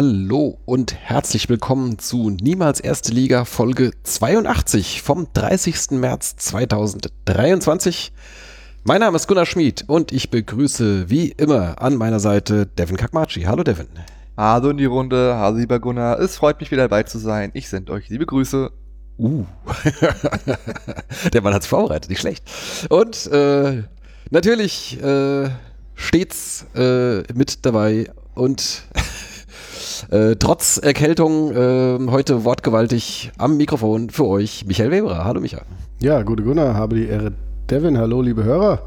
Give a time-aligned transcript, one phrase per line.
[0.00, 5.90] Hallo und herzlich willkommen zu Niemals Erste Liga Folge 82 vom 30.
[5.90, 8.12] März 2023.
[8.84, 13.42] Mein Name ist Gunnar Schmid und ich begrüße wie immer an meiner Seite Devin Kakmachi.
[13.42, 13.88] Hallo Devin.
[14.36, 16.20] Hallo in die Runde, hallo lieber Gunnar.
[16.20, 17.50] Es freut mich wieder dabei zu sein.
[17.54, 18.70] Ich sende euch liebe Grüße.
[19.18, 19.46] Uh,
[21.32, 22.44] der Mann hat es vorbereitet, nicht schlecht.
[22.88, 23.82] Und äh,
[24.30, 25.50] natürlich äh,
[25.96, 28.84] stets äh, mit dabei und
[30.10, 35.24] Äh, trotz Erkältung äh, heute wortgewaltig am Mikrofon für euch Michael Weber.
[35.24, 35.64] Hallo Michael.
[36.00, 37.32] Ja, gute Gunnar, habe die Ehre.
[37.70, 38.82] Devin, hallo liebe Hörer.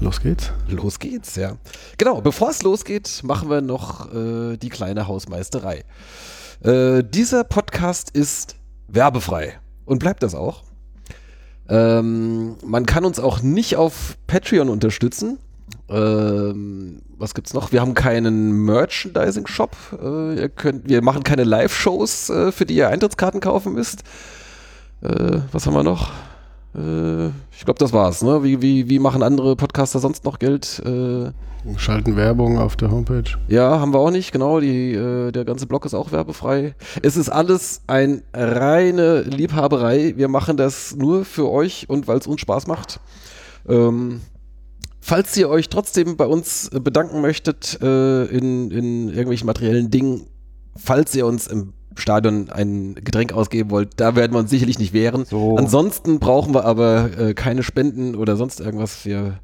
[0.00, 0.52] Los geht's.
[0.68, 1.56] Los geht's, ja.
[1.98, 5.84] Genau, bevor es losgeht, machen wir noch äh, die kleine Hausmeisterei.
[6.62, 8.56] Äh, dieser Podcast ist
[8.88, 10.62] werbefrei und bleibt das auch.
[11.68, 15.38] Ähm, man kann uns auch nicht auf Patreon unterstützen.
[15.88, 17.72] Ähm, was gibt's noch?
[17.72, 19.76] Wir haben keinen Merchandising-Shop.
[19.92, 20.48] Äh,
[20.84, 24.02] wir machen keine Live-Shows, äh, für die ihr Eintrittskarten kaufen müsst.
[25.02, 26.10] Äh, was haben wir noch?
[26.74, 28.22] Äh, ich glaube, das war's.
[28.22, 28.42] Ne?
[28.42, 30.82] Wie, wie, wie machen andere Podcaster sonst noch Geld?
[30.84, 31.30] Äh,
[31.76, 33.38] Schalten Werbung auf der Homepage.
[33.48, 34.32] Ja, haben wir auch nicht.
[34.32, 36.74] Genau, die, äh, der ganze Blog ist auch werbefrei.
[37.02, 40.14] Es ist alles ein reine Liebhaberei.
[40.16, 43.00] Wir machen das nur für euch und weil es uns Spaß macht.
[43.66, 44.20] Ähm,
[45.06, 50.22] Falls ihr euch trotzdem bei uns äh, bedanken möchtet äh, in, in irgendwelchen materiellen Dingen,
[50.76, 54.94] falls ihr uns im Stadion ein Getränk ausgeben wollt, da werden wir uns sicherlich nicht
[54.94, 55.26] wehren.
[55.26, 55.58] So.
[55.58, 59.04] Ansonsten brauchen wir aber äh, keine Spenden oder sonst irgendwas.
[59.04, 59.40] Wir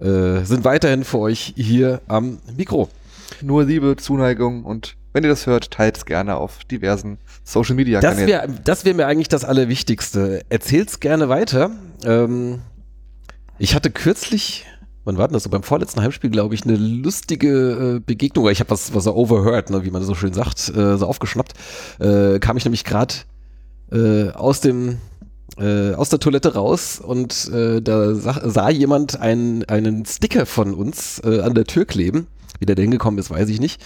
[0.00, 2.88] äh, sind weiterhin für euch hier am Mikro.
[3.42, 8.00] Nur Liebe, Zuneigung und wenn ihr das hört, teilt es gerne auf diversen Social Media
[8.00, 8.28] Kanälen.
[8.28, 10.40] Das wäre das wär mir eigentlich das Allerwichtigste.
[10.48, 11.70] Erzählt es gerne weiter.
[12.02, 12.60] Ähm,
[13.58, 14.64] ich hatte kürzlich
[15.06, 15.50] wann war denn das so?
[15.50, 18.50] Beim vorletzten Heimspiel, glaube ich, eine lustige äh, Begegnung.
[18.50, 21.54] Ich habe was, was er overheard, ne, wie man so schön sagt, äh, so aufgeschnappt.
[22.00, 23.14] Äh, kam ich nämlich gerade
[23.90, 24.98] äh, aus dem
[25.58, 30.74] äh, aus der Toilette raus und äh, da sah, sah jemand einen, einen Sticker von
[30.74, 32.26] uns an der Tür kleben.
[32.58, 33.82] Wie der denn hingekommen ist, weiß ich nicht.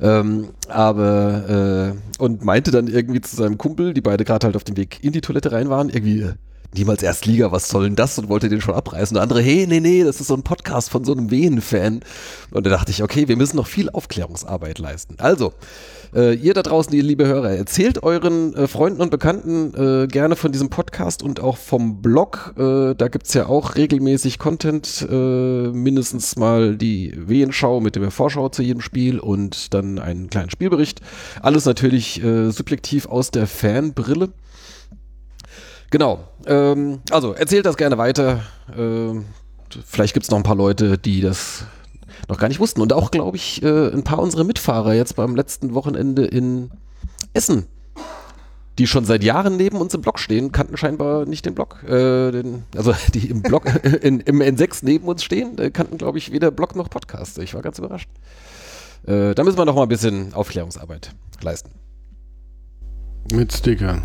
[0.00, 4.76] Ähm, aber und meinte dann irgendwie zu seinem Kumpel, die beide gerade halt auf dem
[4.76, 6.28] Weg in die Toilette rein waren, irgendwie,
[6.74, 8.18] niemals Erstliga, was soll denn das?
[8.18, 9.14] Und wollte den schon abreißen.
[9.14, 12.00] Der andere, hey, nee, nee, das ist so ein Podcast von so einem Wehen-Fan.
[12.50, 15.16] Und da dachte ich, okay, wir müssen noch viel Aufklärungsarbeit leisten.
[15.18, 15.52] Also,
[16.14, 20.36] äh, ihr da draußen, ihr liebe Hörer, erzählt euren äh, Freunden und Bekannten äh, gerne
[20.36, 22.54] von diesem Podcast und auch vom Blog.
[22.56, 28.10] Äh, da gibt es ja auch regelmäßig Content, äh, mindestens mal die Wehenschau mit der
[28.10, 31.00] Vorschau zu jedem Spiel und dann einen kleinen Spielbericht.
[31.42, 34.30] Alles natürlich äh, subjektiv aus der Fanbrille.
[35.96, 36.28] Genau.
[36.44, 38.42] Ähm, also erzählt das gerne weiter.
[38.76, 39.24] Ähm,
[39.86, 41.64] vielleicht gibt es noch ein paar Leute, die das
[42.28, 42.82] noch gar nicht wussten.
[42.82, 46.70] Und auch, glaube ich, äh, ein paar unserer Mitfahrer jetzt beim letzten Wochenende in
[47.32, 47.66] Essen,
[48.76, 51.82] die schon seit Jahren neben uns im Block stehen, kannten scheinbar nicht den Block.
[51.84, 53.64] Äh, den, also die im Block,
[54.02, 57.38] in, im N6 neben uns stehen, äh, kannten, glaube ich, weder Block noch Podcast.
[57.38, 58.10] Ich war ganz überrascht.
[59.06, 61.70] Äh, da müssen wir noch mal ein bisschen Aufklärungsarbeit leisten.
[63.32, 64.02] Mit Stickern.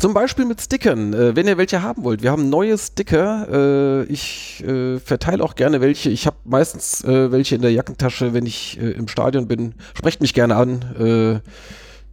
[0.00, 2.22] Zum Beispiel mit Stickern, äh, wenn ihr welche haben wollt.
[2.22, 3.46] Wir haben neue Sticker.
[3.52, 6.08] Äh, ich äh, verteile auch gerne welche.
[6.08, 9.74] Ich habe meistens äh, welche in der Jackentasche, wenn ich äh, im Stadion bin.
[9.92, 10.80] Sprecht mich gerne an.
[10.98, 11.40] Äh,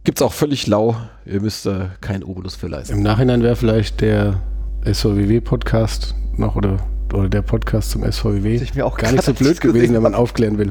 [0.04, 0.96] Gibt es auch völlig lau.
[1.24, 2.92] Ihr müsst da keinen Obolus für leisten.
[2.92, 4.42] Im Nachhinein wäre vielleicht der
[4.84, 6.76] SVWW-Podcast noch oder,
[7.14, 8.66] oder der Podcast zum SVWW
[8.98, 10.70] gar nicht so blöd gewesen, wenn man aufklären will.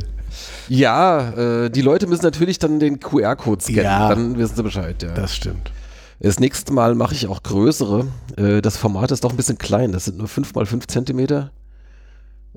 [0.70, 3.84] Ja, die Leute müssen natürlich dann den QR-Code scannen.
[3.84, 5.02] Ja, dann wissen sie Bescheid.
[5.02, 5.14] Ja.
[5.14, 5.72] Das stimmt.
[6.20, 8.08] Das nächste Mal mache ich auch größere.
[8.38, 9.92] Äh, das Format ist doch ein bisschen klein.
[9.92, 11.52] Das sind nur 5 mal 5 Zentimeter.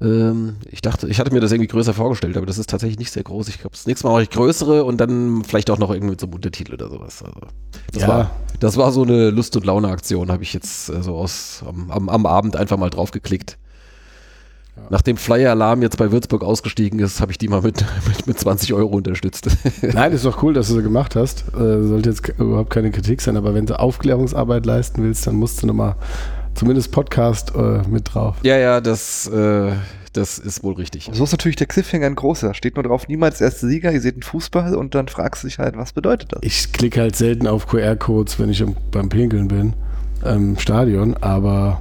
[0.01, 3.11] Ähm, ich dachte, ich hatte mir das irgendwie größer vorgestellt, aber das ist tatsächlich nicht
[3.11, 3.49] sehr groß.
[3.49, 6.27] Ich glaube, das nächste Mal mache ich größere und dann vielleicht auch noch irgendwie so
[6.27, 7.23] Untertitel oder sowas.
[7.23, 7.41] Also,
[7.93, 8.09] das, ja.
[8.09, 8.31] war,
[8.61, 12.09] das war so eine Lust- und Laune-Aktion, habe ich jetzt äh, so aus am, am,
[12.09, 13.59] am Abend einfach mal draufgeklickt.
[14.89, 18.39] Nachdem Flyer Alarm jetzt bei Würzburg ausgestiegen ist, habe ich die mal mit, mit, mit
[18.39, 19.49] 20 Euro unterstützt.
[19.83, 21.45] Nein, ist doch cool, dass du so gemacht hast.
[21.55, 25.63] Äh, sollte jetzt überhaupt keine Kritik sein, aber wenn du Aufklärungsarbeit leisten willst, dann musst
[25.63, 25.97] du nochmal
[26.55, 28.37] zumindest Podcast äh, mit drauf.
[28.43, 29.73] Ja, ja, das, äh,
[30.13, 31.09] das ist wohl richtig.
[31.13, 32.55] So ist natürlich der Cliffhanger ein großer.
[32.55, 35.59] Steht nur drauf, niemals erste Sieger, ihr seht einen Fußball und dann fragst du dich
[35.59, 36.41] halt, was bedeutet das?
[36.43, 39.75] Ich klicke halt selten auf QR-Codes, wenn ich beim Pinkeln bin,
[40.25, 41.81] im Stadion, aber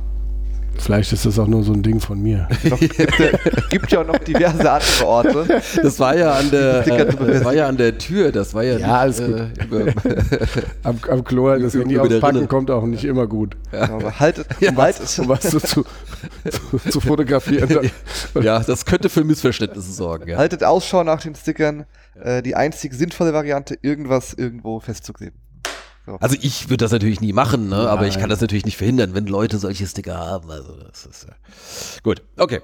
[0.79, 2.47] Vielleicht ist das auch nur so ein Ding von mir.
[2.63, 5.61] Noch, gibt, gibt ja auch noch diverse andere Orte.
[5.81, 8.77] Das war ja an der, äh, das war ja an der Tür, das war ja,
[8.77, 9.35] Ja, alles gut.
[9.35, 9.93] Äh,
[10.83, 13.57] Am, am Klo das Handy auspacken kommt auch nicht immer gut.
[13.71, 15.85] Aber haltet, Ja, haltet, Um was zu, zu,
[16.49, 17.89] zu, zu fotografieren.
[18.41, 20.29] ja, das könnte für Missverständnisse sorgen.
[20.29, 20.37] Ja.
[20.37, 21.85] haltet Ausschau nach den Stickern.
[22.21, 25.39] Äh, die einzig sinnvolle Variante, irgendwas irgendwo festzukleben.
[26.19, 27.90] Also ich würde das natürlich nie machen, ne?
[27.90, 30.50] aber ich kann das natürlich nicht verhindern, wenn Leute solche Sticker haben.
[30.50, 31.34] Also das ist ja.
[32.04, 32.22] gut.
[32.38, 32.62] Okay.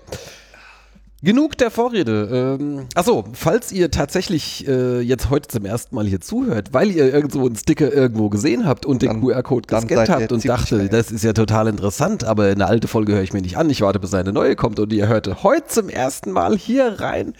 [1.25, 2.57] Genug der Vorrede.
[2.59, 7.11] Ähm, achso, falls ihr tatsächlich äh, jetzt heute zum ersten Mal hier zuhört, weil ihr
[7.11, 10.89] irgendwo einen Sticker irgendwo gesehen habt und den QR-Code gescannt habt und dachte, geil.
[10.89, 13.81] das ist ja total interessant, aber eine alte Folge höre ich mir nicht an, ich
[13.81, 17.33] warte, bis eine neue kommt und ihr hörte heute zum ersten Mal hier rein.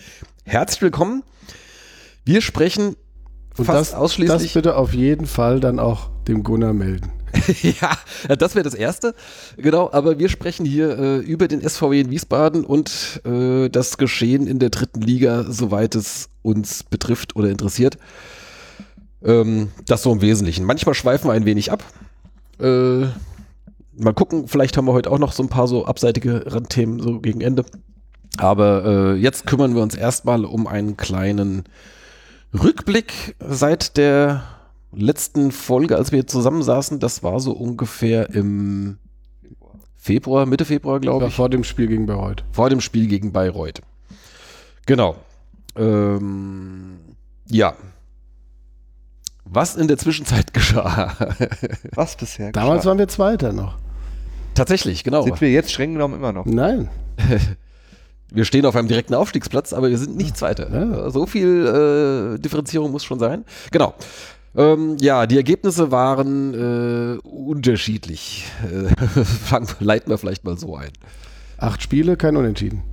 [0.45, 1.23] Herzlich willkommen.
[2.23, 2.95] Wir sprechen
[3.57, 7.11] Und fast das, das ausschließlich bitte auf jeden Fall dann auch dem Gunnar melden.
[7.61, 7.97] ja,
[8.35, 9.13] das wäre das Erste.
[9.57, 14.47] Genau, aber wir sprechen hier äh, über den SVW in Wiesbaden und äh, das Geschehen
[14.47, 17.97] in der dritten Liga, soweit es uns betrifft oder interessiert.
[19.23, 20.65] Ähm, das so im Wesentlichen.
[20.65, 21.83] Manchmal schweifen wir ein wenig ab.
[22.59, 23.05] Äh,
[23.97, 27.19] mal gucken, vielleicht haben wir heute auch noch so ein paar so abseitige Randthemen so
[27.19, 27.65] gegen Ende.
[28.37, 31.63] Aber äh, jetzt kümmern wir uns erstmal um einen kleinen
[32.63, 34.43] Rückblick seit der
[34.91, 36.99] letzten Folge, als wir zusammensaßen.
[36.99, 38.97] Das war so ungefähr im
[39.97, 41.35] Februar, Mitte Februar, glaube ich.
[41.35, 42.43] vor dem Spiel gegen Bayreuth.
[42.51, 43.81] Vor dem Spiel gegen Bayreuth.
[44.85, 45.15] Genau.
[45.75, 46.99] Ähm,
[47.49, 47.73] ja.
[49.45, 51.15] Was in der Zwischenzeit geschah?
[51.93, 52.89] Was bisher Damals geschah.
[52.89, 53.77] waren wir Zweiter noch.
[54.53, 55.23] Tatsächlich, genau.
[55.23, 56.45] Sind wir jetzt streng genommen immer noch.
[56.45, 56.89] Nein.
[58.31, 60.69] Wir stehen auf einem direkten Aufstiegsplatz, aber wir sind nicht Zweiter.
[60.71, 61.09] Ja.
[61.09, 63.45] So viel äh, Differenzierung muss schon sein.
[63.71, 63.93] Genau.
[64.55, 68.45] Ähm, ja, die Ergebnisse waren äh, unterschiedlich.
[68.63, 70.91] Äh, fangen, leiten wir vielleicht mal so ein.
[71.57, 72.83] Acht Spiele, kein Unentschieden.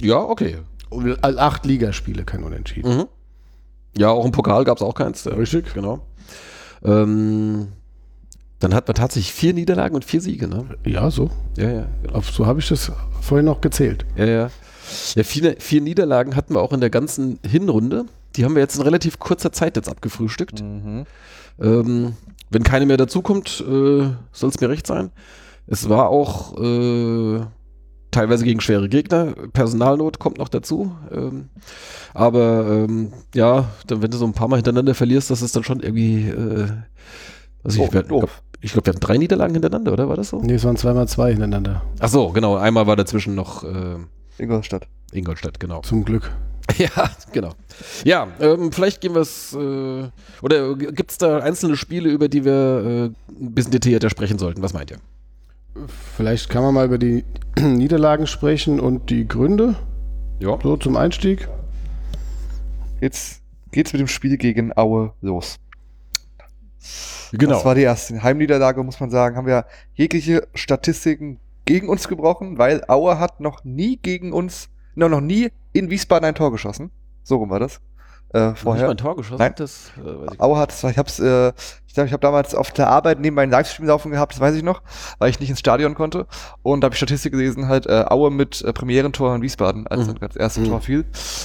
[0.00, 0.58] Ja, okay.
[0.90, 2.96] Und, äh, Acht Ligaspiele, kein Unentschieden.
[2.96, 3.04] Mhm.
[3.96, 5.26] Ja, auch im Pokal gab es auch keins.
[5.26, 5.72] Richtig.
[5.74, 6.00] Genau.
[6.84, 7.68] Ähm,
[8.58, 10.64] dann hat man tatsächlich vier Niederlagen und vier Siege, ne?
[10.84, 11.30] Ja, so.
[11.56, 12.20] Ja, ja, genau.
[12.22, 14.04] So habe ich das vorhin noch gezählt.
[14.16, 14.50] Ja, ja.
[15.14, 18.06] Ja, vier, vier Niederlagen hatten wir auch in der ganzen Hinrunde.
[18.36, 20.62] Die haben wir jetzt in relativ kurzer Zeit jetzt abgefrühstückt.
[20.62, 21.04] Mhm.
[21.60, 22.12] Ähm,
[22.50, 25.10] wenn keine mehr dazukommt, äh, soll es mir recht sein.
[25.66, 27.40] Es war auch äh,
[28.12, 29.32] teilweise gegen schwere Gegner.
[29.52, 30.92] Personalnot kommt noch dazu.
[31.10, 31.48] Ähm,
[32.14, 35.64] aber ähm, ja, dann, wenn du so ein paar Mal hintereinander verlierst, das ist dann
[35.64, 36.28] schon irgendwie.
[36.28, 36.68] Äh,
[37.64, 38.28] also ich Doof, wir-
[38.60, 40.40] ich glaube, glaub, wir hatten drei Niederlagen hintereinander, oder war das so?
[40.40, 41.82] Nee, es waren zweimal zwei hintereinander.
[42.00, 42.56] Ach so, genau.
[42.56, 43.96] Einmal war dazwischen noch äh,
[44.38, 44.88] Ingolstadt.
[45.12, 45.80] Ingolstadt, genau.
[45.82, 46.32] Zum Glück.
[46.78, 47.52] Ja, genau.
[48.04, 50.10] Ja, ähm, vielleicht gehen wir es, äh,
[50.42, 53.04] oder gibt es da einzelne Spiele, über die wir äh,
[53.40, 54.62] ein bisschen detaillierter sprechen sollten?
[54.62, 54.98] Was meint ihr?
[56.16, 57.24] Vielleicht kann man mal über die
[57.60, 59.76] Niederlagen sprechen und die Gründe.
[60.40, 60.58] Ja.
[60.60, 61.48] So zum Einstieg.
[63.00, 65.58] Jetzt geht's mit dem Spiel gegen Aue los.
[67.32, 67.54] Genau.
[67.54, 69.36] Das war die erste Heimniederlage, muss man sagen.
[69.36, 75.08] Haben wir jegliche Statistiken gegen uns gebrochen, weil Aue hat noch nie gegen uns, no,
[75.08, 76.90] noch nie in Wiesbaden ein Tor geschossen.
[77.22, 77.80] So rum war das.
[78.34, 78.84] Äh, Nicht vorher.
[78.86, 79.38] mal ein Tor geschossen?
[79.38, 79.54] Nein.
[79.56, 81.52] Das, äh, weiß ich Aue hat, ich hab's, äh,
[81.86, 84.54] ich glaube, ich habe damals auf der Arbeit neben meinem Livestream laufen gehabt, das weiß
[84.56, 84.82] ich noch,
[85.18, 86.26] weil ich nicht ins Stadion konnte.
[86.62, 90.06] Und da habe ich Statistik gelesen, halt äh, Aue mit äh, Premierentor in Wiesbaden, als
[90.06, 90.16] Mhm.
[90.20, 90.72] das erste Mhm.
[90.72, 91.04] Ur fiel.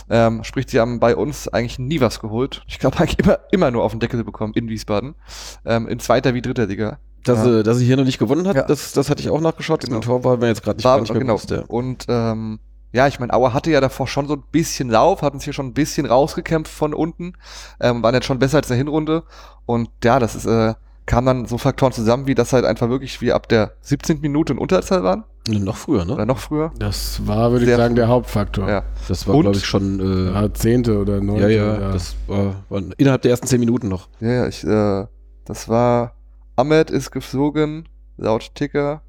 [0.09, 2.63] Ähm, sprich, sie haben bei uns eigentlich nie was geholt.
[2.67, 5.15] Ich glaube, eigentlich immer, immer nur auf den Deckel bekommen in Wiesbaden.
[5.65, 6.97] Ähm, in zweiter wie dritter Liga.
[7.23, 7.59] Dass, Ja.
[7.59, 8.63] äh, dass sie hier noch nicht gewonnen hat, Ja.
[8.63, 9.81] das, das hatte ich auch nachgeschaut.
[9.85, 9.99] Genau.
[9.99, 11.25] Tor war mir jetzt gerade nicht, War, nicht genau.
[11.35, 11.51] bewusst.
[11.51, 11.61] Ja.
[11.67, 12.59] Und ähm,
[12.93, 15.53] ja, ich meine, Aue hatte ja davor schon so ein bisschen Lauf, hatten sich hier
[15.53, 17.33] schon ein bisschen rausgekämpft von unten,
[17.79, 19.23] ähm, waren jetzt schon besser als in der Hinrunde.
[19.65, 20.73] Und ja, das ist, äh,
[21.05, 24.19] kam dann so Faktoren zusammen, wie das halt einfach wirklich wie ab der 17.
[24.21, 25.23] Minute in Unterzahl waren.
[25.47, 26.25] Noch früher, Oder ne?
[26.27, 26.71] noch früher.
[26.77, 28.69] Das war, würde ich sagen, der Hauptfaktor.
[28.69, 28.83] Ja.
[29.07, 29.99] Das war, glaube ich, schon.
[29.99, 31.43] Äh, Ja, Zehnte oder neunte.
[31.43, 34.07] ja, ja, oder- das war, war innerhalb der ersten zehn Minuten noch.
[34.19, 35.07] Ja, ja, ich, äh,
[35.45, 36.13] das war,
[36.55, 39.01] Ahmed ist geflogen, laut Ticker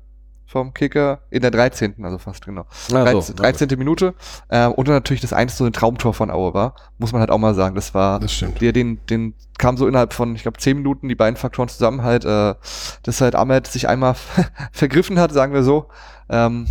[0.52, 2.66] vom Kicker, in der 13., also fast genau.
[2.92, 3.68] Ah, 13, 13.
[3.78, 4.14] Minute.
[4.50, 6.74] Ähm, und dann natürlich das 1 so ein Traumtor von Aue war.
[6.98, 7.74] Muss man halt auch mal sagen.
[7.74, 8.60] Das war, Das stimmt.
[8.60, 12.02] der, den, den kam so innerhalb von, ich glaube, 10 Minuten die beiden Faktoren zusammen
[12.02, 12.54] halt, äh,
[13.02, 14.14] dass halt Ahmed sich einmal
[14.72, 15.86] vergriffen hat, sagen wir so.
[16.28, 16.66] Ähm,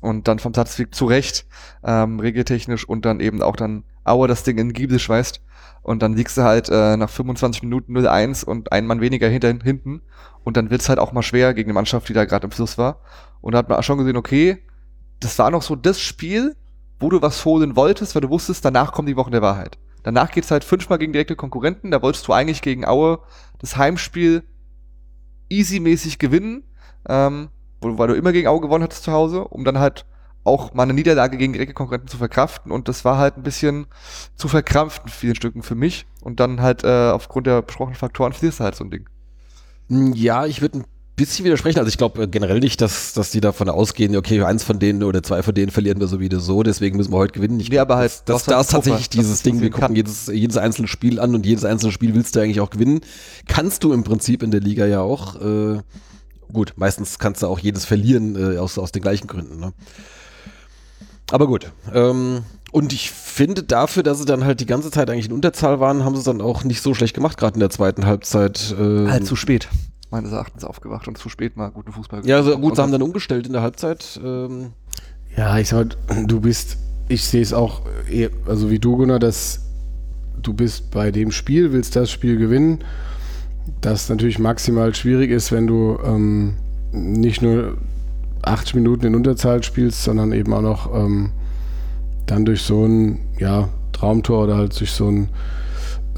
[0.00, 1.46] und dann vom Platzweg zurecht,
[1.84, 5.40] ähm, regeltechnisch und dann eben auch dann Aue das Ding in den Giebel schweißt.
[5.82, 9.48] Und dann liegst du halt äh, nach 25 Minuten 0-1 und ein Mann weniger hinter,
[9.48, 10.02] hinten.
[10.44, 12.78] Und dann wird's halt auch mal schwer gegen eine Mannschaft, die da gerade im Fluss
[12.78, 13.00] war.
[13.40, 14.62] Und da hat man schon gesehen, okay,
[15.20, 16.56] das war noch so das Spiel,
[17.00, 19.78] wo du was holen wolltest, weil du wusstest, danach kommen die Wochen der Wahrheit.
[20.04, 21.90] Danach geht's halt fünfmal gegen direkte Konkurrenten.
[21.90, 23.20] Da wolltest du eigentlich gegen Aue
[23.58, 24.44] das Heimspiel
[25.48, 26.64] easy-mäßig gewinnen.
[27.08, 30.06] Ähm, weil du immer gegen Auge gewonnen hattest zu Hause, um dann halt
[30.44, 33.86] auch mal eine Niederlage gegen direkte Konkurrenten zu verkraften und das war halt ein bisschen
[34.36, 38.32] zu verkrampft in vielen Stücken für mich und dann halt äh, aufgrund der besprochenen Faktoren
[38.32, 39.08] verlierst du halt so ein Ding.
[39.88, 40.84] Hm, ja, ich würde ein
[41.16, 41.78] bisschen widersprechen.
[41.78, 45.02] Also ich glaube äh, generell nicht, dass, dass die davon ausgehen, okay, eins von denen
[45.02, 47.60] oder zwei von denen verlieren wir sowieso, deswegen müssen wir heute gewinnen.
[47.60, 49.60] Ich Nee, aber halt, das, das, hast halt da ist tatsächlich dass dieses es Ding,
[49.60, 49.96] wir gucken kann.
[49.96, 53.00] jedes, jedes einzelne Spiel an und jedes einzelne Spiel willst du eigentlich auch gewinnen.
[53.46, 55.36] Kannst du im Prinzip in der Liga ja auch.
[55.40, 55.80] Äh,
[56.52, 59.60] gut, meistens kannst du auch jedes verlieren äh, aus, aus den gleichen Gründen.
[59.60, 59.72] Ne?
[61.32, 61.72] Aber gut.
[61.94, 65.80] Ähm, und ich finde dafür, dass sie dann halt die ganze Zeit eigentlich in Unterzahl
[65.80, 68.74] waren, haben sie es dann auch nicht so schlecht gemacht, gerade in der zweiten Halbzeit.
[68.78, 69.68] Äh, Halt zu spät,
[70.10, 73.00] meines Erachtens aufgewacht und zu spät mal guten Fußball ja, also gut, sie haben dann
[73.00, 74.20] umgestellt in der Halbzeit.
[74.22, 74.72] Ähm,
[75.34, 76.76] Ja, ich sag mal, du bist,
[77.08, 79.60] ich sehe es auch, eher, also wie du, Gunnar, dass
[80.42, 82.80] du bist bei dem Spiel, willst das Spiel gewinnen,
[83.80, 86.56] das natürlich maximal schwierig ist, wenn du ähm,
[86.92, 87.78] nicht nur
[88.42, 91.30] 80 Minuten in Unterzahl spielst, sondern eben auch noch ähm,
[92.26, 95.28] dann durch so ein ja, Traumtor oder halt durch so einen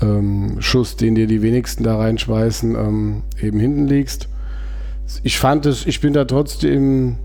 [0.00, 4.28] ähm, Schuss, den dir die wenigsten da reinschmeißen, ähm, eben hinten liegst.
[5.22, 7.16] Ich fand es, ich bin da trotzdem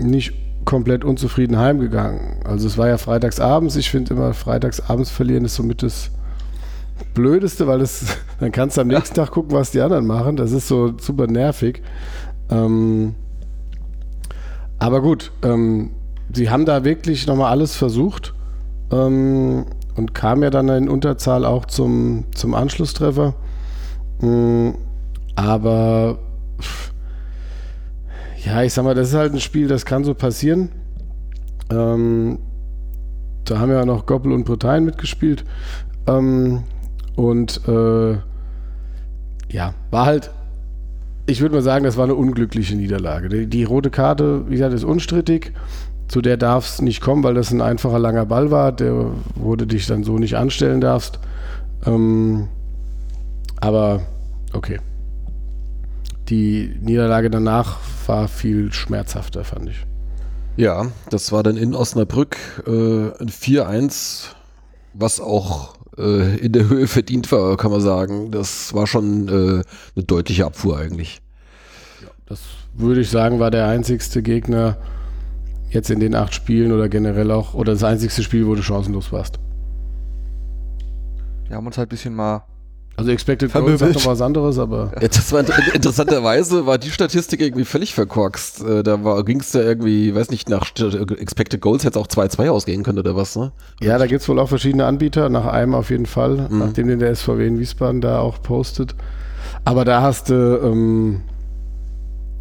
[0.00, 0.32] nicht
[0.64, 2.44] komplett unzufrieden heimgegangen.
[2.44, 3.76] Also es war ja freitagsabends.
[3.76, 6.10] Ich finde immer, freitagsabends verlieren ist somit das
[7.14, 10.36] Blödeste, weil es, dann kannst du am nächsten Tag gucken, was die anderen machen.
[10.36, 11.82] Das ist so super nervig.
[12.50, 13.14] Ähm,
[14.78, 15.90] aber gut, ähm,
[16.32, 18.34] sie haben da wirklich nochmal alles versucht
[18.92, 19.66] ähm,
[19.96, 23.34] und kam ja dann in Unterzahl auch zum, zum Anschlusstreffer.
[24.20, 24.70] Mm,
[25.34, 26.18] aber
[28.44, 30.70] ja, ich sag mal, das ist halt ein Spiel, das kann so passieren.
[31.70, 32.38] Ähm,
[33.44, 35.44] da haben ja noch Goppel und Bretagne mitgespielt.
[36.06, 36.62] Ähm,
[37.16, 38.12] und äh,
[39.50, 40.30] ja, war halt,
[41.28, 43.28] ich würde mal sagen, das war eine unglückliche Niederlage.
[43.28, 45.52] Die, die rote Karte, wie gesagt, ist unstrittig.
[46.08, 49.66] Zu der darf es nicht kommen, weil das ein einfacher langer Ball war, der, du
[49.66, 51.18] dich dann so nicht anstellen darfst.
[51.84, 52.48] Ähm,
[53.60, 54.00] aber
[54.54, 54.80] okay.
[56.30, 59.86] Die Niederlage danach war viel schmerzhafter, fand ich.
[60.56, 64.28] ja, das war dann in Osnabrück äh, ein 4-1,
[64.94, 68.30] was auch äh, in der Höhe verdient war, kann man sagen.
[68.30, 69.32] Das war schon äh,
[69.96, 71.20] eine deutliche Abfuhr eigentlich.
[72.26, 72.40] Das
[72.74, 74.76] würde ich sagen, war der einzigste Gegner
[75.70, 79.12] jetzt in den acht Spielen oder generell auch, oder das einzigste Spiel, wo du chancenlos
[79.12, 79.38] warst.
[81.48, 82.44] Wir haben uns halt ein bisschen mal
[82.98, 86.90] Also Expected Goals sagt noch was anderes, aber Ja, das war inter- interessanterweise war die
[86.90, 88.64] Statistik irgendwie völlig verkorkst.
[88.64, 90.72] Äh, da ging es da irgendwie, weiß nicht, nach
[91.18, 93.52] Expected Goals hätte es auch 2-2 ausgehen können oder was, ne?
[93.80, 96.58] ja, da gibt es wohl auch verschiedene Anbieter, nach einem auf jeden Fall, Mhm.
[96.58, 98.94] nachdem den der SVW in Wiesbaden da auch postet.
[99.64, 101.20] Aber da hast du, ähm,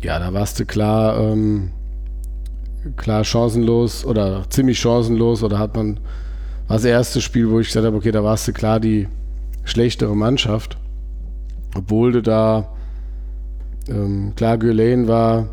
[0.02, 1.70] ja, da warst du klar, ähm,
[2.96, 6.00] klar chancenlos oder ziemlich chancenlos oder hat man,
[6.68, 9.08] war das erste Spiel, wo ich gesagt habe, okay, da warst du klar die
[9.68, 10.78] schlechtere Mannschaft.
[11.76, 12.74] Obwohl du da,
[13.88, 15.48] ähm, klar, Gülen war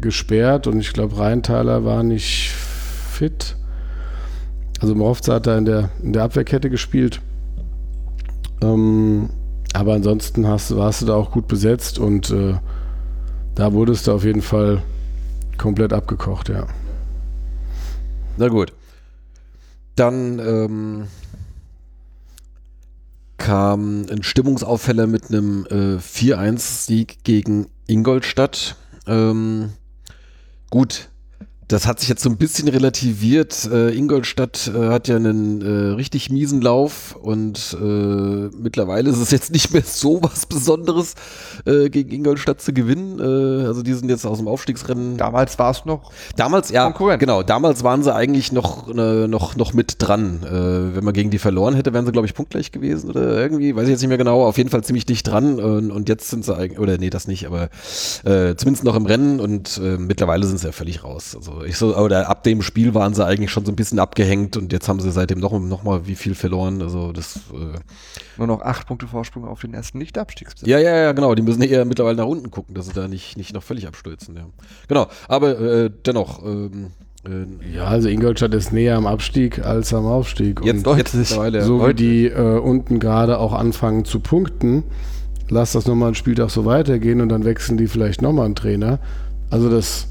[0.00, 3.56] gesperrt und ich glaube, Rheintaler war nicht fit.
[4.80, 7.20] Also Mrovza hat da in der, in der Abwehrkette gespielt.
[8.62, 9.30] Ähm,
[9.72, 12.54] aber ansonsten hast, warst du da auch gut besetzt und äh,
[13.54, 14.82] da wurdest du auf jeden Fall
[15.58, 16.66] komplett abgekocht, ja.
[18.36, 18.72] Na gut.
[19.96, 21.06] Dann ähm,
[23.40, 28.76] kam ein Stimmungsauffäller mit einem äh, 4-1-Sieg gegen Ingolstadt.
[29.06, 29.72] Ähm,
[30.68, 31.08] gut,
[31.70, 33.68] das hat sich jetzt so ein bisschen relativiert.
[33.72, 37.84] Äh, Ingolstadt äh, hat ja einen äh, richtig miesen Lauf und äh,
[38.60, 41.14] mittlerweile ist es jetzt nicht mehr so was Besonderes,
[41.66, 43.20] äh, gegen Ingolstadt zu gewinnen.
[43.20, 46.10] Äh, also die sind jetzt aus dem Aufstiegsrennen Damals war es noch.
[46.34, 47.20] Damals, ja, Konkurrent.
[47.20, 50.40] genau, damals waren sie eigentlich noch, noch, noch mit dran.
[50.42, 53.84] Wenn man gegen die verloren hätte, wären sie, glaube ich, punktgleich gewesen oder irgendwie, weiß
[53.84, 56.44] ich jetzt nicht mehr genau, auf jeden Fall ziemlich dicht dran und, und jetzt sind
[56.44, 57.68] sie eigentlich, oder nee, das nicht, aber
[58.22, 61.36] zumindest noch im Rennen und mittlerweile sind sie ja völlig raus.
[61.36, 64.56] Also ich so, oder ab dem Spiel waren sie eigentlich schon so ein bisschen abgehängt
[64.56, 67.78] und jetzt haben sie seitdem noch, noch mal wie viel verloren, also das, äh,
[68.38, 70.68] Nur noch acht Punkte Vorsprung auf den ersten Nicht-Abstiegsplatz.
[70.68, 71.34] ja, ja, ja, genau.
[71.34, 74.36] Die müssen eher mittlerweile nach unten gucken, dass sie da nicht, nicht noch völlig abstürzen.
[74.36, 74.46] Ja.
[74.88, 76.44] Genau, aber äh, dennoch.
[76.44, 76.88] Ähm,
[77.24, 80.60] äh, Ja, also Ingolstadt ist näher am Abstieg als am Aufstieg.
[80.64, 81.62] jetzt, und jetzt mittlerweile.
[81.62, 84.84] so wie die äh, unten gerade auch anfangen zu punkten,
[85.48, 89.00] lass das nochmal einen Spieltag so weitergehen und dann wechseln die vielleicht nochmal einen Trainer.
[89.50, 90.06] Also das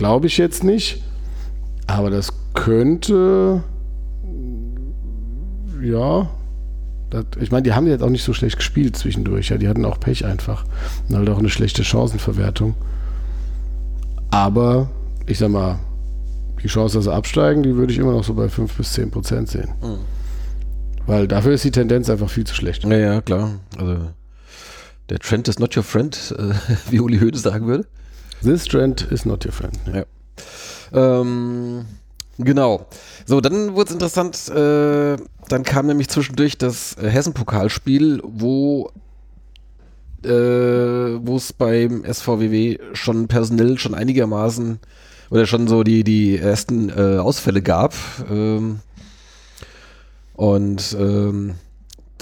[0.00, 1.02] glaube ich jetzt nicht,
[1.86, 3.62] aber das könnte,
[5.82, 6.30] ja,
[7.10, 9.84] das, ich meine, die haben jetzt auch nicht so schlecht gespielt zwischendurch, ja, die hatten
[9.84, 10.64] auch Pech einfach
[11.06, 12.76] und halt auch eine schlechte Chancenverwertung.
[14.30, 14.88] Aber
[15.26, 15.78] ich sag mal,
[16.62, 19.10] die Chance, dass sie absteigen, die würde ich immer noch so bei 5 bis 10
[19.10, 19.68] Prozent sehen.
[19.82, 19.98] Mhm.
[21.04, 22.84] Weil dafür ist die Tendenz einfach viel zu schlecht.
[22.84, 23.60] Ja, ja, klar.
[23.76, 23.98] Also
[25.10, 26.54] der Trend is not your friend, äh,
[26.90, 27.86] wie Uli Hoeneß sagen würde.
[28.42, 29.78] This trend is not your friend.
[29.92, 30.04] Ja.
[30.92, 31.84] Ähm,
[32.38, 32.86] genau.
[33.26, 34.48] So, dann wurde es interessant.
[34.48, 35.16] Äh,
[35.48, 38.90] dann kam nämlich zwischendurch das Hessen-Pokalspiel, wo
[40.24, 44.78] äh, wo es beim SVWW schon personell schon einigermaßen
[45.30, 47.94] oder schon so die, die ersten äh, Ausfälle gab.
[48.30, 48.80] Ähm,
[50.34, 51.54] und ähm,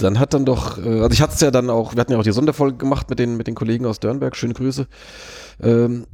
[0.03, 2.17] dann hat dann doch, äh, also ich hatte es ja dann auch, wir hatten ja
[2.17, 4.87] auch die Sonderfolge gemacht mit den, mit den Kollegen aus Dörnberg, schöne Grüße.
[5.61, 6.05] Ähm,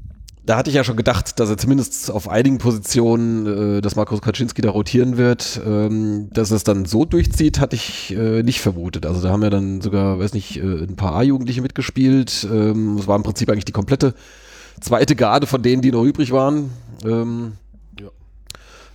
[0.46, 4.22] da hatte ich ja schon gedacht, dass er zumindest auf einigen Positionen, äh, dass Markus
[4.22, 5.60] Kaczynski da rotieren wird.
[5.66, 9.06] Ähm, dass es dann so durchzieht, hatte ich äh, nicht vermutet.
[9.06, 12.48] Also da haben ja dann sogar, weiß nicht, äh, ein paar A-Jugendliche mitgespielt.
[12.52, 14.14] Ähm, es war im Prinzip eigentlich die komplette
[14.82, 16.70] zweite Garde von denen, die noch übrig waren.
[17.04, 17.54] Ähm,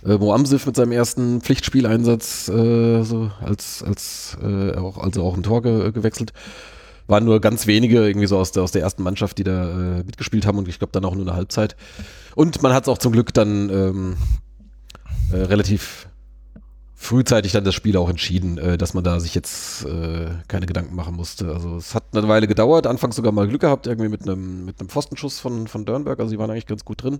[0.05, 5.43] äh, Moamsif mit seinem ersten Pflichtspieleinsatz äh, so als, als äh, auch, also auch im
[5.43, 6.33] Tor ge gewechselt.
[7.07, 10.03] Waren nur ganz wenige irgendwie so aus der, aus der ersten Mannschaft, die da äh,
[10.03, 11.75] mitgespielt haben und ich glaube dann auch nur eine Halbzeit.
[12.35, 14.17] Und man hat es auch zum Glück dann ähm,
[15.31, 16.07] äh, relativ
[16.95, 20.95] frühzeitig dann das Spiel auch entschieden, äh, dass man da sich jetzt äh, keine Gedanken
[20.95, 21.51] machen musste.
[21.51, 24.77] Also es hat eine Weile gedauert, anfangs sogar mal Glück gehabt, irgendwie mit einem mit
[24.77, 27.19] Pfostenschuss von, von Dörnberg, also die waren eigentlich ganz gut drin.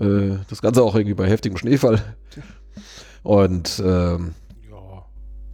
[0.00, 2.00] Äh, das Ganze auch irgendwie bei heftigem Schneefall.
[3.22, 4.34] Und ähm,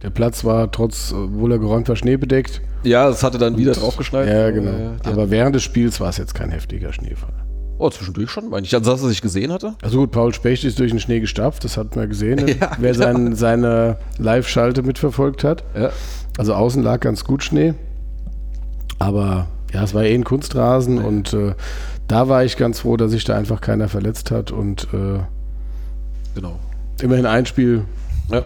[0.01, 2.61] Der Platz war trotz, obwohl er geräumt war, schneebedeckt.
[2.83, 4.27] ja, es hatte dann wieder draufgeschneit.
[4.27, 4.71] Ja, genau.
[4.71, 7.33] Äh, Aber während des Spiels war es jetzt kein heftiger Schneefall.
[7.79, 8.73] Oh, zwischendurch schon, meine ich.
[8.73, 9.75] Also, dass er sich gesehen hatte?
[9.83, 12.51] Also gut, Paul Specht ist durch den Schnee gestapft, das hat man gesehen, ne?
[12.59, 12.93] Ja, wer ja.
[12.95, 15.63] sein, seine Live-Schalte mitverfolgt hat.
[15.75, 15.91] Ja.
[16.39, 17.73] Also außen lag ganz gut Schnee.
[18.99, 21.53] Aber ja, es war eh ein Kunstrasen und äh,
[22.07, 25.19] da war ich ganz froh, dass sich da einfach keiner verletzt hat und äh,
[26.35, 26.59] Genau.
[27.01, 27.85] immerhin ein Spiel.
[28.31, 28.45] Ja.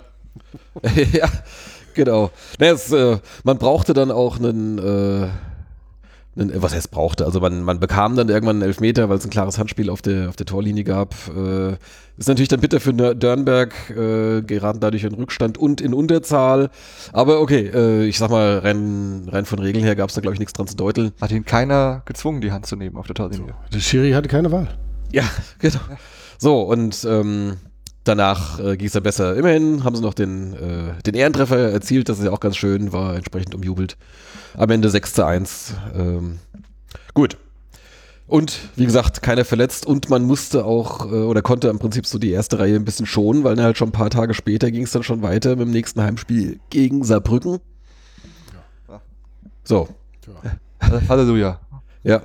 [1.13, 1.27] ja,
[1.93, 2.31] genau.
[2.59, 5.31] Naja, es, äh, man brauchte dann auch einen, äh, einen,
[6.35, 7.25] was heißt brauchte?
[7.25, 10.29] Also man, man bekam dann irgendwann einen Elfmeter, weil es ein klares Handspiel auf der,
[10.29, 11.13] auf der Torlinie gab.
[11.35, 11.73] Äh,
[12.17, 16.69] ist natürlich dann bitter für Dörnberg, äh, geraten dadurch in Rückstand und in Unterzahl.
[17.11, 20.33] Aber okay, äh, ich sag mal, rein, rein von Regeln her gab es da, glaube
[20.33, 21.11] ich, nichts dran zu deuteln.
[21.19, 23.53] Hat ihn keiner gezwungen, die Hand zu nehmen auf der Torlinie.
[23.73, 24.69] Der Schiri hatte keine Wahl.
[25.11, 25.23] Ja,
[25.59, 25.79] genau.
[26.37, 27.57] So, und ähm,
[28.03, 29.35] danach äh, ging es dann besser.
[29.35, 32.91] Immerhin haben sie noch den, äh, den Ehrentreffer erzielt, das ist ja auch ganz schön,
[32.93, 33.97] war entsprechend umjubelt.
[34.57, 35.73] Am Ende 6 zu 1.
[35.95, 36.39] Ähm,
[37.13, 37.37] gut.
[38.27, 42.17] Und wie gesagt, keiner verletzt und man musste auch äh, oder konnte im Prinzip so
[42.17, 44.91] die erste Reihe ein bisschen schonen, weil halt schon ein paar Tage später ging es
[44.91, 47.59] dann schon weiter mit dem nächsten Heimspiel gegen Saarbrücken.
[49.63, 49.89] So,
[51.09, 51.59] Halleluja.
[52.03, 52.21] ja.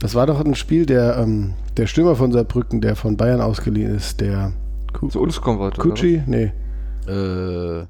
[0.00, 3.94] Das war doch ein Spiel, der, ähm, der Stürmer von Saarbrücken, der von Bayern ausgeliehen
[3.94, 4.52] ist, der
[4.92, 5.80] Ku- Zu uns kommen wollte.
[5.80, 6.22] Kutschi?
[6.26, 6.52] Nee.
[7.06, 7.86] Äh,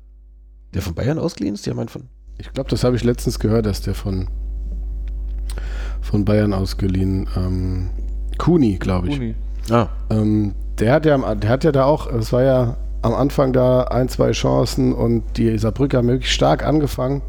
[0.74, 2.04] der von Bayern ausgeliehen ist, die haben einen von.
[2.38, 4.28] Ich glaube, das habe ich letztens gehört, dass der von,
[6.00, 7.26] von Bayern ausgeliehen.
[7.36, 7.90] Ähm,
[8.38, 9.16] Kuni, glaube ich.
[9.18, 9.34] Uni.
[9.70, 13.12] Ah, Ähm, der, hat ja, am- der hat ja da auch, es war ja am
[13.14, 17.22] Anfang da ein, zwei Chancen und die Saarbrücker haben wirklich stark angefangen,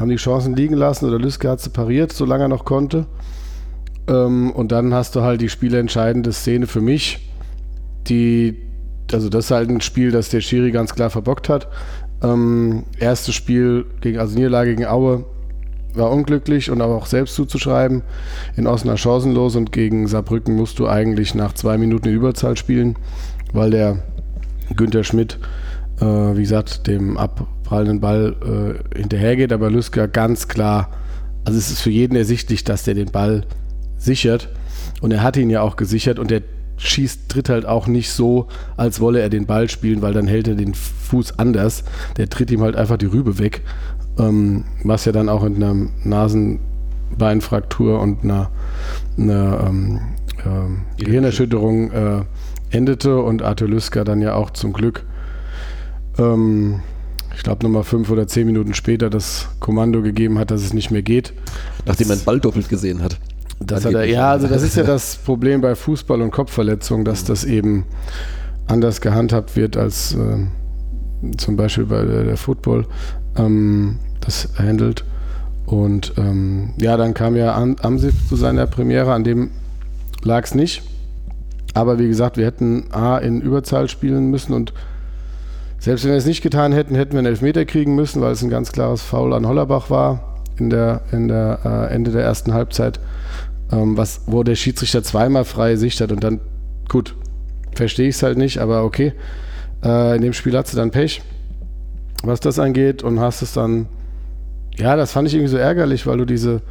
[0.00, 3.06] haben die Chancen liegen lassen oder Lüske hat sie pariert, solange er noch konnte.
[4.08, 7.30] Ähm, und dann hast du halt die spielentscheidende Szene für mich,
[8.08, 8.56] die,
[9.12, 11.68] also das ist halt ein Spiel, das der Schiri ganz klar verbockt hat.
[12.22, 15.24] Ähm, erstes Spiel gegen, also Niederlage gegen Aue,
[15.94, 18.02] war unglücklich und aber auch selbst zuzuschreiben.
[18.56, 22.96] In Osnabrück chancenlos und gegen Saarbrücken musst du eigentlich nach zwei Minuten in Überzahl spielen,
[23.52, 24.02] weil der
[24.74, 25.38] Günther Schmidt,
[26.00, 28.34] äh, wie gesagt, dem abprallenden Ball
[28.92, 30.90] äh, hinterhergeht, aber Lüsker ganz klar,
[31.44, 33.44] also es ist für jeden ersichtlich, dass der den Ball
[34.04, 34.48] sichert
[35.00, 36.42] und er hat ihn ja auch gesichert und der
[36.76, 40.48] schießt, tritt halt auch nicht so, als wolle er den Ball spielen, weil dann hält
[40.48, 41.84] er den Fuß anders.
[42.16, 43.62] Der tritt ihm halt einfach die Rübe weg,
[44.18, 48.50] ähm, was ja dann auch in einer Nasenbeinfraktur und einer,
[49.16, 50.00] einer ähm,
[50.44, 52.22] ähm, Gehirnerschütterung äh,
[52.70, 55.04] endete und Arthur Lüsker dann ja auch zum Glück,
[56.18, 56.80] ähm,
[57.36, 60.90] ich glaube nochmal fünf oder zehn Minuten später das Kommando gegeben hat, dass es nicht
[60.90, 61.32] mehr geht.
[61.84, 63.18] nachdem man den Ball doppelt gesehen hat.
[63.60, 67.24] Das hat er, ja, also das ist ja das Problem bei Fußball- und Kopfverletzungen, dass
[67.24, 67.84] das eben
[68.66, 72.86] anders gehandhabt wird als äh, zum Beispiel bei der, der Football
[73.36, 75.04] ähm, das handelt.
[75.66, 79.50] Und ähm, ja, dann kam ja Am- Amsif zu seiner Premiere, an dem
[80.22, 80.82] lag es nicht.
[81.72, 84.72] Aber wie gesagt, wir hätten A in Überzahl spielen müssen und
[85.78, 88.42] selbst wenn wir es nicht getan hätten, hätten wir einen Elfmeter kriegen müssen, weil es
[88.42, 92.54] ein ganz klares Foul an Hollerbach war in der, in der äh, Ende der ersten
[92.54, 93.00] Halbzeit.
[93.72, 96.40] ähm, was, wo der Schiedsrichter zweimal freie Sicht hat und dann,
[96.88, 97.14] gut,
[97.74, 99.12] verstehe ich es halt nicht, aber okay.
[99.82, 101.22] Äh, in dem Spiel hat sie dann Pech,
[102.22, 103.86] was das angeht und hast es dann,
[104.76, 106.62] ja, das fand ich irgendwie so ärgerlich, weil du diese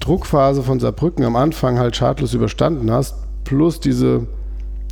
[0.00, 4.26] Druckphase von Saarbrücken am Anfang halt schadlos überstanden hast, plus diese,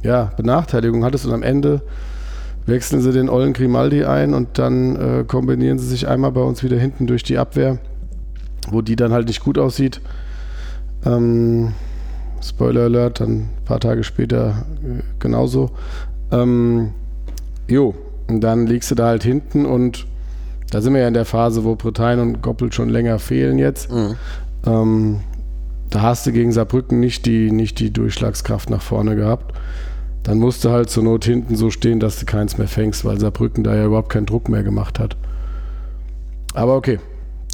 [0.02, 1.82] ja, Benachteiligung hattest und am Ende
[2.66, 6.62] wechseln sie den Ollen Grimaldi ein und dann äh, kombinieren sie sich einmal bei uns
[6.62, 7.78] wieder hinten durch die Abwehr,
[8.70, 10.00] wo die dann halt nicht gut aussieht.
[11.04, 11.72] Ähm,
[12.42, 15.70] Spoiler Alert, dann ein paar Tage später äh, genauso.
[16.30, 16.92] Ähm,
[17.68, 17.94] jo,
[18.28, 20.06] und dann liegst du da halt hinten und
[20.70, 23.90] da sind wir ja in der Phase, wo Bretagne und Goppel schon länger fehlen jetzt.
[23.90, 24.16] Mhm.
[24.66, 25.20] Ähm,
[25.90, 29.54] da hast du gegen Saarbrücken nicht die, nicht die Durchschlagskraft nach vorne gehabt.
[30.24, 33.20] Dann musst du halt zur Not hinten so stehen, dass du keins mehr fängst, weil
[33.20, 35.16] Saarbrücken da ja überhaupt keinen Druck mehr gemacht hat.
[36.54, 36.98] Aber okay,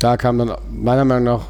[0.01, 1.47] da kam dann meiner Meinung nach,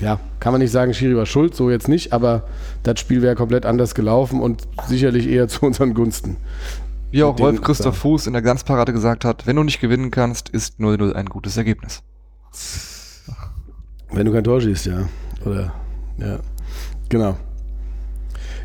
[0.00, 2.44] ja, kann man nicht sagen, Schiri war schuld, so jetzt nicht, aber
[2.82, 6.36] das Spiel wäre komplett anders gelaufen und sicherlich eher zu unseren Gunsten.
[7.10, 10.50] Wie auch Rolf Christoph Fuß in der Glanzparade gesagt hat, wenn du nicht gewinnen kannst,
[10.50, 12.02] ist 0-0 ein gutes Ergebnis.
[14.12, 15.08] Wenn du kein Tor schießt, ja.
[15.44, 15.72] Oder,
[16.18, 16.38] ja.
[17.08, 17.36] Genau.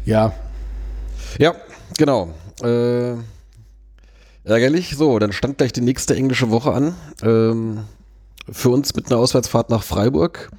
[0.05, 0.33] Ja,
[1.37, 1.53] Ja,
[1.97, 2.29] genau.
[2.63, 3.13] Äh,
[4.43, 4.95] ärgerlich.
[4.97, 6.95] So, dann stand gleich die nächste englische Woche an.
[7.21, 7.79] Ähm,
[8.49, 10.51] für uns mit einer Auswärtsfahrt nach Freiburg.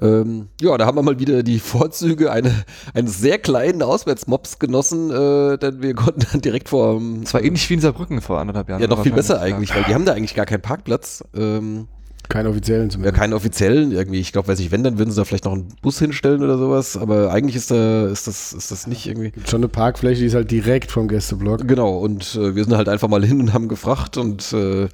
[0.00, 2.64] Ähm, ja, da haben wir mal wieder die Vorzüge eine,
[2.94, 7.68] eines sehr kleinen Auswärtsmobs genossen, äh, denn wir konnten dann direkt vor Das war ähnlich
[7.68, 8.80] wie in Saarbrücken vor anderthalb Jahren.
[8.80, 11.22] ja, noch viel besser eigentlich, weil die haben da eigentlich gar keinen Parkplatz.
[11.34, 11.88] Ähm,
[12.28, 13.18] keinen offiziellen ja, zumindest.
[13.18, 14.20] keinen offiziellen irgendwie.
[14.20, 16.56] Ich glaube, weiß ich, wenn, dann würden sie da vielleicht noch einen Bus hinstellen oder
[16.56, 16.96] sowas.
[16.96, 19.32] Aber eigentlich ist da, ist das, ist das nicht irgendwie.
[19.32, 21.66] Gibt schon eine Parkfläche, die ist halt direkt vom Gästeblock.
[21.68, 24.88] Genau, und äh, wir sind halt einfach mal hin und haben gefragt und äh,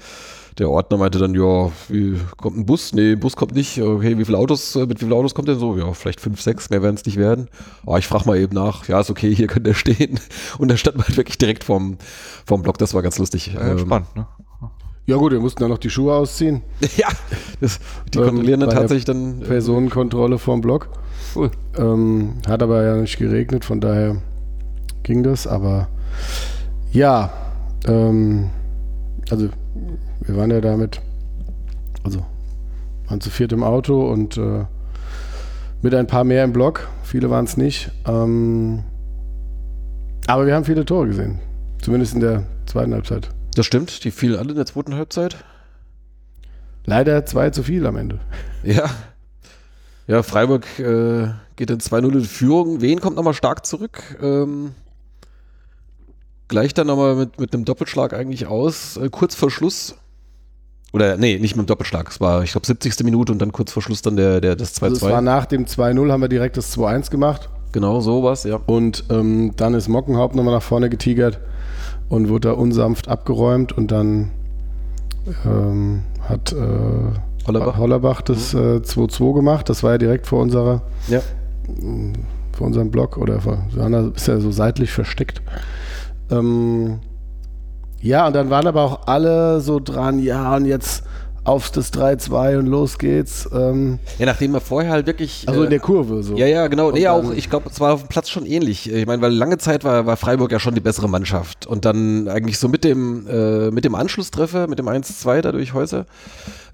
[0.59, 2.93] der Ordner meinte dann, ja, wie, kommt ein Bus?
[2.93, 3.81] Nee, Bus kommt nicht.
[3.81, 5.77] Okay, wie viele Autos, äh, mit wie vielen Autos kommt denn so?
[5.77, 7.49] Ja, vielleicht fünf, sechs, mehr werden es nicht werden.
[7.87, 8.89] Oh, ich frage mal eben nach.
[8.89, 10.19] Ja, ist okay, hier kann der stehen.
[10.59, 11.99] Und da stand man halt wirklich direkt vorm,
[12.47, 13.53] vorm Block, das war ganz lustig.
[13.55, 14.27] Ja, Ähm, spannend, ne?
[15.07, 16.61] Ja gut, wir mussten dann noch die Schuhe ausziehen.
[16.97, 17.09] ja,
[17.61, 17.79] das,
[18.13, 19.41] die Ähm, kontrollieren dann tatsächlich dann.
[19.41, 20.91] äh, Personenkontrolle vorm Block.
[21.35, 21.51] Cool.
[21.79, 24.17] Ähm, hat aber ja nicht geregnet, von daher
[25.05, 25.47] ging das.
[25.47, 25.89] Aber
[26.93, 27.33] ja,
[27.87, 28.51] ähm,
[29.31, 29.49] also
[30.29, 31.01] wir waren ja damit,
[32.05, 32.25] also
[33.09, 34.65] waren zu viert im Auto und äh,
[35.81, 36.87] mit ein paar mehr im Block.
[37.03, 37.91] Viele waren es nicht.
[38.07, 38.85] Ähm,
[40.27, 41.41] aber wir haben viele Tore gesehen.
[41.81, 43.31] Zumindest in der zweiten Halbzeit.
[43.55, 45.37] Das stimmt, die fielen alle in der zweiten Halbzeit.
[46.85, 48.21] Leider zwei zu viel am Ende.
[48.63, 48.91] Ja.
[50.09, 52.81] Ja, Freiburg äh, geht in 2-0 in Führung.
[52.81, 54.03] Wen kommt nochmal stark zurück?
[54.23, 54.73] Ähm,
[56.49, 58.97] gleich dann nochmal mit, mit einem Doppelschlag eigentlich aus.
[58.97, 59.97] Äh, kurz vor Schluss.
[60.93, 62.09] Oder nee, nicht mit dem Doppelschlag.
[62.11, 63.05] Es war, ich glaube, 70.
[63.05, 64.83] Minute und dann kurz vor Schluss dann der, der, das 2-2.
[64.85, 67.49] Also es war nach dem 2-0 haben wir direkt das 2-1 gemacht.
[67.73, 68.59] genau, sowas, ja.
[68.67, 71.39] Und ähm, dann ist Mockenhaupt nochmal nach vorne getigert
[72.09, 74.31] und wurde da unsanft abgeräumt und dann
[75.45, 76.57] ähm, hat äh,
[77.47, 77.77] Hollerbach.
[77.77, 79.69] Hollerbach das äh, 2-2 gemacht.
[79.69, 81.21] Das war ja direkt vor unserer, Ja.
[82.57, 83.59] vor unserem Block oder vor,
[84.15, 85.43] ist ja so seitlich versteckt.
[86.31, 87.01] Ähm,
[88.01, 91.05] ja, und dann waren aber auch alle so dran, ja, und jetzt
[91.49, 93.49] auf das 3-2 und los geht's.
[93.53, 95.45] Ähm, ja, nachdem er vorher halt wirklich.
[95.49, 96.37] also äh, in der Kurve so.
[96.37, 96.89] Ja, ja, genau.
[96.89, 98.91] Und Nee, auch, dann- ich glaube, es war auf dem Platz schon ähnlich.
[98.93, 101.67] Ich meine, weil lange Zeit war, war Freiburg ja schon die bessere Mannschaft.
[101.67, 105.73] Und dann eigentlich so mit dem, äh, mit dem Anschlusstreffer, mit dem 1-2 da durch
[105.73, 106.05] Häuser,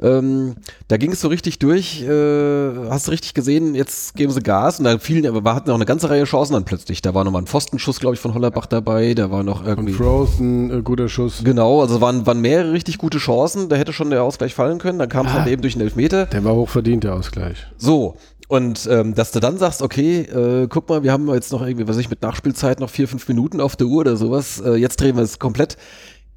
[0.03, 0.57] ähm,
[0.89, 2.03] da ging es so richtig durch.
[2.03, 4.79] Äh, hast du richtig gesehen, jetzt geben sie Gas.
[4.81, 7.01] Und da fielen, aber wir hatten auch eine ganze Reihe Chancen dann plötzlich.
[7.01, 9.15] Da war nochmal ein Pfostenschuss, glaube ich, von Hollerbach dabei.
[9.15, 9.93] Da war noch irgendwie.
[9.93, 11.43] Frost, ein äh, guter Schuss.
[11.45, 13.69] Genau, also waren, waren mehrere richtig gute Chancen.
[13.69, 14.99] Da hätte schon der Ausgleich fallen können.
[14.99, 15.41] Dann kam es Ah.
[15.41, 16.27] halt eben durch den Elfmeter.
[16.27, 17.67] Der war hochverdient, der Ausgleich.
[17.79, 18.17] So,
[18.49, 21.87] und ähm, dass du dann sagst, okay, äh, guck mal, wir haben jetzt noch irgendwie,
[21.89, 24.75] was weiß ich, mit Nachspielzeit noch vier, fünf Minuten auf der Uhr oder sowas, äh,
[24.75, 25.77] jetzt drehen wir es komplett,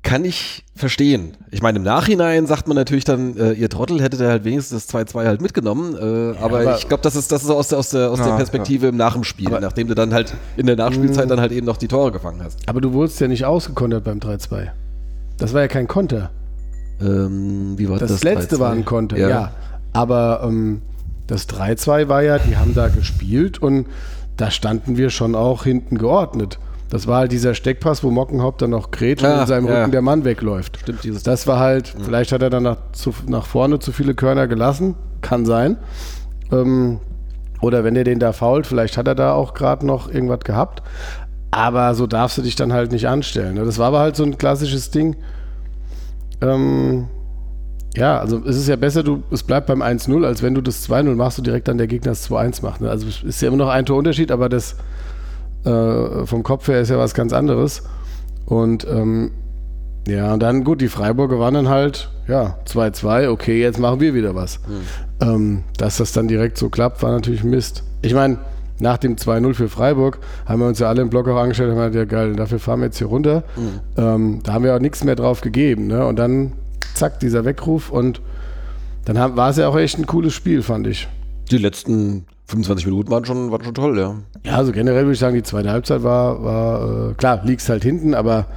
[0.03, 1.33] kann ich verstehen.
[1.51, 4.85] Ich meine, im Nachhinein sagt man natürlich dann, äh, ihr Trottel hättet ihr halt wenigstens
[4.87, 7.79] das 2-2 halt mitgenommen, äh, aber, aber- ich glaube, das ist, das ist aus der,
[7.79, 10.33] aus der, aus der Ja, Perspektive im Nach dem Spiel, Aber- nachdem du dann halt
[10.55, 12.59] in der Nachspielzeit dann halt eben noch die Tore gefangen hast.
[12.69, 14.69] Aber du wurdest ja nicht ausgekontert beim 3-2.
[15.39, 16.29] Das war ja kein Konter.
[17.01, 18.23] Ähm, wie war Das, das?
[18.23, 18.59] letzte 3-2?
[18.59, 19.29] war ein Konter, Ja.
[19.29, 19.51] ja.
[19.93, 20.81] Aber ähm,
[21.27, 23.87] das 3-2 war ja, die haben da gespielt und
[24.37, 26.59] da standen wir schon auch hinten geordnet.
[26.89, 29.79] Das war halt dieser Steckpass, wo Mockenhaupt dann noch grätscht und Ah, in seinem ja.
[29.79, 30.77] Rücken der Mann wegläuft.
[30.81, 34.13] Stimmt, dieses Das war halt, vielleicht hat er dann nach, zu, nach vorne zu viele
[34.15, 35.77] Körner gelassen, kann sein.
[36.51, 36.99] Ähm,
[37.61, 40.81] oder wenn er den da fault, vielleicht hat er da auch gerade noch irgendwas gehabt.
[41.51, 43.55] Aber so darfst du dich dann halt nicht anstellen.
[43.55, 43.65] ne?
[43.65, 45.15] Das war aber halt so ein klassisches Ding.
[46.41, 47.07] Ähm,
[47.95, 50.87] Ja, also es ist ja besser, du, es bleibt beim 1-0, als wenn du das
[50.87, 52.81] 2-0 machst und direkt dann der Gegner das 2-1 macht.
[52.81, 52.89] Ne?
[52.89, 54.75] Also es ist ja immer noch ein Torunterschied, aber das
[55.65, 57.83] äh, vom Kopf her ist ja was ganz anderes.
[58.45, 59.31] Und ähm,
[60.07, 64.13] ja, und dann gut, die Freiburger waren dann halt, ja, 2-2, okay, jetzt machen wir
[64.13, 64.59] wieder was.
[65.19, 67.83] Ähm, dass das dann direkt so klappt, war natürlich Mist.
[68.03, 68.37] Ich meine,
[68.79, 71.79] nach dem 2-0 für Freiburg haben wir uns ja alle im Block auch angestellt und
[71.79, 73.43] haben gesagt, ja geil, dafür fahren wir jetzt hier runter.
[73.97, 75.87] Ähm, da haben wir auch nichts mehr drauf gegeben.
[75.87, 76.05] Ne?
[76.05, 76.53] Und dann,
[76.93, 78.21] zack, dieser Weckruf und
[79.05, 81.07] dann haben, war es ja auch echt ein cooles Spiel, fand ich.
[81.49, 84.15] Die letzten 25 Minuten waren schon, waren schon toll, ja.
[84.43, 87.83] Ja, also generell würde ich sagen, die zweite Halbzeit war, war äh, klar, liegst halt
[87.83, 88.47] hinten, aber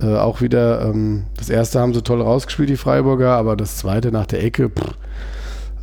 [0.00, 4.12] äh, auch wieder, ähm, das erste haben sie toll rausgespielt, die Freiburger, aber das zweite
[4.12, 4.94] nach der Ecke, pff,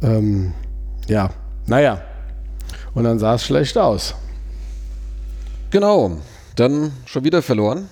[0.04, 0.54] ähm,
[1.08, 1.30] ja,
[1.68, 2.02] naja.
[2.94, 4.16] Und dann sah es schlecht aus.
[5.72, 6.18] Genau.
[6.56, 7.90] Dann schon wieder verloren.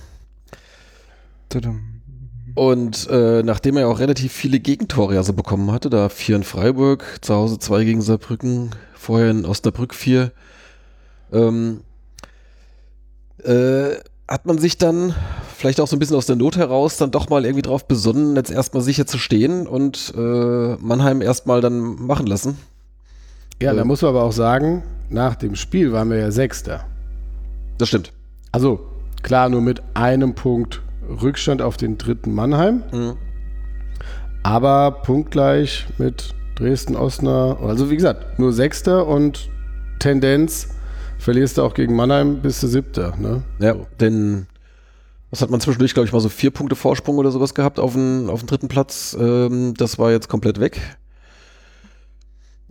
[2.53, 6.43] Und äh, nachdem er auch relativ viele Gegentore ja so bekommen hatte, da vier in
[6.43, 10.31] Freiburg, zu Hause zwei gegen Saarbrücken, vorher in Osnabrück vier,
[11.31, 11.81] ähm,
[13.43, 13.95] äh,
[14.27, 15.15] hat man sich dann
[15.57, 18.35] vielleicht auch so ein bisschen aus der Not heraus dann doch mal irgendwie drauf besonnen,
[18.35, 22.57] jetzt erstmal sicher zu stehen und äh, Mannheim erstmal dann machen lassen.
[23.61, 26.85] Ja, da muss man aber auch sagen, nach dem Spiel waren wir ja Sechster.
[27.77, 28.11] Das stimmt.
[28.51, 28.79] Also
[29.23, 30.81] klar, nur mit einem Punkt
[31.21, 33.13] Rückstand auf den dritten Mannheim, Mhm.
[34.43, 37.69] aber punktgleich mit Dresden, Osnabrück.
[37.69, 39.49] Also wie gesagt, nur Sechster und
[39.99, 40.69] Tendenz
[41.17, 43.13] verlierst du auch gegen Mannheim bis zu Siebter.
[43.17, 43.43] Ne?
[43.59, 44.47] Ja, denn
[45.29, 47.93] was hat man zwischendurch, glaube ich, mal so vier Punkte Vorsprung oder sowas gehabt auf
[47.93, 49.15] den, auf den dritten Platz.
[49.19, 50.79] Ähm, das war jetzt komplett weg.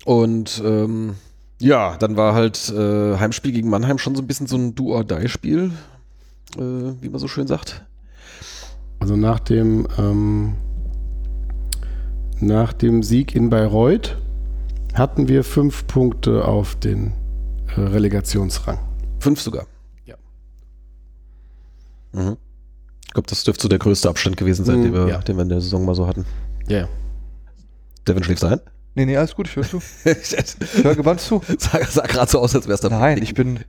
[0.04, 1.14] Und ähm,
[1.60, 5.72] ja, dann war halt äh, Heimspiel gegen Mannheim schon so ein bisschen so ein Do-or-Die-Spiel,
[6.56, 7.84] äh, wie man so schön sagt.
[8.98, 10.54] Also nach dem, ähm,
[12.40, 14.16] nach dem Sieg in Bayreuth
[14.94, 17.12] hatten wir fünf Punkte auf den
[17.76, 18.78] äh, Relegationsrang.
[19.20, 19.66] Fünf sogar.
[20.06, 20.16] Ja.
[22.12, 22.36] Mhm.
[23.06, 25.18] Ich glaube, das dürfte so der größte Abstand gewesen sein, Mhm, den, wir, ja.
[25.18, 26.24] den wir in der Saison mal so hatten.
[26.68, 26.88] Ja.
[28.06, 28.60] Devin schläft ein?
[28.94, 29.80] Nee, nee, alles gut, ich höre zu.
[30.04, 31.40] Ich höre gewandt zu.
[31.58, 32.88] sah sah gerade so aus, als wär's da.
[32.88, 33.60] Nein, ich bin,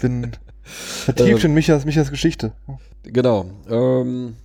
[0.00, 2.52] bin vertieft in Michas, Michas Geschichte.
[3.02, 3.50] Genau.
[3.68, 4.36] Ähm,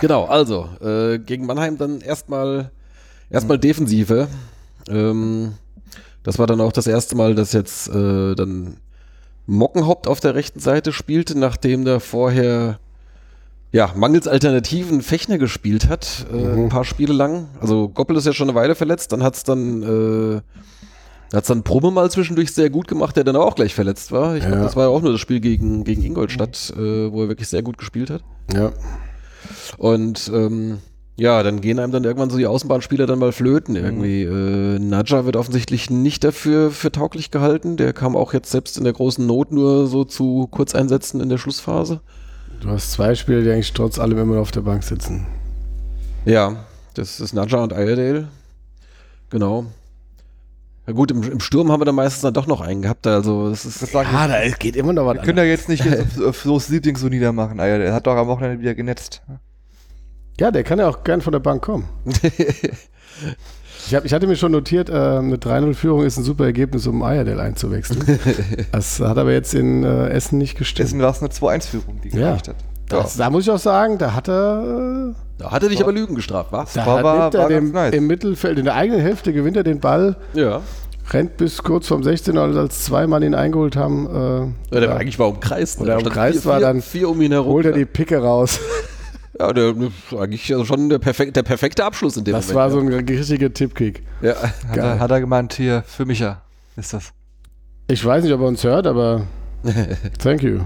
[0.00, 2.70] genau, also äh, gegen Mannheim dann erstmal
[3.30, 4.28] erstmal Defensive.
[4.88, 5.54] Ähm,
[6.22, 8.76] das war dann auch das erste Mal, dass jetzt äh, dann
[9.46, 12.78] Mockenhaupt auf der rechten Seite spielte, nachdem da vorher
[13.72, 16.64] ja, mangels Alternativen Fechner gespielt hat, äh, Mhm.
[16.64, 17.48] ein paar Spiele lang.
[17.60, 20.40] Also Goppel ist ja schon eine Weile verletzt, dann hat's dann äh,
[21.34, 24.36] hat's dann Brumme mal zwischendurch sehr gut gemacht, der dann auch gleich verletzt war.
[24.36, 24.62] Ich glaube, Ja.
[24.64, 27.62] das war ja auch nur das Spiel gegen, gegen Ingolstadt, äh, wo er wirklich sehr
[27.62, 28.22] gut gespielt hat.
[28.54, 28.72] Ja.
[29.78, 30.78] Und ähm,
[31.16, 34.22] ja, dann gehen einem dann irgendwann so die Außenbahnspieler dann mal flöten irgendwie.
[34.22, 37.76] Äh, Nadja wird offensichtlich nicht dafür für tauglich gehalten.
[37.76, 41.38] Der kam auch jetzt selbst in der großen Not nur so zu Kurzeinsätzen in der
[41.38, 42.00] Schlussphase.
[42.62, 45.26] Du hast zwei Spieler, die eigentlich trotz allem immer noch auf der Bank sitzen.
[46.24, 48.28] Ja, das ist Nadja und Iredale.
[49.30, 49.66] Genau.
[50.86, 53.04] Ja gut, im, im Sturm haben wir dann meistens dann doch noch einen gehabt.
[53.04, 55.84] Also das ist Das Ah, da geht immer noch was wir können ja jetzt nicht
[55.84, 57.58] jetzt auf, auf so das Lieblings so niedermachen.
[57.58, 59.22] Ah, ja, der hat doch am Wochenende wieder genetzt.
[60.38, 61.88] Ja, der kann ja auch gern von der Bank kommen.
[63.92, 67.02] Ich, hab, ich hatte mir schon notiert, äh, eine 3-0-Führung ist ein super Ergebnis, um
[67.02, 68.02] Ayerdale einzuwechseln.
[68.72, 70.88] das hat aber jetzt in äh, Essen nicht gestimmt.
[70.88, 72.28] Dessen war es eine 2-1-Führung, die Ja.
[72.30, 72.56] gereicht hat.
[72.88, 75.92] Das, da muss ich auch sagen, da hat er, äh, da hat er dich aber
[75.92, 76.64] Lügen gestraft, wa?
[76.74, 77.92] da war- war- er war dem, nice.
[77.94, 80.62] im Mittelfeld, in der eigenen Hälfte gewinnt er den Ball, Ja.
[81.10, 84.88] rennt bis kurz vorm 16 und als zwei Mann ihn eingeholt haben, äh, ja der
[84.88, 85.80] war eigentlich war umkreist.
[85.80, 85.84] ne?
[85.84, 87.52] Oder umkreist vier, war dann- Vier um ihn herum.
[87.52, 88.58] holt er die Picke raus.
[89.38, 89.74] Ja, der,
[90.18, 92.56] eigentlich also schon der, perfek der perfekte Abschluss in dem Das Moment.
[92.56, 94.02] war so ein richtiger Tippkick.
[94.20, 94.34] ja.
[94.42, 94.78] Hat Geil.
[94.84, 96.42] er, hat er gemeint, hier, für Micha
[96.76, 97.12] ist das.
[97.88, 99.26] Ich weiß nicht, ob er uns hört, aber
[100.18, 100.60] thank you,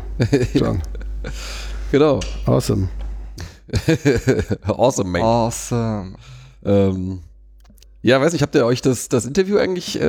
[0.55, 0.83] John.
[1.93, 2.19] Genau.
[2.47, 2.89] Awesome.
[4.67, 5.23] awesome, man.
[5.23, 6.15] Awesome.
[6.65, 7.21] Ähm,
[8.07, 10.05] ja, weiß nicht, habt ihr euch das, das Interview eigentlich äh,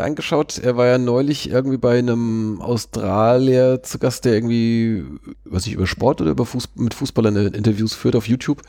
[0.00, 0.58] angeschaut?
[0.58, 5.04] Er war ja neulich irgendwie bei einem Australier zu Gast, der irgendwie,
[5.44, 8.62] weiß ich, über Sport oder über Fuß mit Fußballern Interviews führt auf YouTube.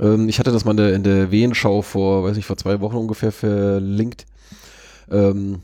[0.00, 2.80] Ähm, ich hatte das mal in der, in der Wehenschau vor, weiß ich, vor zwei
[2.80, 4.24] Wochen ungefähr verlinkt.
[5.10, 5.60] Ähm,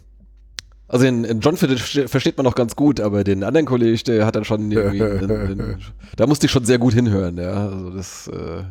[0.86, 1.76] also in, in John ver-
[2.08, 5.28] versteht man noch ganz gut, aber den anderen Kollegen, der hat dann schon irgendwie, den,
[5.28, 5.76] den,
[6.16, 7.68] da musste ich schon sehr gut hinhören, ja.
[7.68, 8.64] Also das, äh,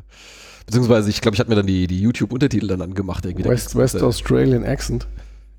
[0.68, 3.26] beziehungsweise ich glaube, ich hatte mir dann die, die YouTube-Untertitel dann angemacht.
[3.26, 3.50] Irgendwie.
[3.50, 5.08] West, West Australian Accent.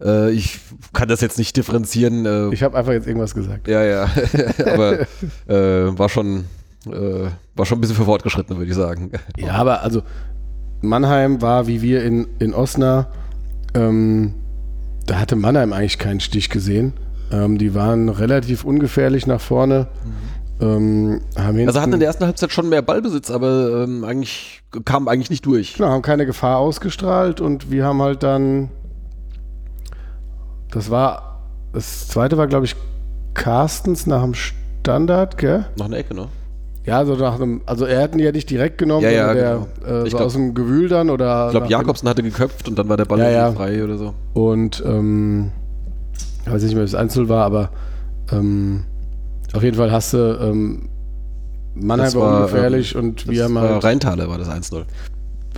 [0.01, 0.61] Äh, ich
[0.93, 2.25] kann das jetzt nicht differenzieren.
[2.25, 3.67] Äh, Ich habe einfach jetzt irgendwas gesagt.
[3.67, 4.05] ja, ja,
[4.73, 5.01] aber
[5.49, 6.45] äh, war schon,
[6.87, 9.11] äh, war schon ein bisschen für fortgeschritten, würde ich sagen.
[9.37, 10.03] Ja, aber also
[10.81, 13.13] Mannheim war wie wir in, in Osnabrück.
[13.75, 14.35] Ähm,
[15.07, 16.93] da hatte Mannheim eigentlich keinen Stich gesehen.
[17.31, 19.89] Ähm, die waren relativ ungefährlich nach vorne.
[20.61, 25.31] Ähm, Also hatten in der ersten Halbzeit schon mehr Ballbesitz, aber ähm, eigentlich kam eigentlich
[25.31, 25.75] nicht durch.
[25.75, 28.71] Genau, haben keine Gefahr ausgestrahlt und wir haben halt dann.
[30.71, 31.25] Das war.
[31.73, 32.75] Das zweite war, glaube ich,
[33.35, 35.67] Carstens nach dem Standard, gell?
[35.77, 36.29] Noch eine Ecke, ne?
[36.85, 37.61] Ja, so nach einem.
[37.67, 39.99] Also er hätten die ja nicht direkt genommen, Ja, ja, der genau.
[40.01, 41.47] äh, so glaub- aus dem Gewühl dann oder.
[41.47, 43.53] Ich glaube, nach- Jakobsen hatte geköpft und dann war der Ball Ja, ja.
[43.53, 44.15] frei oder so.
[44.35, 45.53] Und ähm,
[46.47, 47.71] ich weiß nicht mehr, wie es einzeln war, aber
[48.33, 48.85] ähm,
[49.55, 50.89] auf jeden Fall hast du ähm,
[51.75, 53.85] Mannheim war ungefährlich ähm, und wir haben war halt.
[53.85, 54.85] Rheintaler war das 1-0.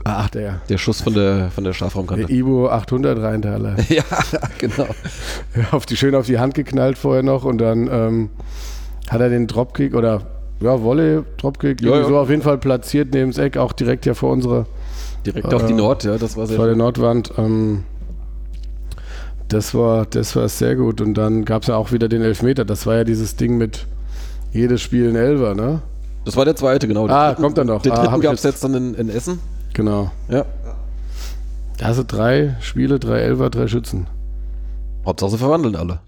[0.05, 0.61] Ach, der.
[0.69, 2.33] Der Schuss von der, von der Der Strafraumkante.
[2.33, 3.77] Ibo 800 Rheintaler.
[3.89, 4.03] ja,
[4.59, 4.87] genau.
[5.73, 8.31] auf die, schön auf die Hand geknallt vorher noch und dann ähm,
[9.09, 10.23] hat er den Dropkick oder
[10.61, 12.05] ja, Volley, Dropkick, Ja, ja.
[12.05, 14.67] so auf jeden Fall platziert neben das Eck, auch direkt ja vor unserer,
[15.25, 16.77] Direkt auf die Äh, Nord, ja, das war sehr vor der.
[16.77, 17.33] Nordwand.
[17.37, 17.85] Ähm,
[19.51, 21.01] das war, das war sehr gut.
[21.01, 22.65] Und dann gab es ja auch wieder den Elfmeter.
[22.65, 23.87] Das war ja dieses Ding mit
[24.53, 25.83] jedes Spiel ein Elfer, ne?
[26.25, 27.07] Das war der zweite, genau.
[27.07, 27.83] Den Ah, dritten- kommt dann noch.
[27.83, 29.39] Den Ah, dritten gab es jetzt- jetzt dann in, in Essen.
[29.75, 30.11] Genau.
[30.29, 30.45] Ja.
[31.79, 34.07] Da hast du drei Spiele, drei Elfer, drei Schützen.
[35.07, 36.01] Hauptsache sie verwandeln alle.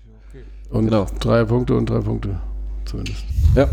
[0.70, 1.07] Und Genau.
[1.20, 2.40] drei Punkte und drei Punkte.
[2.85, 3.24] Zumindest.
[3.55, 3.68] Ja.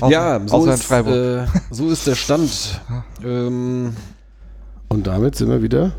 [0.00, 2.80] Außer, ja, so ist, äh, so ist der Stand.
[3.24, 3.94] ähm,
[4.88, 5.92] Und damit sind wir wieder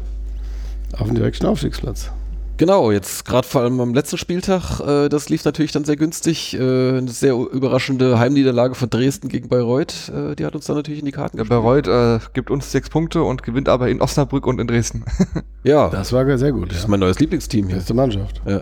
[0.98, 2.12] auf dem direkten Aufstiegsplatz.
[2.60, 6.54] Genau, jetzt gerade vor allem am letzten Spieltag, äh, das lief natürlich dann sehr günstig.
[6.54, 6.60] Äh,
[7.00, 11.06] eine sehr überraschende Heimniederlage von Dresden gegen Bayreuth, äh, die hat uns dann natürlich in
[11.08, 14.60] die Karten Der Bayreuth äh, gibt uns sechs Punkte und gewinnt aber in Osnabrück und
[14.62, 15.04] in Dresden.
[15.64, 16.70] Ja, Das war sehr gut.
[16.70, 16.84] das Ja.
[16.84, 17.78] ist mein neues Lieblingsteam hier.
[17.78, 18.42] Beste Mannschaft.
[18.46, 18.62] Ja.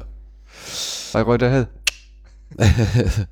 [1.14, 1.68] Bayreuther Hell.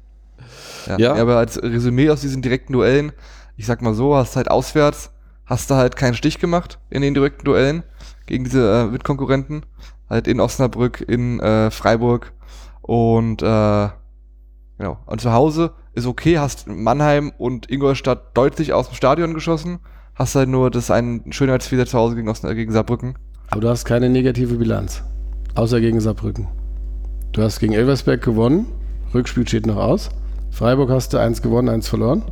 [0.87, 0.97] ja.
[0.97, 1.15] Ja.
[1.15, 3.11] Aber als Resümee aus diesen direkten Duellen,
[3.57, 5.11] ich sag mal so, hast halt auswärts,
[5.45, 7.83] hast du halt keinen Stich gemacht in den direkten Duellen
[8.25, 9.65] gegen diese äh, Mitkonkurrenten.
[10.09, 12.33] Halt in Osnabrück, in äh, Freiburg
[12.81, 13.89] und äh,
[14.77, 14.97] genau.
[15.05, 19.79] Und zu Hause ist okay, hast Mannheim und Ingolstadt deutlich aus dem Stadion geschossen.
[20.13, 23.15] Hast halt nur das einen Schönheitsfehler zu Hause gegen, Osna gegen Saarbrücken.
[23.49, 25.03] Aber du hast keine negative Bilanz.
[25.55, 26.47] Außer gegen Saarbrücken.
[27.31, 28.67] Du hast gegen Elversberg gewonnen.
[29.13, 30.09] Rückspiel steht noch aus.
[30.51, 32.23] Freiburg hast du eins gewonnen, eins verloren.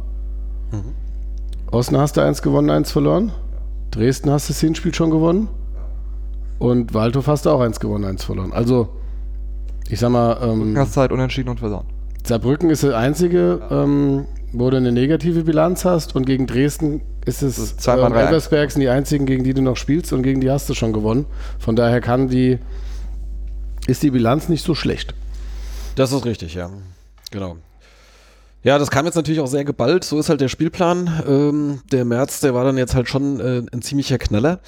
[1.72, 3.32] Osnabrück hast du eins gewonnen, eins verloren.
[3.92, 5.50] Dresden hast du das Hinspiel schon gewonnen.
[6.64, 8.54] Und Waldhof hast du auch eins gewonnen, eins verloren.
[8.54, 8.88] Also,
[9.90, 11.86] ich sag mal, ähm, Hast halt unentschieden und verloren.
[12.26, 17.42] Saarbrücken ist der einzige, ähm, wo du eine negative Bilanz hast und gegen Dresden ist
[17.42, 20.70] es drei- Elversberg sind die einzigen, gegen die du noch spielst und gegen die hast
[20.70, 21.26] du schon gewonnen.
[21.60, 22.60] Von daher kann die
[23.88, 25.14] ist die Bilanz nicht so schlecht.
[25.98, 26.70] Das ist richtig, ja.
[27.32, 27.58] Genau.
[28.64, 30.06] Ja, das kam jetzt natürlich auch sehr geballt.
[30.06, 31.24] So ist halt der Spielplan.
[31.28, 34.60] Ähm, der März, der war dann jetzt halt schon äh, ein ziemlicher Knaller.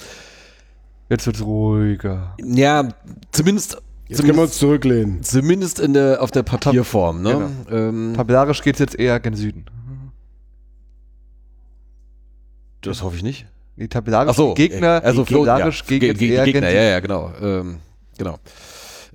[1.10, 2.36] Jetzt wird's ruhiger.
[2.44, 2.90] Ja,
[3.32, 5.24] zumindest, Jetzt können wir uns zumindest, zurücklehnen.
[5.24, 7.22] zumindest in der, auf der Papierform.
[7.22, 7.52] Ne?
[7.70, 9.66] Ähm, Tabellarisch geht's jetzt eher gen Süden.
[12.82, 13.48] das hoffe ich nicht.
[13.78, 16.62] Die tabellarischen Ach so, Gegner, also die Flo, ja, tabellarisch ge- gegen ge- eher Gegner,
[16.62, 16.92] gen ja, Süden.
[16.92, 17.34] ja, genau.
[17.42, 17.78] Ähm,
[18.18, 18.40] genau.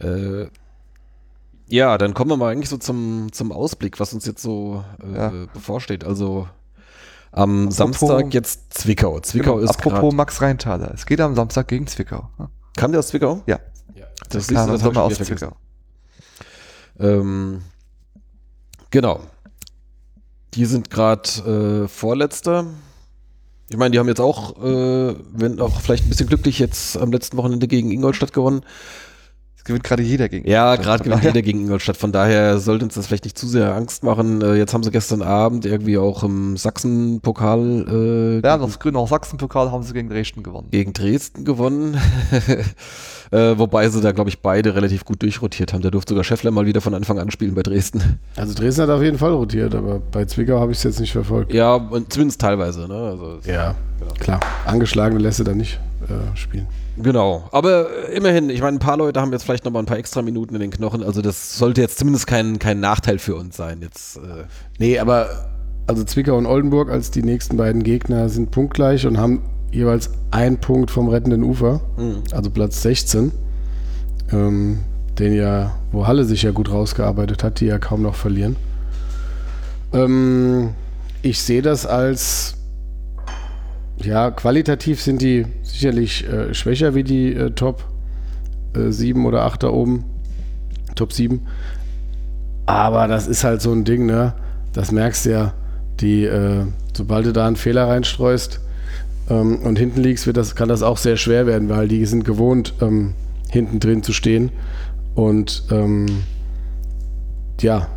[0.01, 0.49] Äh,
[1.69, 5.17] ja, dann kommen wir mal eigentlich so zum, zum Ausblick, was uns jetzt so äh,
[5.17, 5.33] Ja.
[5.55, 6.05] bevorsteht.
[6.05, 6.49] Also
[7.33, 9.21] am Apropos- Samstag jetzt Zwickau.
[9.21, 10.93] Zwickau Genau, ist Apropos grad, Max Rheintaler.
[10.95, 12.29] Es geht am Samstag gegen Zwickau.
[12.77, 13.43] Kam der aus Zwickau?
[13.47, 13.59] Ja.
[14.29, 15.19] Das, Klar, siehst du, das Sommer hab aus.
[15.19, 15.57] Zwickau.
[16.99, 17.63] Ähm,
[18.91, 19.21] genau.
[20.55, 22.67] Die sind gerade äh, Vorletzter.
[23.71, 27.13] Ich meine, die haben jetzt auch, äh, wenn auch vielleicht ein bisschen glücklich, jetzt am
[27.13, 28.63] letzten Wochenende gegen Ingolstadt gewonnen.
[29.71, 30.49] Gewinnt gerade jeder gegen.
[30.49, 31.97] Ja, gerade gewinnt daher- jeder gegen Ingolstadt.
[31.97, 34.43] Von daher sollte uns das vielleicht nicht zu sehr Angst machen.
[34.43, 39.71] Äh, jetzt haben sie gestern Abend irgendwie auch im Sachsen-Pokal äh, Ja, das Grüne Sachsen-Pokal
[39.73, 40.69] haben sie gegen Dresden gewonnen.
[40.71, 41.97] gegen Dresden gewonnen.
[43.31, 45.83] äh, wobei sie da, glaube ich, beide relativ gut durchrotiert haben.
[45.83, 48.19] Da durfte sogar Scheffler mal wieder von Anfang an spielen bei Dresden.
[48.37, 51.13] Also Dresden hat auf jeden Fall rotiert, aber bei Zwickau habe ich es jetzt nicht
[51.13, 51.53] verfolgt.
[51.55, 52.89] Ja, und zumindest teilweise.
[52.89, 52.95] Ne?
[52.95, 53.75] Also, Ja,
[54.19, 54.41] klar.
[54.65, 55.79] Angeschlagene lässt du dann nicht
[56.09, 56.67] äh, spielen.
[57.03, 57.49] Genau.
[57.53, 59.99] Aber äh, immerhin, ich meine, ein paar Leute haben jetzt vielleicht noch mal ein paar
[59.99, 61.03] extra Minuten in den Knochen.
[61.03, 63.81] Also das sollte jetzt zumindest kein, kein Nachteil für uns sein.
[63.83, 64.45] Jetzt, äh,
[64.79, 65.29] Nee, aber
[65.87, 69.43] also Zwickau und Oldenburg als die nächsten beiden Gegner sind punktgleich und haben
[69.73, 71.81] jeweils einen Punkt vom rettenden Ufer,
[72.33, 73.33] also Platz 16,
[74.33, 74.81] ähm,
[75.19, 78.57] den ja, wo Halle sich ja gut rausgearbeitet hat, die ja kaum noch verlieren.
[79.93, 80.71] Ähm,
[81.23, 82.55] ich sehe das als,
[84.03, 87.85] ja, qualitativ sind die sicherlich äh, schwächer wie die äh, Top
[88.75, 90.05] äh, 7 oder 8 da oben,
[90.95, 91.41] Top 7.
[92.67, 94.35] Aber das ist halt so ein Ding, ne?
[94.73, 95.55] Das merkst du ja,
[96.01, 96.65] die, äh,
[96.97, 98.61] sobald du da einen Fehler reinstreust,
[99.31, 102.25] ähm, und hinten liegst, wird das, kann das auch sehr schwer werden, weil die sind
[102.25, 103.15] gewohnt, ähm,
[103.49, 104.51] hinten drin zu stehen.
[105.15, 106.07] Und ähm,
[107.61, 107.89] ja,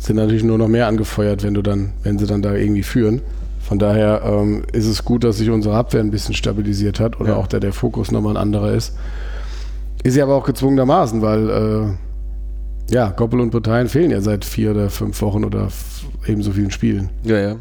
[0.00, 3.20] sind natürlich nur noch mehr angefeuert, wenn du dann, wenn sie dann da irgendwie führen.
[3.68, 7.30] Von daher ähm, ist es gut, dass sich unsere Abwehr ein bisschen stabilisiert hat oder
[7.32, 7.36] Ja.
[7.36, 8.96] auch der, der Fokus nochmal ein anderer ist.
[10.02, 14.70] Ist ja aber auch gezwungenermaßen, weil äh, ja, Goppel und Parteien fehlen ja seit vier
[14.70, 15.68] oder fünf Wochen oder
[16.26, 17.10] ebenso vielen Spielen.
[17.24, 17.56] Ja, ja.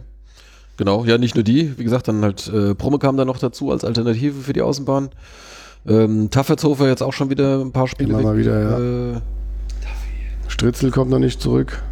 [0.77, 1.77] Genau, ja, nicht nur die.
[1.77, 5.09] Wie gesagt, dann halt äh, Brumme kam dann noch dazu als Alternative für die Außenbahn.
[5.87, 9.17] Ähm, Taffertshofer jetzt auch schon wieder ein paar Spiele Immer mal wieder, ja.
[9.17, 9.21] Äh,
[10.47, 11.83] Stritzel kommt noch nicht zurück.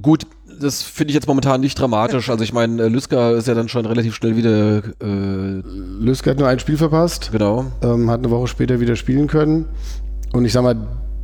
[0.00, 0.26] gut,
[0.64, 2.30] das finde ich jetzt momentan nicht dramatisch.
[2.30, 5.62] Also ich meine, äh, Lüska ist ja dann schon relativ schnell wieder, äh,
[6.00, 7.66] Lüske hat nur ein Spiel verpasst, genau.
[7.82, 9.66] ähm, hat eine Woche später wieder spielen können.
[10.32, 10.76] Und ich sag mal,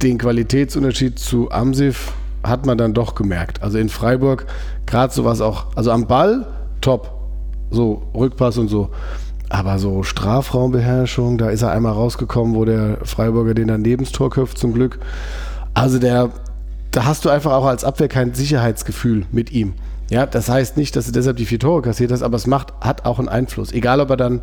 [0.02, 2.12] den Qualitätsunterschied zu Amsif
[2.42, 3.62] hat man dann doch gemerkt.
[3.62, 4.46] Also in Freiburg,
[4.86, 6.46] gerade sowas auch, also am Ball,
[6.80, 7.16] top.
[7.70, 8.90] So, Rückpass und so.
[9.48, 14.12] Aber so Strafraumbeherrschung, da ist er einmal rausgekommen, wo der Freiburger den dann neben das
[14.12, 14.98] Tor köpft, zum Glück.
[15.74, 16.30] Also der,
[16.90, 19.74] da hast du einfach auch als Abwehr kein Sicherheitsgefühl mit ihm.
[20.10, 22.72] Ja, das heißt nicht, dass du deshalb die vier Tore kassiert hast, aber es macht,
[22.80, 23.72] hat auch einen Einfluss.
[23.72, 24.40] Egal, ob er dann,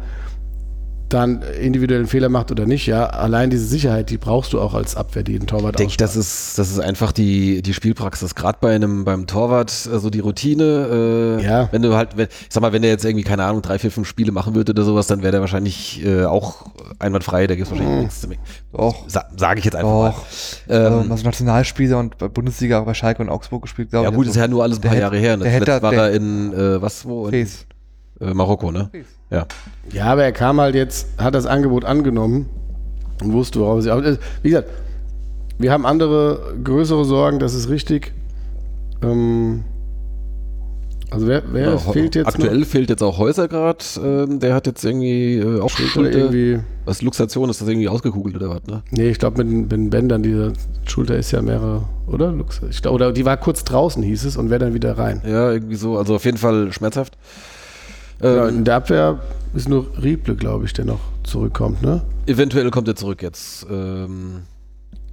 [1.10, 4.96] dann individuellen Fehler macht oder nicht, ja, allein diese Sicherheit, die brauchst du auch als
[4.96, 8.36] Abwehr, die den Torwart Ich denke, das ist, das ist einfach die, die Spielpraxis.
[8.36, 11.38] Gerade bei einem, beim Torwart, also die Routine.
[11.40, 11.70] Äh, Ja.
[11.72, 13.92] Wenn du halt, wenn, ich sag mal, wenn der jetzt irgendwie, keine Ahnung, drei, vier,
[13.92, 16.66] fünf Spiele machen würde oder sowas, dann wäre der wahrscheinlich äh, auch
[17.00, 17.48] einwandfrei.
[17.48, 18.28] Da gibt es wahrscheinlich nichts zu
[18.74, 19.04] Doch.
[19.08, 20.24] Sa Sage ich jetzt einfach Doch.
[20.70, 20.88] mal.
[20.88, 24.10] Ähm, Ähm, also Nationalspieler und bei Bundesliga auch bei Schalke und Augsburg gespielt, glaube ja
[24.12, 24.16] ich.
[24.16, 25.38] gut, ist ja nur alles ein paar Jahre her.
[25.38, 25.44] Ne?
[25.46, 27.28] der Zuletzt war der- er in, äh, was, wo?
[27.28, 27.48] In.
[28.20, 28.90] Äh, Marokko, ne?
[29.30, 29.46] Ja.
[29.92, 32.48] Ja, aber er kam halt jetzt, hat das Angebot angenommen
[33.24, 33.92] und wusste, worauf sie.
[33.92, 34.70] Aber äh, wie gesagt,
[35.58, 38.14] wir haben andere, größere Sorgen, das ist richtig.
[39.02, 39.64] Ähm,
[41.10, 42.68] also wer, wer Genau, fehlt jetzt Aktuell noch?
[42.68, 43.78] fehlt jetzt auch Häuser gerade.
[44.04, 46.12] Ähm, der hat jetzt irgendwie äh, auch Schulter.
[46.18, 48.84] irgendwie, Was Luxation ist das irgendwie ausgekugelt oder was, ne?
[48.92, 50.52] nee, ich glaube mit, den- Bändern, diese
[50.86, 52.32] Schulter ist ja mehrere, oder?
[52.34, 55.22] Lux- Ich glaub, oder die war kurz draußen, hieß es, und wäre dann wieder rein.
[55.26, 55.98] Ja, irgendwie so.
[55.98, 57.18] Also auf jeden Fall schmerzhaft.
[58.22, 59.20] Ja, Ähm, in der Abwehr
[59.54, 62.02] ist nur Rieble, glaube ich, der noch zurückkommt, ne?
[62.26, 63.66] Eventuell kommt er zurück jetzt.
[63.70, 64.42] Ähm,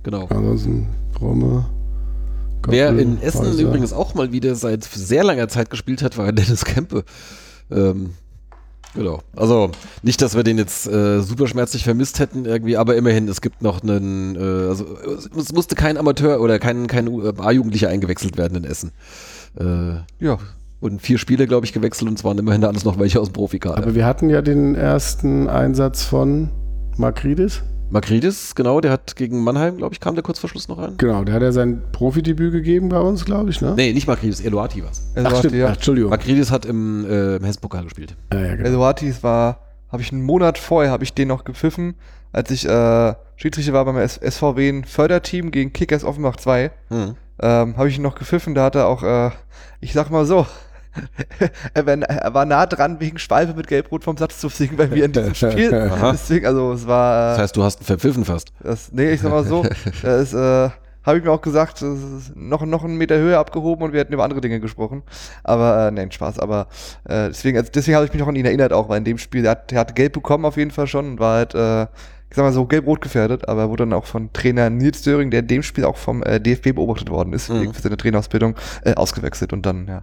[0.02, 0.26] genau.
[0.28, 1.66] Ansonsten Brumme.
[2.66, 3.62] Wer Goppel, in Essen Häuser.
[3.62, 7.04] übrigens auch mal wieder seit sehr langer Zeit gespielt hat, war Dennis Kempe.
[7.70, 8.10] Ähm,
[8.94, 9.20] genau.
[9.36, 9.70] Also
[10.02, 13.60] nicht, dass wir den jetzt äh, super schmerzlich vermisst hätten irgendwie, aber immerhin, es gibt
[13.62, 14.86] noch einen, äh, also
[15.38, 18.92] es musste kein Amateur oder kein, kein äh, A-Jugendlicher eingewechselt werden in Essen.
[19.58, 20.38] Äh, Ja.
[20.80, 23.32] Wurden vier Spiele, glaube ich, gewechselt und es waren immerhin alles noch welche aus dem
[23.32, 23.78] Profikader.
[23.78, 26.50] Aber wir hatten ja den ersten Einsatz von
[26.96, 27.62] Makridis.
[27.90, 30.94] Makridis, genau, der hat gegen Mannheim, glaube ich, kam der kurz vor Schluss noch rein.
[30.98, 33.74] Genau, der hat ja sein Profidebüt gegeben bei uns, glaube ich, ne?
[33.76, 35.12] Nee, nicht Makridis, Eloati war's.
[35.22, 35.54] Ach, stimmt.
[35.54, 35.68] ja.
[35.68, 36.10] Ach, Entschuldigung.
[36.10, 38.16] Makridis hat im, äh, im Hessenpokal gespielt.
[38.32, 38.68] Ja, ja, genau.
[38.68, 39.60] Eloatis war,
[39.90, 41.94] habe ich einen Monat vorher, habe ich den noch gepfiffen,
[42.32, 46.70] als ich äh, Schiedsrichter war beim S SVW ein Förderteam gegen Kickers Offenbach 2.
[46.88, 47.14] Hm.
[47.40, 49.30] Ähm, habe ich ihn noch gepfiffen, da hat er auch, äh,
[49.80, 50.46] ich sag mal so,
[51.74, 54.86] er, war, er war nah dran, wegen Schwalbe mit Gelbrot vom Satz zu fliegen bei
[54.86, 55.70] mir in diesem Spiel.
[56.12, 58.52] Deswegen, also es war, Das äh, heißt, du hast ihn verpfiffen fast.
[58.62, 59.64] das, nee, ich sag mal so,
[60.02, 60.70] das ist, äh,
[61.04, 64.12] habe ich mir auch gesagt, das noch, noch einen Meter höher abgehoben und wir hätten
[64.14, 65.02] über andere Dinge gesprochen.
[65.42, 66.38] Aber, äh, nein, Spaß.
[66.38, 66.68] Aber
[67.04, 69.18] äh, deswegen, also deswegen habe ich mich noch an ihn erinnert, auch weil in dem
[69.18, 71.86] Spiel, der hat, der hat gelb bekommen auf jeden Fall schon und war halt, äh,
[72.34, 75.38] ich sag mal so, gelb-rot gefährdet, aber wurde dann auch von Trainer Nils Döring, der
[75.38, 77.60] in dem Spiel auch vom äh, DFB beobachtet worden ist, Mhm.
[77.60, 80.02] wegen für seine Trainerausbildung, äh, ausgewechselt und dann, ja,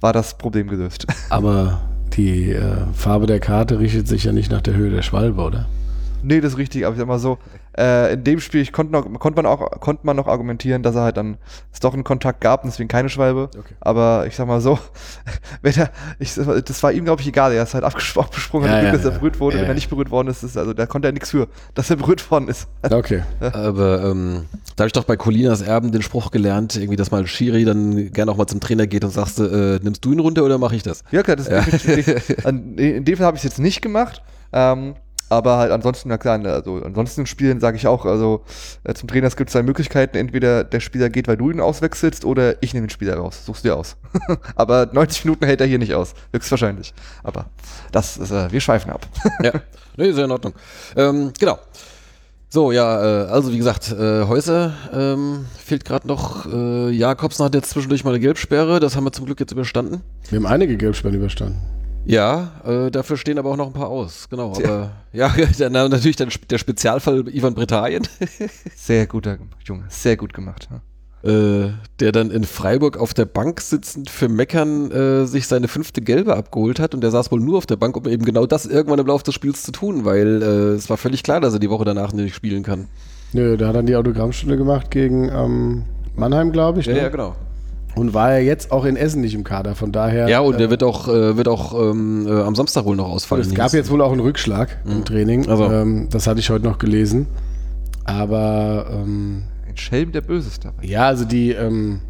[0.00, 1.06] war das Problem gelöst.
[1.30, 1.80] Aber
[2.14, 5.66] die äh, Farbe der Karte richtet sich ja nicht nach der Höhe der Schwalbe, oder?
[6.24, 7.38] Nee, das ist richtig, aber ich sag mal so,
[7.78, 10.96] äh, in dem Spiel ich konnte, noch, konnte, man auch, konnte man noch argumentieren, dass
[10.96, 11.38] er halt dann
[11.72, 13.50] es doch einen Kontakt gab und deswegen keine Schwalbe.
[13.56, 13.74] Okay.
[13.80, 14.78] Aber ich sag mal so,
[15.62, 17.52] wenn er, ich, das war ihm, glaube ich, egal.
[17.52, 19.18] Er ist halt abgesprungen, Ja, hat ja, dass er ja.
[19.18, 19.56] berührt wurde.
[19.56, 19.74] Ja, wenn er ja.
[19.76, 22.48] nicht berührt worden ist, ist also da konnte er nichts für, dass er berührt worden
[22.48, 22.66] ist.
[22.90, 23.22] Okay.
[23.40, 27.26] Aber ähm, da habe ich doch bei Colinas Erben den Spruch gelernt, irgendwie, dass mal
[27.26, 30.42] Schiri dann gerne auch mal zum Trainer geht und sagst, äh, nimmst du ihn runter
[30.42, 31.04] oder mache ich das?
[31.12, 34.22] Ja, klar, das ist definitiv- an, in dem Fall habe ich es jetzt nicht gemacht.
[34.52, 34.94] Ähm,
[35.28, 38.44] aber halt ansonsten, na klar, also ansonsten in Spielen sage ich auch, also
[38.84, 40.16] äh, zum Trainer es gibt zwei Möglichkeiten.
[40.16, 43.44] Entweder der Spieler geht, weil du ihn auswechselst, oder ich nehme den Spieler raus.
[43.44, 43.96] Suchst dir aus.
[44.56, 46.14] aber 90 Minuten hält er hier nicht aus.
[46.32, 46.94] Höchstwahrscheinlich.
[47.22, 47.46] Aber
[47.92, 49.06] das ist, äh, wir schweifen ab.
[49.42, 49.52] ja,
[49.96, 50.54] nee, ist ja in Ordnung.
[50.96, 51.58] Ähm, genau.
[52.50, 56.46] So, ja, äh, also wie gesagt, äh, Häuser ähm, fehlt gerade noch.
[56.46, 60.00] Äh, Jakobsen hat jetzt zwischendurch mal eine Gelbsperre, das haben wir zum Glück jetzt überstanden.
[60.30, 61.60] Wir haben einige Gelbsperren überstanden.
[62.08, 64.52] Ja, äh, dafür stehen aber auch noch ein paar aus, genau.
[64.52, 68.08] Aber ja, dann, natürlich dann der Spezialfall Ivan Britannien.
[68.74, 69.36] Sehr guter
[69.66, 70.68] Junge, sehr gut gemacht.
[70.70, 70.80] Ja.
[71.30, 76.00] Äh, der dann in Freiburg auf der Bank sitzend für Meckern äh, sich seine fünfte
[76.00, 78.64] Gelbe abgeholt hat und der saß wohl nur auf der Bank, um eben genau das
[78.64, 80.46] irgendwann im Laufe des Spiels zu tun, weil äh,
[80.76, 82.88] es war völlig klar, dass er die Woche danach nicht spielen kann.
[83.34, 85.84] Nö, der hat dann die Autogrammstunde gemacht gegen ähm,
[86.16, 86.86] Mannheim, glaube ich.
[86.86, 87.10] ne?
[87.10, 87.36] genau.
[87.98, 90.28] Und war ja jetzt auch in Essen nicht im Kader, von daher.
[90.28, 93.08] Ja, und der äh, wird auch, äh, wird auch ähm, äh, am Samstag wohl noch
[93.08, 93.42] ausfallen.
[93.42, 95.48] Es gab jetzt wohl auch einen Rückschlag im Training.
[95.48, 95.64] Also.
[95.70, 97.26] Ähm, das hatte ich heute noch gelesen.
[98.04, 100.84] Aber ähm, Ein Schelm, der Böses dabei.
[100.84, 102.00] ja, also die, ähm,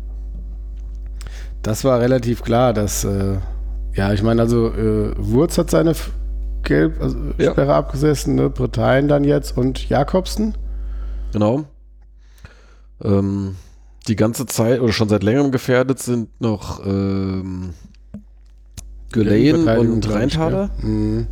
[1.63, 3.39] das war relativ klar, dass, äh,
[3.95, 6.13] ja, ich meine, also äh, Wurz hat seine F-
[6.63, 7.51] Gelb also, Ja.
[7.53, 8.51] Sperre abgesessen, ne?
[8.51, 10.55] Bretein dann jetzt und Jakobsen.
[11.33, 11.65] Genau.
[13.03, 13.57] Ähm,
[14.09, 17.75] die ganze Zeit oder schon seit längerem gefährdet sind noch ähm,
[19.13, 20.71] Verteidigung, und Rheintaler.
[20.81, 20.91] gell?
[20.91, 21.27] Mhm.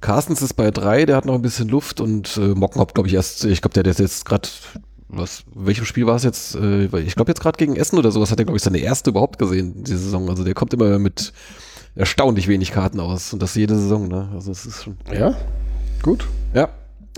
[0.00, 3.14] Carstens ist bei drei, der hat noch ein bisschen Luft und äh, Mockenhaupt, glaube ich,
[3.14, 4.48] erst, ich glaube, der, der ist jetzt gerade,
[5.08, 6.56] was, welchem Spiel war es jetzt?
[6.56, 9.10] Äh, ich glaube jetzt gerade gegen Essen oder sowas hat er, glaube ich, seine erste
[9.10, 10.28] überhaupt gesehen, diese Saison.
[10.28, 11.32] Also der kommt immer mit
[11.94, 14.28] erstaunlich wenig Karten aus und das jede Saison, ne?
[14.34, 14.98] Also es ist schon.
[15.10, 15.34] Ja,
[16.02, 16.26] gut.
[16.52, 16.68] Ja.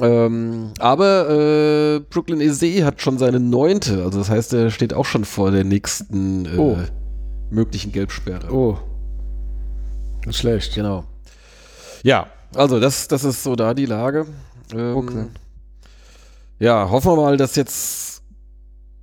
[0.00, 5.06] Ähm, aber äh, Brooklyn EC hat schon seine neunte, also das heißt, er steht auch
[5.06, 6.76] schon vor der nächsten äh, Oh.
[7.50, 8.52] möglichen Gelbsperre.
[8.52, 8.76] Oh.
[10.26, 10.74] Ist schlecht.
[10.74, 11.04] Genau.
[12.02, 14.26] Ja, also das, das ist so da die Lage.
[14.74, 15.28] Ähm, Brooklyn.
[16.58, 18.15] ja, hoffen wir mal, dass jetzt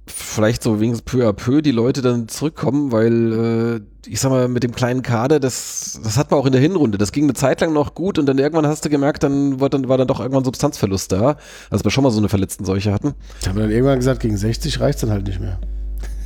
[0.06, 4.48] vielleicht so wenigstens peu à peu die Leute dann zurückkommen, weil äh, ich sag mal,
[4.50, 6.98] mit dem kleinen Kader, das, das hat man auch in der Hinrunde.
[6.98, 9.70] Das ging eine Zeit lang noch gut und dann irgendwann hast du gemerkt, dann war
[9.70, 11.38] dann, war dann doch irgendwann Substanzverlust da,
[11.70, 13.14] als wir schon mal so eine verletzten Seuche hatten.
[13.42, 15.60] Ich habe dann irgendwann gesagt, gegen 60 reicht es dann halt nicht mehr.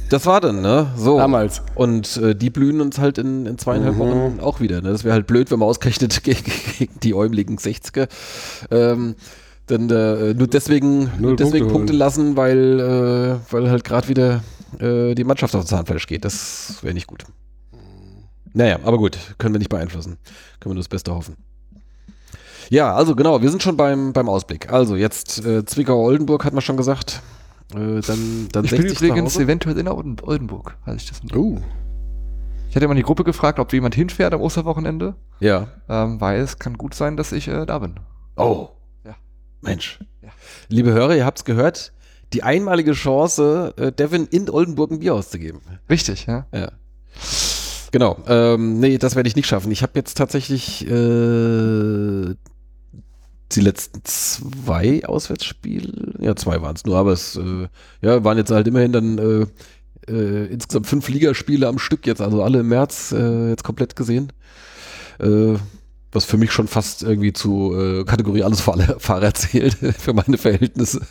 [0.09, 0.87] Das war dann, ne?
[0.95, 1.17] So.
[1.17, 1.61] Damals.
[1.75, 3.99] Und äh, die blühen uns halt in, in zweieinhalb Mhm.
[3.99, 4.81] Wochen auch wieder.
[4.81, 4.89] Ne?
[4.89, 6.49] Das wäre halt blöd, wenn man ausgerechnet gegen,
[6.79, 8.07] gegen die äumligen 60er
[8.71, 9.15] ähm,
[9.67, 14.43] dann äh, nur deswegen, nur deswegen Punkte Punkte, lassen, weil, äh, weil halt gerade wieder
[14.79, 16.25] äh, die Mannschaft auf Zahnfleisch geht.
[16.25, 17.25] Das wäre nicht gut.
[18.53, 20.17] Naja, aber gut, können wir nicht beeinflussen.
[20.59, 21.35] Können wir nur das Beste hoffen.
[22.69, 24.71] Ja, also genau, wir sind schon beim, beim Ausblick.
[24.73, 27.21] Also jetzt äh, Zwickau-Oldenburg hat man schon gesagt.
[27.73, 31.23] Äh, dann dann Ich bin 60 zu übrigens eventuell in Olden- Oldenburg, weiß ich das
[31.23, 31.35] nicht.
[31.35, 31.59] Oh.
[32.69, 35.67] Ich hatte mal die Gruppe gefragt, ob jemand hinfährt am Osterwochenende, Ja.
[35.87, 37.95] ähm, weil es kann gut sein, dass ich äh, da bin.
[38.35, 38.69] Oh.
[39.61, 39.99] Mensch.
[40.21, 40.29] Ja.
[40.69, 41.93] Liebe Hörer, ihr habt's gehört.
[42.33, 45.61] Die einmalige Chance, äh, Devin in Oldenburg ein Bier auszugeben.
[45.89, 46.45] Richtig, ja.
[46.53, 46.71] Ja.
[47.91, 48.17] Genau.
[48.27, 49.71] Ähm, nee, das werde ich nicht schaffen.
[49.71, 52.35] Ich habe jetzt tatsächlich äh,
[53.51, 57.67] die letzten zwei Auswärtsspiele, ja, zwei waren es nur, aber es äh,
[58.01, 62.43] ja, waren jetzt halt immerhin dann äh, äh, insgesamt fünf Ligaspiele am Stück jetzt, also
[62.43, 64.33] alle im März äh, jetzt komplett gesehen.
[66.13, 71.01] Was für mich schon fast irgendwie zu äh, Kategorie Allesfahrer Fahrer zählt, für meine Verhältnisse.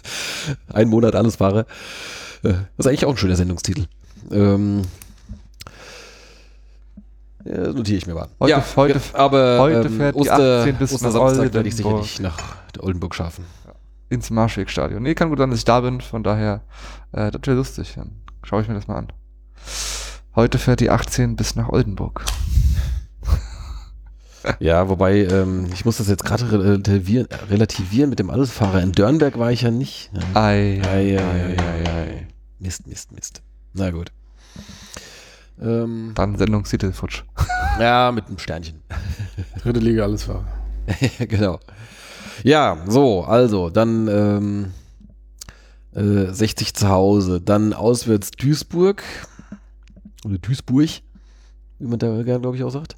[0.73, 1.61] Ein Monat Allesfahrer.
[2.43, 3.85] Äh, das ist eigentlich auch ein schöner Sendungstitel.
[4.31, 4.83] Ähm,
[7.45, 8.29] ja, notiere ich mir mal.
[8.41, 11.77] Heute- ja, heute- aber heute ähm, fährt die Oster, 18 bis nach Ostersamstag werde ich
[11.77, 12.39] sicherlich nach
[12.81, 13.45] Oldenburg schaffen.
[14.09, 15.03] Ins Marschwegstadion.
[15.03, 16.63] Nee, kann gut sein, dass ich da bin, von daher,
[17.13, 17.93] äh, das wäre lustig.
[17.97, 19.13] Dann schaue ich mir das mal an.
[20.35, 22.25] Heute fährt die 18 bis nach Oldenburg.
[24.61, 28.83] Ja, wobei, ähm, ich muss das jetzt gerade relativieren, relativieren mit dem Allesfahrer.
[28.83, 30.11] In Dörnberg war ich ja nicht.
[30.13, 30.41] Ja.
[30.43, 32.27] Ei, Ei, ei, ei, ei, ei.
[32.59, 33.43] Mist, Mist, Mist.
[33.73, 34.13] Na gut.
[35.61, 37.23] Ähm, Dann Sendungstitel futsch.
[37.81, 38.83] ja, mit einem Sternchen.
[39.63, 40.45] Dritte Liga, alles war.
[41.19, 41.59] genau.
[42.43, 44.73] Ja, so, also, dann ähm,
[45.95, 49.03] äh, 60 zu Hause, dann auswärts Duisburg.
[50.25, 50.91] Oder Duisburg,
[51.79, 52.97] wie man da gerne, glaube ich, auch sagt.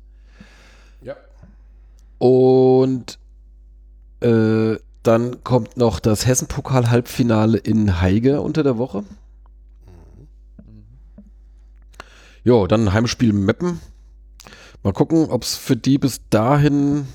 [2.21, 2.27] Ja.
[2.27, 3.19] Und
[4.21, 9.05] äh, dann kommt noch das Hessen-Pokal-Halbfinale in Heige unter der Woche.
[12.45, 13.81] Jo, dann Heimspiel Meppen.
[14.83, 17.07] Mal gucken, ob es für die bis dahin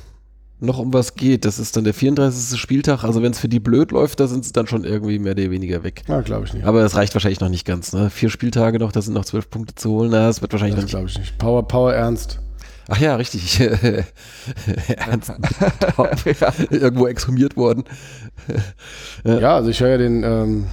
[0.60, 1.46] noch um was geht.
[1.46, 2.60] Das ist dann der 34.
[2.60, 3.04] Spieltag.
[3.04, 5.52] Also wenn es für die blöd läuft, da sind sie dann schon irgendwie mehr oder
[5.52, 6.04] weniger weg.
[6.08, 6.66] Ja, glaube ich nicht.
[6.66, 7.94] Aber das reicht wahrscheinlich noch nicht ganz.
[7.94, 8.10] Ne?
[8.10, 10.12] Vier Spieltage noch, da sind noch zwölf Punkte zu holen.
[10.12, 11.38] Na, das wird wahrscheinlich das glaube ich nicht.
[11.38, 12.40] Power, Power Ernst.
[12.90, 13.60] Ach ja, richtig.
[14.98, 15.32] Ernst.
[16.70, 17.86] Irgendwo exhumiert worden.
[19.24, 20.66] Ja, also ich höre ja den ähm,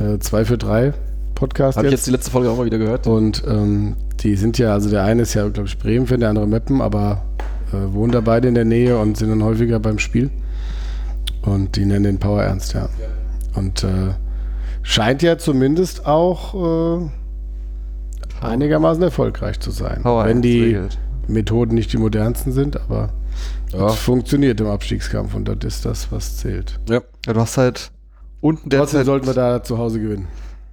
[0.00, 0.92] äh, 2 für 3
[1.34, 2.00] Podcast Habe ich jetzt.
[2.00, 3.06] jetzt die letzte Folge auch mal wieder gehört.
[3.06, 6.46] Und ähm, die sind ja, also der eine ist ja, glaube ich, Bremen-Fan, der andere
[6.46, 7.22] Meppen, aber
[7.72, 10.30] äh, wohnen da beide in der Nähe und sind dann häufiger beim Spiel.
[11.42, 12.88] Und die nennen den Power Ernst, ja.
[13.54, 14.14] Und äh,
[14.82, 20.02] scheint ja zumindest auch äh, einigermaßen erfolgreich zu sein.
[20.02, 20.98] Power Wenn Ernst die regelt.
[21.32, 23.10] Methoden nicht die modernsten sind, aber
[23.72, 23.88] Ja.
[23.88, 26.78] es funktioniert im Abstiegskampf und das ist das, was zählt.
[26.88, 27.00] Ja.
[27.26, 27.90] Ja, du hast halt
[28.40, 29.06] unten Trotzdem derzeit.
[29.06, 30.28] sollten wir da zu Hause gewinnen.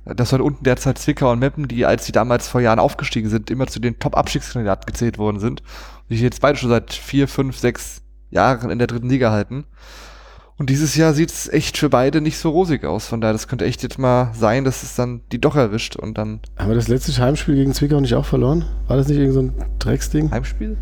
[0.06, 3.50] das waren unten derzeit Zwickau und Meppen, die, als sie damals vor Jahren aufgestiegen sind,
[3.52, 5.62] immer zu den Top-Abstiegskandidaten gezählt worden sind.
[5.62, 9.66] Und die jetzt beide schon seit vier, fünf, sechs Jahren in der dritten Liga halten.
[10.60, 13.06] Und dieses Jahr sieht es echt für beide nicht so rosig aus.
[13.06, 16.18] Von daher, das könnte echt jetzt mal sein, dass es dann die doch erwischt und
[16.18, 18.66] dann Haben wir das letzte Heimspiel gegen Zwickau nicht auch verloren?
[18.88, 20.32] War das nicht irgend so ein Drecksding?
[20.32, 20.76] Heimspiel?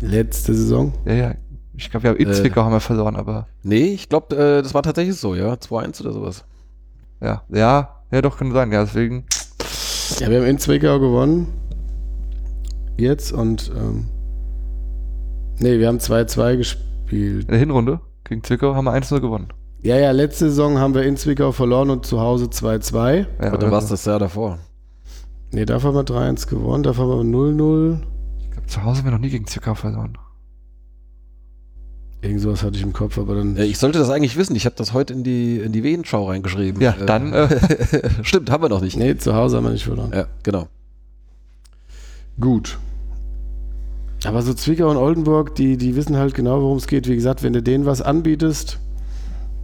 [0.00, 0.94] Letzte Saison?
[1.04, 1.34] Ja, ja.
[1.74, 2.32] Ich glaube, wir haben in Äh.
[2.32, 5.52] Zwickau haben wir verloren, aber Nee, ich glaube, äh, das war tatsächlich so, ja.
[5.54, 6.44] 2-1 oder sowas.
[7.20, 8.72] ja, ja, ja, doch kann sein.
[8.72, 9.24] Ja, deswegen.
[10.20, 11.48] Ja, wir haben in Zwickau gewonnen.
[12.96, 14.06] Jetzt und ähm,
[15.58, 17.42] nee, wir haben 2-2 gespielt.
[17.44, 19.48] In der Hinrunde gegen Zwickau haben wir 1-0 gewonnen.
[19.82, 23.26] Ja, ja, letzte Saison haben wir in Zwickau verloren und zu Hause 2-2.
[23.40, 24.58] Ja, Und dann war es das Jahr davor.
[25.52, 27.98] Nee, dafür haben wir 3-1 gewonnen, dafür haben wir 0-0.
[28.42, 30.18] Ich glaub, zu Hause haben wir noch nie gegen Zwickau verloren.
[32.22, 33.56] Irgend sowas hatte ich im Kopf, aber dann.
[33.58, 34.56] Ich sollte das eigentlich wissen.
[34.56, 36.80] Ich habe das heute in die, in die Wehenschau reingeschrieben.
[36.80, 37.60] Ja, dann, äh,
[38.22, 38.96] Stimmt, haben wir noch nicht.
[38.96, 40.10] Nee, zu Hause haben wir nicht verloren.
[40.12, 40.66] Ja, genau.
[42.40, 42.78] Gut.
[44.24, 47.06] Aber so Zwickau und Oldenburg, die, die wissen halt genau, worum es geht.
[47.08, 48.78] Wie gesagt, wenn du denen was anbietest,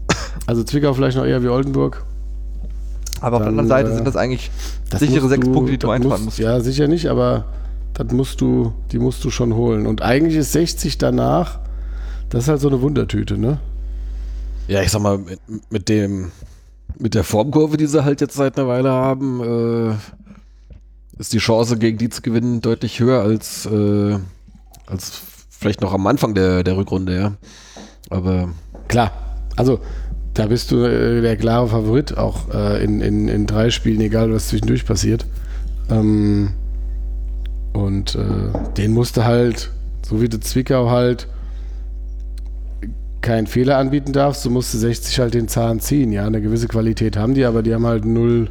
[0.46, 2.05] also Zwickau vielleicht noch eher wie Oldenburg.
[3.20, 4.50] Aber auf der anderen Seite äh, sind das eigentlich
[4.90, 6.24] das sichere sechs du- Punkte, die du einfahren musst.
[6.24, 6.38] musst.
[6.38, 7.46] Ja, sicher nicht, aber
[7.94, 9.86] das musst du, die musst du schon holen.
[9.86, 11.61] Und eigentlich ist 60 danach,
[12.30, 13.59] das ist halt so eine Wundertüte, ne?
[14.68, 15.40] Ja, ich sag mal, mit,
[15.70, 16.30] mit dem,
[16.98, 19.40] mit der Formkurve, die sie halt jetzt seit einer Weile haben,
[19.90, 19.94] äh,
[21.18, 24.18] ist die Chance, gegen die zu gewinnen, deutlich höher als, äh,
[24.93, 25.20] als
[25.51, 27.32] vielleicht noch am Anfang der, der Rückrunde, ja.
[28.11, 28.51] Aber
[28.88, 29.11] Klar,
[29.57, 29.80] also
[30.34, 34.32] da bist du äh, der klare Favorit, auch äh, in, in, in drei Spielen, egal
[34.32, 35.26] was zwischendurch passiert.
[35.90, 36.51] Ähm,
[37.72, 39.70] und äh, den musste halt,
[40.07, 41.26] so wie du Zwickau halt
[43.20, 46.12] keinen Fehler anbieten darfst, so musste 60 halt den Zahn ziehen.
[46.12, 48.51] Ja, eine gewisse Qualität haben die, aber die haben halt null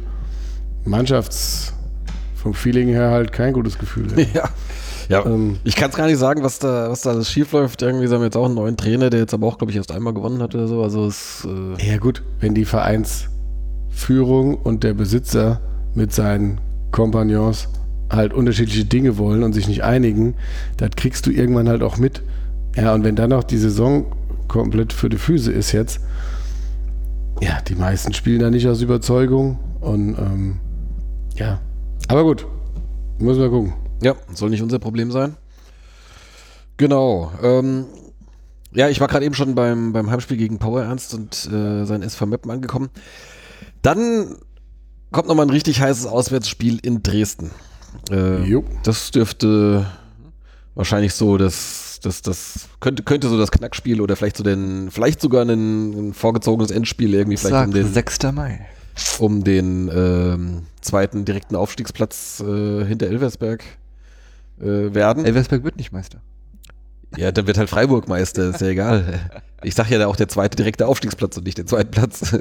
[0.84, 1.74] Mannschafts,
[2.34, 4.08] vom Feeling her halt kein gutes Gefühl.
[4.16, 4.26] Ja.
[4.34, 4.48] ja.
[5.12, 7.82] Ja, Ähm, ich kann es gar nicht sagen, was da, was da alles schief läuft.
[7.82, 10.14] Irgendwie haben jetzt auch einen neuen Trainer, der jetzt aber auch, glaube ich, erst einmal
[10.14, 10.82] gewonnen hat oder so.
[10.82, 15.60] Also es, äh, Ja gut, wenn die Vereinsführung und der Besitzer
[15.94, 17.68] mit seinen Kompagnons
[18.10, 20.34] halt unterschiedliche Dinge wollen und sich nicht einigen,
[20.78, 22.22] das kriegst du irgendwann halt auch mit.
[22.74, 24.06] Ja, und wenn dann noch die Saison
[24.48, 26.00] komplett für die Füße ist jetzt,
[27.42, 30.56] ja, die meisten spielen da nicht aus Überzeugung und ähm,
[31.36, 31.60] ja,
[32.08, 32.46] aber gut,
[33.18, 33.74] müssen wir gucken.
[34.02, 35.36] Ja, soll nicht unser Problem sein.
[36.76, 37.32] Genau.
[37.42, 37.86] Ähm,
[38.72, 42.02] ja, ich war gerade eben schon beim, beim Heimspiel gegen Power Ernst und äh, sein
[42.02, 42.90] SV Meppen angekommen.
[43.82, 44.36] Dann
[45.10, 47.50] kommt nochmal ein richtig heißes Auswärtsspiel in Dresden.
[48.10, 49.86] Äh, das dürfte
[50.74, 55.20] wahrscheinlich so das, das, das könnte, könnte so das Knackspiel oder vielleicht so den, vielleicht
[55.20, 58.18] sogar ein, ein vorgezogenes Endspiel irgendwie vielleicht Sag, um den, 6.
[58.32, 58.66] Mai.
[59.18, 63.62] um den ähm, zweiten direkten Aufstiegsplatz äh, hinter Elversberg
[64.60, 65.24] äh, werden.
[65.24, 66.20] Elversberg wird nicht Meister.
[67.16, 69.20] Ja, dann wird halt Freiburg Meister, ist ja egal.
[69.62, 72.34] Ich sag ja da auch der zweite direkte Aufstiegsplatz und nicht den zweiten Platz.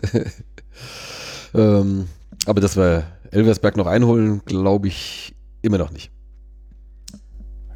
[1.53, 2.07] ähm,
[2.45, 6.11] aber dass wir Elversberg noch einholen, glaube ich immer noch nicht.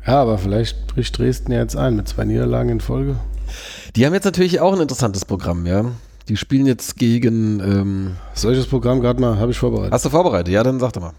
[0.08, 3.18] Ja, aber vielleicht bricht Dresden ja jetzt ein mit zwei Niederlagen in Folge.
[3.96, 5.86] Die haben jetzt natürlich auch ein interessantes Programm, ja.
[6.28, 7.60] Die spielen jetzt gegen.
[7.60, 9.94] Ähm, Solches Programm gerade mal habe ich vorbereitet.
[9.94, 10.54] hast du vorbereitet?
[10.54, 11.14] Ja, dann sag doch mal.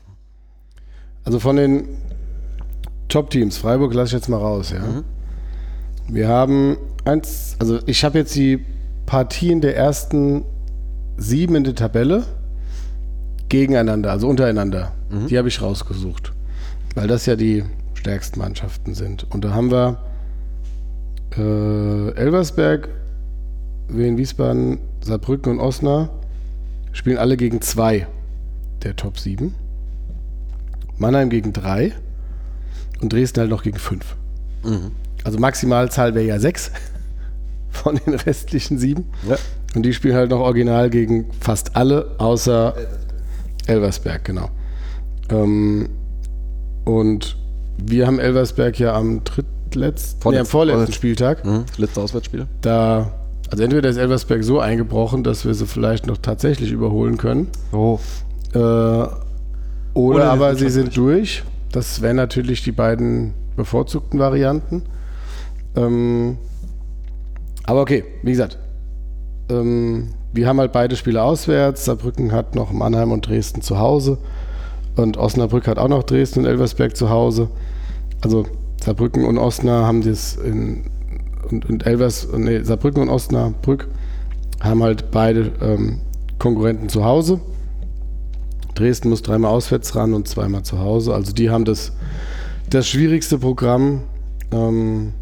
[1.24, 1.88] Also von den
[3.08, 4.80] Top-Teams, Freiburg lasse ich jetzt mal raus, ja.
[4.80, 5.04] Mhm.
[6.08, 8.64] Wir haben eins, also ich habe jetzt die
[9.06, 10.44] Partien der ersten
[11.16, 12.24] sieben in der Tabelle
[13.48, 14.92] gegeneinander, also untereinander.
[15.10, 15.28] Mhm.
[15.28, 16.32] Die habe ich rausgesucht.
[16.94, 19.26] Weil das ja die stärksten Mannschaften sind.
[19.30, 19.98] Und da haben wir
[21.36, 22.88] äh, Elversberg,
[23.88, 26.10] Wien Wiesbaden, Saarbrücken und Osnabrück
[26.96, 28.06] spielen alle gegen zwei
[28.82, 29.54] der Top 7.
[30.98, 31.92] Mannheim gegen drei
[33.00, 34.16] und Dresden halt noch gegen fünf.
[34.64, 34.92] Mhm.
[35.24, 36.70] Also Maximalzahl wäre ja sechs
[37.70, 39.06] von den restlichen sieben.
[39.28, 39.36] Ja.
[39.74, 42.74] Und die spielen halt noch original gegen fast alle, außer
[43.66, 44.50] Elversberg, genau.
[45.28, 45.88] Ähm,
[46.84, 47.36] und
[47.84, 50.78] wir haben Elversberg ja am drittletzten, nee, am Vorletzten.
[50.78, 50.92] Vorletzten.
[50.92, 51.44] Spieltag.
[51.44, 51.64] Mhm.
[51.76, 52.46] Letzte Auswärtsspiel.
[52.62, 53.12] Da,
[53.50, 57.48] also entweder ist Elversberg so eingebrochen, dass wir sie vielleicht noch tatsächlich überholen können.
[57.72, 57.98] Oh.
[58.54, 59.16] Äh, oder,
[59.94, 61.42] Oder aber sie sind durch.
[61.76, 64.80] Das wären natürlich die beiden bevorzugten Varianten.
[65.76, 66.38] Ähm,
[67.64, 68.56] aber okay, wie gesagt,
[69.50, 71.84] ähm, wir haben halt beide Spiele auswärts.
[71.84, 74.16] Saarbrücken hat noch Mannheim und Dresden zu Hause.
[74.96, 77.50] Und Osnabrück hat auch noch Dresden und Elversberg zu Hause.
[78.22, 78.46] Also
[78.82, 80.84] Saarbrücken und Osnabrück haben das in
[81.50, 83.86] und, und Elvers, nee, Saarbrücken und Osnabrück
[84.60, 86.00] haben halt beide ähm,
[86.38, 87.38] Konkurrenten zu Hause.
[88.76, 91.14] Dresden muss dreimal auswärts ran und zweimal zu Hause.
[91.14, 91.92] Also die haben das,
[92.70, 94.02] das schwierigste Programm.
[94.52, 95.12] Ähm,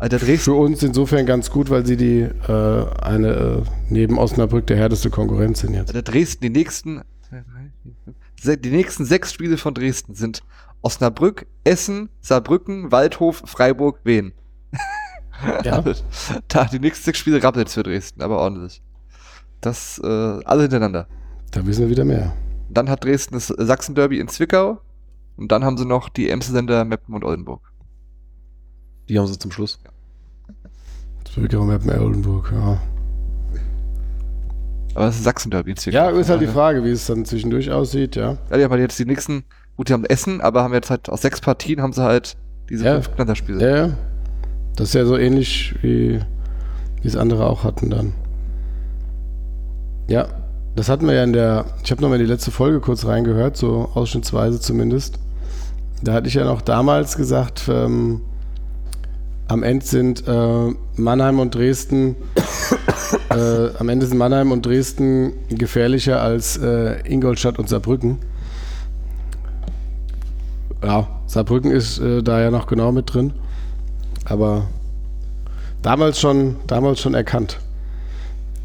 [0.00, 4.76] Dresden, für uns insofern ganz gut, weil sie die äh, eine äh, neben Osnabrück der
[4.76, 5.94] härteste Konkurrenz sind jetzt.
[5.94, 7.02] Alter, Dresden, die nächsten,
[8.44, 10.42] die nächsten sechs Spiele von Dresden sind
[10.82, 14.32] Osnabrück, Essen, Saarbrücken, Waldhof, Freiburg, Wien.
[15.64, 15.84] Ja.
[16.48, 18.82] da, die nächsten sechs Spiele rappelt's für Dresden, aber ordentlich.
[19.60, 21.06] Das, äh, alle hintereinander.
[21.52, 22.32] Da wissen wir wieder mehr.
[22.70, 24.80] Dann hat Dresden das Sachsen-Derby in Zwickau.
[25.36, 27.60] Und dann haben sie noch die Emsländer, Meppen und Oldenburg.
[29.08, 29.78] Die haben sie zum Schluss.
[31.32, 32.80] Zwickau, Meppen, Oldenburg, ja.
[34.94, 35.96] Aber das ist Sachsen-Derby in Zwickau.
[35.96, 38.36] Ja, ist halt die Frage, wie es dann zwischendurch aussieht, ja.
[38.50, 39.44] Ja, die haben halt jetzt die nächsten,
[39.76, 42.36] gut, die haben Essen, aber haben jetzt halt aus sechs Partien haben sie halt
[42.68, 42.94] diese Ja.
[42.94, 43.60] fünf Knatterspiele.
[43.62, 43.96] Ja, ja.
[44.76, 46.20] Das ist ja so ähnlich wie
[47.00, 48.12] wie es andere auch hatten dann.
[50.08, 50.28] Ja,
[50.78, 53.90] das hatten wir ja in der, ich habe nochmal die letzte Folge kurz reingehört, so
[53.94, 55.18] ausschnittsweise zumindest.
[56.04, 58.20] Da hatte ich ja noch damals gesagt, ähm,
[59.48, 62.14] am Ende sind äh, Mannheim und Dresden,
[63.30, 68.18] äh, am Ende sind Mannheim und Dresden gefährlicher als äh, Ingolstadt und Saarbrücken.
[70.84, 73.32] Ja, Saarbrücken ist äh, da ja noch genau mit drin.
[74.26, 74.68] Aber
[75.82, 77.58] damals schon, damals schon erkannt,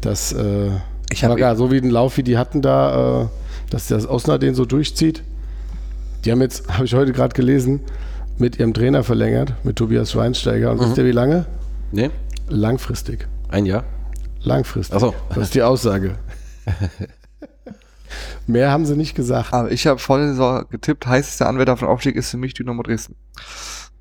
[0.00, 0.70] dass äh,
[1.12, 3.26] Ich hab- aber gar so wie den Lauf, wie die hatten da, äh,
[3.70, 5.22] dass das Osnabrück den so durchzieht.
[6.24, 7.80] Die haben jetzt, habe ich heute gerade gelesen,
[8.38, 10.72] mit ihrem Trainer verlängert, mit Tobias Schweinsteiger.
[10.72, 11.46] Und wisst ihr wie lange?
[11.92, 12.10] Nee?
[12.48, 13.28] Langfristig.
[13.48, 13.84] Ein Jahr?
[14.42, 14.96] Langfristig.
[14.96, 15.14] Ach so.
[15.30, 16.16] Das ist die Aussage.
[18.46, 19.52] Mehr haben sie nicht gesagt.
[19.52, 22.82] Aber ich habe vor der Saison getippt, heißester Anwärter den Aufstieg ist für mich Dynamo
[22.82, 23.16] Dresden.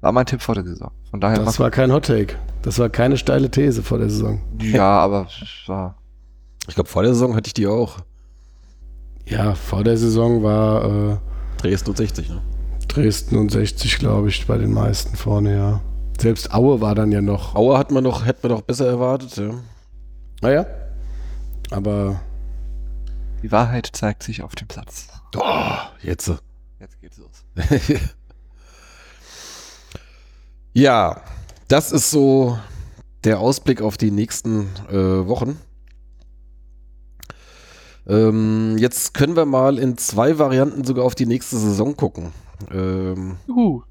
[0.02, 0.92] War mein Tipp vor der Saison.
[1.10, 2.36] Von daher Das war kein Hot Take.
[2.62, 4.42] Das war keine steile These vor der Saison.
[4.60, 5.96] ja, aber es war
[6.68, 8.00] Ich glaube, vor der Saison hatte ich die auch.
[9.26, 11.18] Ja, vor der Saison war äh,
[11.58, 12.42] Dresden und 60, ne?
[12.88, 15.82] Dresden und 60, glaube ich, bei den meisten vorne, ja.
[16.20, 17.56] Selbst Aue war dann ja noch.
[17.56, 19.52] Aue hat man noch, hätte man noch besser erwartet, ja.
[20.42, 20.66] Naja.
[21.72, 22.22] Aber
[23.42, 25.08] die Wahrheit zeigt sich auf dem Platz.
[25.36, 26.32] Oh, jetzt.
[26.80, 27.44] Jetzt geht's los.
[30.74, 31.22] ja,
[31.68, 32.58] das ist so
[33.24, 35.58] der Ausblick auf die nächsten äh, Wochen.
[38.08, 42.34] Ähm, jetzt können wir mal in zwei Varianten sogar auf die nächste Saison gucken.
[42.72, 43.84] Ähm, Juhu.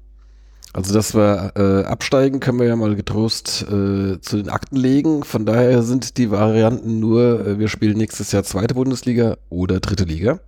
[0.71, 5.23] also, dass wir äh, absteigen, können wir ja mal getrost äh, zu den Akten legen.
[5.23, 10.03] Von daher sind die Varianten nur, äh, wir spielen nächstes Jahr zweite Bundesliga oder dritte
[10.03, 10.39] Liga.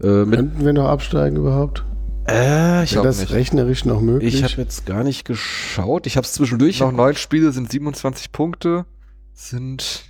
[0.00, 1.84] Äh, könnten wir noch absteigen überhaupt?
[2.26, 3.32] äh, ich glaub das nicht.
[3.32, 4.34] rechnerisch noch möglich?
[4.34, 6.06] Ich habe jetzt gar nicht geschaut.
[6.06, 6.80] Ich habe es zwischendurch.
[6.80, 8.86] Noch neun Spiele sind 27 Punkte.
[9.34, 10.04] Sind.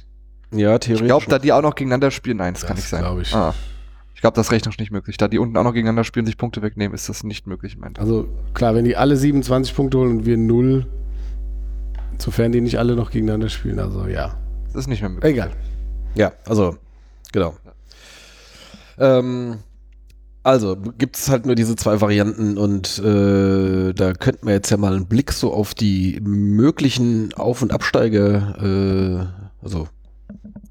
[0.53, 1.07] Ja, Ich theoretisch.
[1.07, 3.01] glaube, da die auch noch gegeneinander spielen, nein, das, Das kann nicht sein.
[3.03, 3.35] glaub ich.
[3.35, 3.55] Ah.
[4.15, 5.17] Ich glaube, das ist rechnerisch nicht möglich.
[5.17, 7.99] Da die unten auch noch gegeneinander spielen, sich Punkte wegnehmen, ist das nicht möglich, meint
[7.99, 8.03] er.
[8.03, 10.87] also klar, wenn die alle 27 Punkte holen und wir null,
[12.19, 14.37] sofern die nicht alle noch gegeneinander spielen, also ja.
[14.67, 15.33] Das ist nicht mehr möglich.
[15.33, 15.51] Egal.
[16.15, 16.77] Ja, also,
[17.33, 17.55] genau.
[18.99, 19.59] Ähm,
[20.43, 24.77] also, gibt es halt nur diese zwei Varianten und äh, da könnten wir jetzt ja
[24.77, 29.89] mal einen Blick so auf die möglichen Auf- und Absteiger, äh, also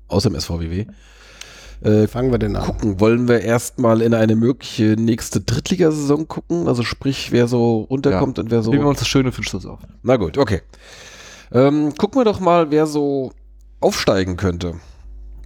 [0.09, 0.85] außer dem SVWW,
[1.81, 2.65] äh, Fangen wir denn an?
[2.65, 2.99] gucken.
[2.99, 6.67] Wollen wir erstmal in eine mögliche nächste Drittligasaison gucken?
[6.67, 8.71] Also sprich, wer so runterkommt und wer so...
[8.71, 9.79] Nehmen wir uns das schöne für den Schluss auf.
[10.03, 10.61] Na gut, okay.
[11.53, 13.31] Ähm, gucken wir doch mal, wer so
[13.79, 14.73] aufsteigen könnte.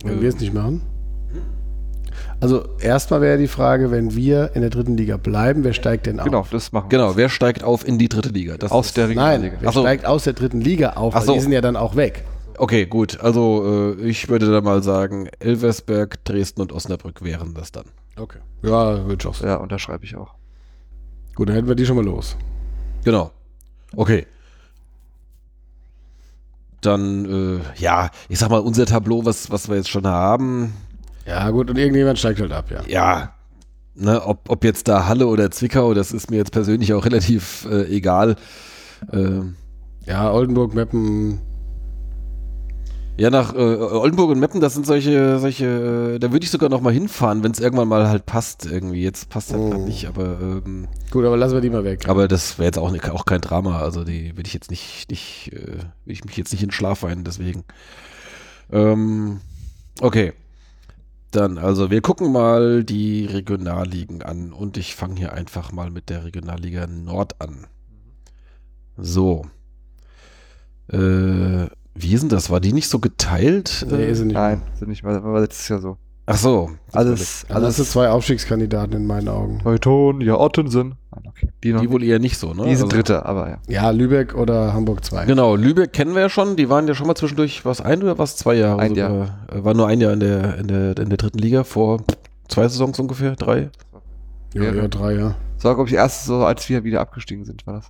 [0.04, 0.82] Wenn wir es nicht machen?
[2.40, 6.20] Also erstmal wäre die Frage, wenn wir in der dritten Liga bleiben, wer steigt denn
[6.20, 6.26] auf?
[6.26, 6.98] Genau, das machen wir.
[6.98, 8.58] Genau, wer steigt auf in die dritte Liga?
[8.58, 9.56] Das Aus ist- der Nein, Regionalliga.
[9.62, 9.80] wer Ach so.
[9.82, 11.18] steigt aus der dritten Liga auf?
[11.24, 11.34] So.
[11.36, 12.26] die sind ja dann auch weg.
[12.58, 13.20] Okay, gut.
[13.20, 17.86] Also äh, ich würde da mal sagen, Elversberg, Dresden und Osnabrück wären das dann.
[18.16, 18.40] Okay.
[18.62, 19.46] Ja, wird auch so.
[19.46, 20.34] Ja, unterschreibe ich auch.
[21.36, 22.38] Gut, dann hätten wir die schon mal los.
[23.04, 23.32] Genau.
[23.96, 24.28] Okay.
[26.82, 30.74] Dann, äh, ja, ich sag mal, unser Tableau, was, was wir jetzt schon haben,
[31.26, 32.82] Ja, gut, und irgendjemand steigt halt ab, ja.
[32.88, 33.34] ja,
[33.96, 37.66] ne, ob, ob jetzt da Halle oder Zwickau, das ist mir jetzt persönlich auch relativ
[37.72, 38.36] äh, egal.
[39.14, 39.56] Ähm,
[40.06, 41.40] Ja, Oldenburg, Meppen,
[43.16, 46.70] Ja, nach äh, Oldenburg und Meppen, das sind solche, solche, äh, da würde ich sogar
[46.70, 49.04] noch mal hinfahren, wenn es irgendwann mal halt passt irgendwie.
[49.04, 49.86] Jetzt passt halt Oh.
[49.86, 52.10] nicht, aber ähm, gut, aber lassen wir die mal weg.
[52.10, 53.80] aber das wäre jetzt auch, nicht, auch kein Drama.
[53.80, 57.04] Also die will ich jetzt nicht, nicht, äh, will ich mich jetzt nicht in Schlaf
[57.04, 57.66] weinen, deswegen.
[58.72, 59.42] Ähm,
[60.02, 60.34] okay.
[61.30, 66.10] Dann, also wir gucken mal die Regionalligen an und ich fange hier einfach mal mit
[66.10, 67.68] der Regionalliga Nord an.
[68.98, 69.46] So.
[70.92, 72.50] Äh, wie ist denn das?
[72.50, 73.86] War die nicht so geteilt?
[73.90, 74.34] nee, ist sie nicht.
[74.36, 75.98] Nein, sind nicht mal, war letztes Jahr so.
[76.26, 76.70] Ach so.
[76.94, 77.92] Alles, Also das sind alles.
[77.92, 79.60] zwei Aufstiegskandidaten in meinen Augen.
[79.60, 80.96] Teutonia Ottensen.
[81.12, 81.50] Okay.
[81.64, 82.64] Die, Die wohl eher nicht so, ne?
[82.64, 83.58] die sind Also- Dritte, aber ja.
[83.68, 85.26] Ja, Lübeck oder Hamburg 2.
[85.26, 86.56] Genau, Lübeck kennen wir ja schon.
[86.56, 88.80] Die waren ja schon mal zwischendurch, was ein oder was zwei Jahre?
[88.80, 89.40] Ein sogar.
[89.52, 92.02] Äh, War nur ein War in der, in der, in der dritten Liga vor
[92.48, 93.70] zwei Saisons ungefähr, drei.
[94.54, 95.36] Ja, ja, drei, ja.
[95.62, 97.86] War, glaube ich, die erste, so als wir wieder abgestiegen sind, war das.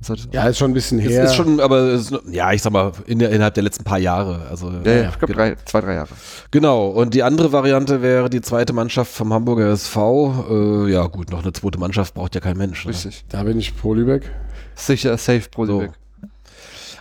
[0.00, 1.24] Das hat, Ja, ist schon ein bisschen Es her.
[1.24, 4.46] ist schon, aber ist, ja, ich sag mal, in der, innerhalb der letzten paar Jahre.
[4.50, 6.08] Also, ja, ja, ich glaube, ge- drei, zwei, drei Jahre.
[6.50, 10.86] Genau, und die andere Variante wäre die zweite Mannschaft vom Hamburger SV.
[10.86, 12.84] Äh, ja, gut, noch eine zweite Mannschaft braucht ja kein Mensch.
[12.86, 12.90] Ne?
[12.92, 13.24] Richtig.
[13.28, 14.30] da bin ich pro Lübeck.
[14.74, 15.80] Sicher, safe pro So.
[15.80, 15.92] Lübeck.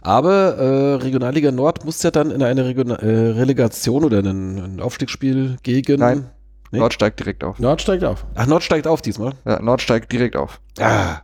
[0.01, 4.79] Aber äh, Regionalliga Nord muss ja dann in eine Region äh, Relegation oder ein, ein
[4.81, 5.99] Aufstiegsspiel gegen.
[5.99, 6.29] Nein.
[6.71, 6.79] Nee?
[6.79, 7.59] Nord steigt direkt auf.
[7.59, 8.25] Nord steigt auf.
[8.35, 9.33] Ach, Nord steigt auf diesmal.
[9.45, 10.61] Ja, Nord steigt direkt auf.
[10.79, 11.17] Ah.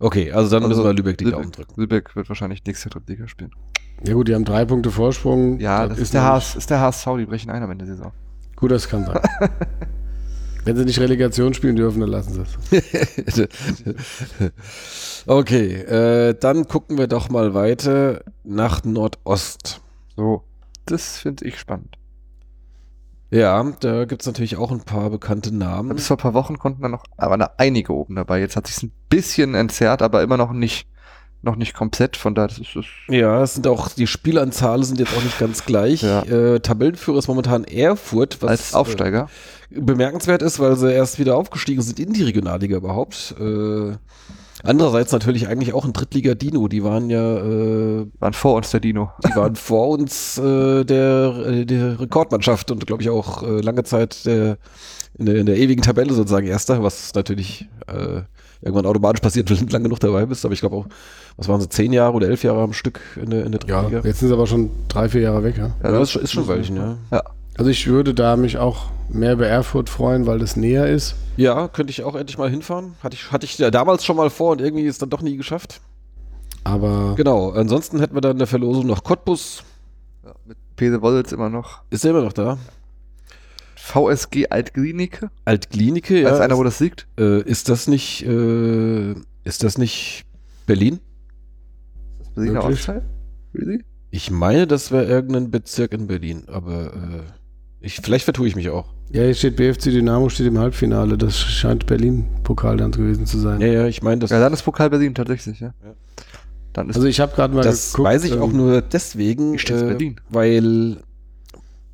[0.00, 1.80] Okay, also dann Also, müssen wir Lübeck die Lübeck, Daumen drücken.
[1.80, 3.50] Lübeck wird wahrscheinlich nächstes Jahr Drittliga spielen.
[4.04, 5.58] Ja gut, die haben drei Punkte Vorsprung.
[5.58, 8.12] Ja, das, ist, der HS, ist der HSV, die brechen ein am Ende der Saison.
[8.54, 9.20] Gut, das kann sein.
[10.64, 12.42] Wenn sie nicht Relegation spielen dürfen, dann lassen sie
[13.26, 13.48] es.
[15.26, 19.80] okay, äh, dann gucken wir doch mal weiter nach Nordost.
[20.16, 20.44] So,
[20.84, 21.97] das finde ich spannend.
[23.30, 25.94] Ja, da gibt es natürlich auch ein paar bekannte Namen.
[25.94, 28.40] Bis vor ein paar Wochen konnten da noch, aber da einige oben dabei.
[28.40, 30.88] Jetzt hat sich ein bisschen entzerrt, aber immer noch nicht,
[31.42, 32.16] noch nicht komplett.
[32.16, 32.86] Von daher ist es.
[33.08, 36.02] Ja, es sind auch, die Spielanzahlen sind jetzt auch nicht ganz gleich.
[36.02, 36.22] Ja.
[36.22, 39.28] Äh, Tabellenführer ist momentan Erfurt, was Als Aufsteiger.
[39.70, 43.34] Äh, bemerkenswert ist, weil sie erst wieder aufgestiegen sind in die Regionalliga überhaupt.
[43.38, 43.96] Äh,
[44.64, 46.68] andererseits natürlich eigentlich auch ein Drittliga-Dino.
[46.68, 49.10] Die waren ja, äh, waren vor uns der Dino.
[49.24, 53.84] die waren vor uns äh, der, äh, der Rekordmannschaft und glaube ich auch äh, lange
[53.84, 54.58] Zeit der,
[55.18, 58.22] in, der, in der ewigen Tabelle sozusagen Erster, was natürlich äh,
[58.60, 60.44] irgendwann automatisch passiert, wenn du lang genug dabei bist.
[60.44, 60.86] Aber ich glaube auch,
[61.36, 63.82] was waren sie, zehn Jahre oder elf Jahre am Stück in der, in der Ja,
[63.82, 64.06] Drittliga?
[64.08, 65.56] jetzt sind sie aber schon drei, vier Jahre weg.
[65.58, 65.70] Ja?
[65.82, 66.96] Ja, das ist schon ein Weilchen, ja.
[67.10, 67.22] Ja.
[67.56, 71.14] Also ich würde da mich auch mehr über Erfurt freuen, weil das näher ist.
[71.36, 72.94] Ja, könnte ich auch endlich mal hinfahren.
[73.02, 75.36] Hatte ich, hatte ich ja damals schon mal vor und irgendwie ist dann doch nie
[75.36, 75.80] geschafft.
[76.64, 79.62] Aber Genau, ansonsten hätten wir dann in der Verlosung noch Cottbus.
[80.24, 81.82] ja mit Pese Wollitz immer noch.
[81.90, 82.58] Ist der immer noch da?
[83.76, 85.30] VSG Altklinike.
[85.44, 86.30] Altklinike, ja.
[86.30, 87.06] Weiß einer, ist, wo das liegt?
[87.18, 89.12] äh, ist das nicht, äh,
[89.44, 90.24] ist das nicht
[90.66, 91.00] Berlin?
[92.18, 92.70] Das Berliner Wirklich?
[92.88, 93.02] Ortsteil?
[93.54, 93.84] Really?
[94.10, 97.22] Ich meine, das wäre irgendein Bezirk in Berlin, aber äh,
[97.80, 98.86] ich, vielleicht vertue ich mich auch.
[99.12, 101.16] Ja, hier steht BFC Dynamo steht im Halbfinale.
[101.16, 103.60] Das scheint Berlin-Pokal dann gewesen zu sein.
[103.60, 105.72] Ja, ja, ich meine, das, Ja, dann ist Pokal Berlin tatsächlich, ja.
[105.82, 105.94] Ja.
[106.72, 108.08] Dann ist Also ich habe gerade mal das geguckt.
[108.08, 110.16] weiß ich auch ähm, nur deswegen, äh, Berlin?
[110.28, 110.98] weil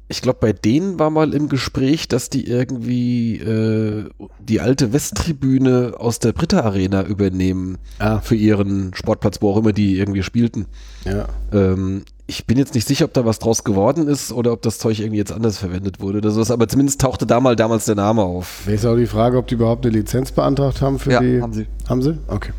[0.09, 4.05] ich glaube, bei denen war mal im Gespräch, dass die irgendwie äh,
[4.41, 9.73] die alte Westtribüne aus der Britta Arena übernehmen Ah, für ihren Sportplatz, wo auch immer
[9.73, 10.67] die irgendwie spielten.
[11.05, 11.27] ja.
[11.53, 14.79] Ähm, ich bin jetzt nicht sicher, ob da was draus geworden ist oder ob das
[14.79, 17.97] Zeug irgendwie jetzt anders verwendet wurde oder sowas, aber zumindest tauchte da mal damals der
[17.97, 18.67] Name auf.
[18.67, 21.43] Wäre jetzt auch die Frage, ob die überhaupt eine Lizenz beantragt haben für ja, die.
[21.43, 21.67] haben sie.
[21.89, 22.19] Haben sie?
[22.29, 22.53] Okay.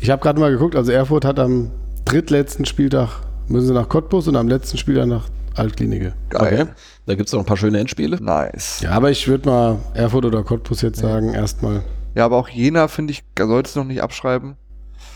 [0.00, 1.70] Ich habe gerade mal geguckt, also Erfurt hat am
[2.06, 6.14] drittletzten Spieltag, müssen sie nach Cottbus und am letzten Spieltag nach Altklinike.
[6.30, 6.74] Geil.
[7.04, 8.16] Da gibt es noch ein paar schöne Endspiele.
[8.20, 8.80] Nice.
[8.80, 8.90] Ja.
[8.90, 11.82] Ja, aber ich würde mal Erfurt oder Cottbus jetzt sagen, erstmal.
[12.16, 14.56] aber auch Jena, finde ich, sollte es noch nicht abschreiben.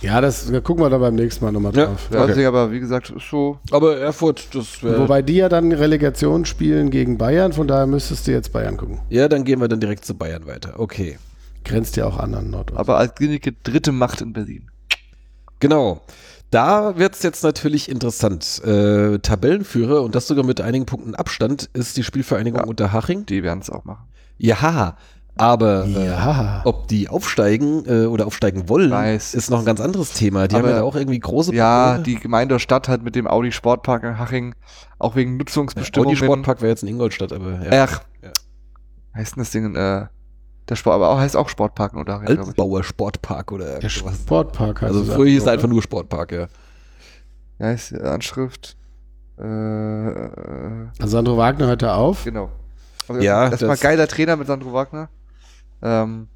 [0.03, 2.09] Ja, das da gucken wir dann beim nächsten Mal nochmal drauf.
[2.13, 2.45] Ja, Okay.
[2.47, 3.59] aber, wie gesagt, ist so.
[3.71, 5.01] Aber Erfurt, das wäre.
[5.01, 9.01] Wobei die ja dann Relegation spielen gegen Bayern, von daher müsstest du jetzt Bayern gucken.
[9.09, 10.75] Ja, dann gehen wir dann direkt zu Bayern weiter.
[10.79, 11.19] Okay.
[11.65, 12.79] Grenzt Ja auch an an Nordost.
[12.79, 14.71] Aber Altklinike dritte Macht in Berlin.
[15.61, 16.03] Genau.
[16.51, 18.63] Da wird es jetzt natürlich interessant.
[18.65, 22.67] Äh, Tabellenführer und das sogar mit einigen Punkten Abstand ist die Spielvereinigung Ja.
[22.67, 23.27] Unterhaching.
[23.27, 24.07] Die werden es auch machen.
[24.39, 24.97] Ja,
[25.37, 26.63] aber äh, ja.
[26.65, 29.35] ob die aufsteigen äh, oder aufsteigen wollen, Weiß.
[29.35, 30.49] ist noch ein ganz anderes Thema.
[30.49, 32.05] Die Aber- haben ja da auch irgendwie große Ja, Probleme.
[32.05, 34.55] die Gemeinde der Stadt hat mit dem Audi Sportpark in Haching
[34.99, 36.17] auch wegen Audi Nutzungsbestimmungen.
[36.17, 37.85] Sportpark wäre jetzt in Ingolstadt, aber ja.
[37.85, 38.31] Ach, Ja.
[39.15, 40.07] heißt denn das Ding, äh,
[40.69, 42.49] der Sport, aber auch heißt auch Sportpark in Unterhaching, glaube ich.
[42.49, 44.15] Altbauer Sportpark oder Der sowas.
[44.17, 45.53] Sportpark heißt Also früher hieß es oder?
[45.53, 46.47] einfach nur Sportpark, ja.
[47.59, 48.77] Ja, ist die Anschrift.
[49.39, 50.31] Äh, äh,
[50.99, 52.25] Also Sandro Wagner hört da auf.
[52.25, 52.51] genau.
[53.09, 55.09] Also Ja, erstmal das- geiler Trainer mit Sandro Wagner.
[55.87, 56.29] Ähm,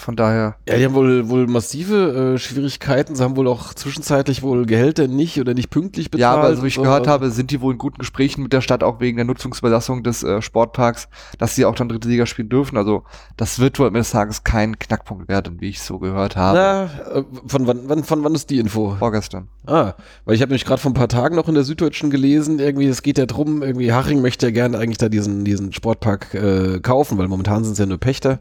[0.00, 0.56] von daher.
[0.68, 3.14] Ja, die haben wohl, wohl massive äh, Schwierigkeiten.
[3.14, 6.20] Sie haben wohl auch zwischenzeitlich wohl Gehälter nicht oder nicht pünktlich bezahlt.
[6.20, 8.52] Ja, aber so wie ich und gehört habe, sind die wohl in guten Gesprächen mit
[8.52, 12.26] der Stadt auch wegen der Nutzungsüberlassung des äh, Sportparks, dass sie auch dann dritte Liga
[12.26, 12.76] spielen dürfen.
[12.76, 13.04] Also
[13.36, 16.58] das wird wohl am Ende des Tages kein Knackpunkt werden, wie ich so gehört habe.
[16.58, 18.96] Na, äh, von wann, wann, von wann ist die Info?
[18.98, 19.48] Vorgestern.
[19.66, 19.94] Ah,
[20.24, 22.86] weil ich habe nämlich gerade vor ein paar Tagen noch in der Süddeutschen gelesen, irgendwie,
[22.86, 26.80] es geht ja drum, irgendwie Haching möchte ja gerne eigentlich da diesen, diesen Sportpark äh,
[26.80, 28.40] kaufen, weil momentan sind es ja nur Pächter.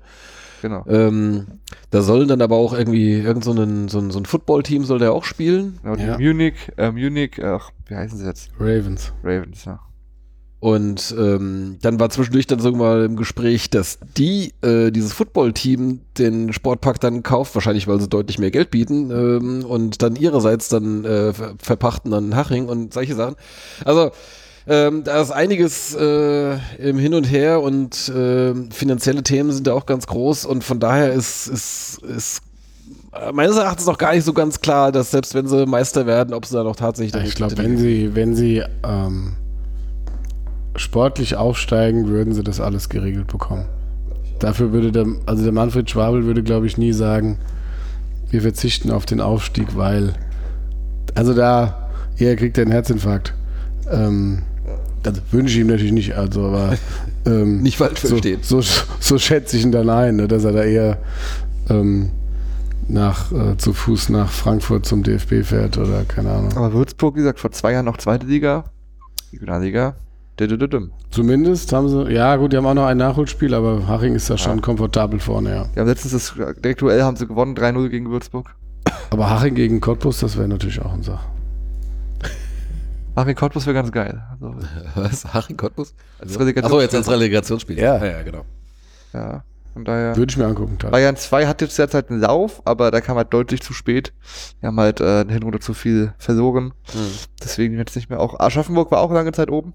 [0.62, 0.84] Genau.
[0.88, 1.48] Ähm,
[1.92, 5.00] da sollen dann aber auch irgendwie irgend so ein, so ein, so ein Footballteam soll
[5.00, 5.80] der auch spielen.
[5.82, 6.18] genau die Ja.
[6.18, 8.50] Munich, äh, Munich, ach, wie heißen sie jetzt?
[8.60, 9.14] Ravens.
[9.24, 9.80] Ravens, ja.
[10.62, 16.02] Und ähm, dann war zwischendurch dann so mal im Gespräch, dass die, äh, dieses Football-Team,
[16.18, 20.68] den Sportpark dann kauft, wahrscheinlich weil sie deutlich mehr Geld bieten ähm, und dann ihrerseits
[20.68, 23.36] dann äh, ver verpachten dann Haching und solche Sachen.
[23.86, 24.12] Also
[24.68, 29.74] ähm, da ist einiges äh, im Hin und Her und äh, finanzielle Themen sind da
[29.74, 32.42] auch ganz groß und von daher ist, ist, ist
[33.14, 36.34] äh, meines Erachtens noch gar nicht so ganz klar, dass selbst wenn sie Meister werden,
[36.34, 39.34] ob sie da noch tatsächlich Ja, ich glaube, wenn sie, wenn sie ähm,
[40.76, 43.66] sportlich aufsteigen, würden sie das alles geregelt bekommen.
[44.40, 47.40] Dafür würde der, also der Manfred Schwabel würde, glaube ich, nie sagen,
[48.30, 50.14] wir verzichten auf den Aufstieg, weil,
[51.16, 53.34] also da, er kriegt einen Herzinfarkt.
[53.92, 54.44] Ähm,
[55.04, 56.74] das wünsche ich ihm natürlich nicht, also, aber
[57.26, 58.40] ähm, Nicht falsch so, verstehen.
[58.42, 58.62] so,
[59.00, 60.98] so schätze ich ihn dann ein, ne, dass er da eher
[61.70, 62.12] ähm,
[62.88, 66.58] nach, äh, zu Fuß nach Frankfurt zum DFB fährt oder keine Ahnung.
[66.58, 68.66] Aber Würzburg, wie gesagt, vor zwei Jahren noch zweite Liga,
[69.32, 69.96] Regionalliga.
[71.12, 74.38] Zumindest haben sie, ja gut, die haben auch noch ein Nachholspiel, aber Haching ist da
[74.38, 75.66] schon komfortabel vorne, ja.
[75.76, 76.34] Ja, letztens das
[76.64, 78.56] direkt Duell haben sie gewonnen, 3-0 gegen Würzburg.
[79.10, 81.26] Aber Haching gegen Cottbus, das wäre natürlich auch ein Sach.
[83.20, 84.24] Achim Cottbus wäre ganz geil.
[84.32, 84.56] Also,
[84.96, 85.34] Was?
[85.34, 85.94] Haching Cottbus?
[86.20, 86.64] Als Relegationsspiel.
[86.64, 87.78] Achso, jetzt als Relegationsspiel.
[87.78, 88.04] Ja.
[88.04, 88.46] ja, genau.
[89.14, 89.44] ja,
[89.74, 90.16] von daher.
[90.16, 90.78] Würde ich mir angucken.
[90.80, 90.92] Tal.
[90.92, 94.14] Bayern 2 hat jetzt derzeit einen Lauf, aber da kam halt deutlich zu spät.
[94.62, 96.74] Die haben halt äh, eine Hinrunde zu viel verloren.
[96.92, 97.00] Hm.
[97.44, 98.40] Deswegen jetzt nicht mehr auch.
[98.40, 99.74] Aschaffenburg war auch lange Zeit oben.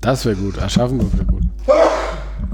[0.00, 0.60] Das wäre gut.
[0.60, 1.42] Aschaffenburg wäre gut.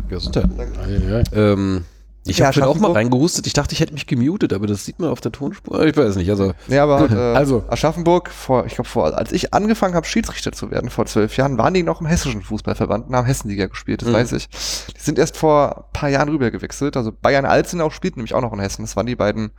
[0.09, 0.51] Gesundheit.
[0.87, 1.23] Ja, ja.
[1.33, 1.85] Ähm,
[2.29, 3.47] ich Ja, habe vorhin auch mal reingehustet.
[3.47, 5.85] Ich dachte, ich hätte mich gemutet, aber das sieht man auf der Tonspur.
[5.87, 6.31] Ich weiß nicht.
[6.31, 7.65] Also, Nee, aber äh, Also.
[7.69, 11.59] Aschaffenburg, vor, ich glaube, vor, als ich angefangen habe, Schiedsrichter zu werden, vor zwölf Jahren,
[11.59, 14.13] waren die noch im hessischen Fußballverband und haben Hessenliga gespielt, das Mhm.
[14.15, 14.49] weiß ich.
[14.49, 16.97] Die sind erst vor ein paar Jahren rüber gewechselt.
[16.97, 18.83] Also Bayern Alzenau spielt nämlich auch noch in Hessen.
[18.83, 19.51] Das waren die beiden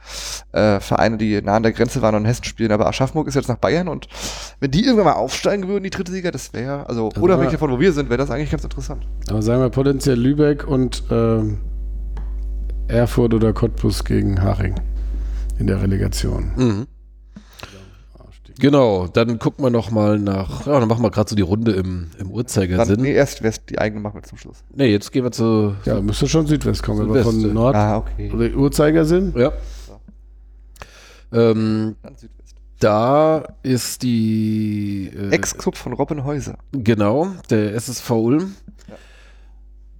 [0.51, 2.71] äh, Vereine, die nah an der Grenze waren und in Hessen spielen.
[2.71, 4.07] Aber Aschaffenburg ist jetzt nach Bayern und
[4.59, 7.71] wenn die irgendwann mal aufsteigen würden, die dritte Liga, das wäre, also Also unabhängig davon,
[7.71, 9.07] wo wir sind, wäre das eigentlich ganz interessant.
[9.29, 11.59] Aber sagen wir potenziell Lübeck und ähm,
[12.89, 14.75] Erfurt oder Cottbus gegen Haching
[15.59, 16.51] in der Relegation.
[16.55, 16.87] mhm.
[18.61, 21.71] Genau, dann gucken wir noch mal nach, ja, dann machen wir gerade so die Runde
[21.71, 22.97] im, im Dann, Uhrzeigersinn.
[22.97, 24.65] nee, Nee, erst West, die eigene machen wir zum Schluss.
[24.75, 27.97] jetzt gehen wir zu, Ja, müsste schon Südwest kommen, wenn wir Südwest, von Nord Ah,
[27.99, 28.29] okay.
[28.33, 29.33] oder Uhrzeigersinn.
[29.37, 29.53] ja.
[31.31, 32.55] Ähm, Dann Südwest.
[32.79, 36.57] da ist die äh, Ex-Club von Robbenhäuser.
[36.73, 38.55] Genau, der SSV Ulm.
[38.89, 38.95] Ja.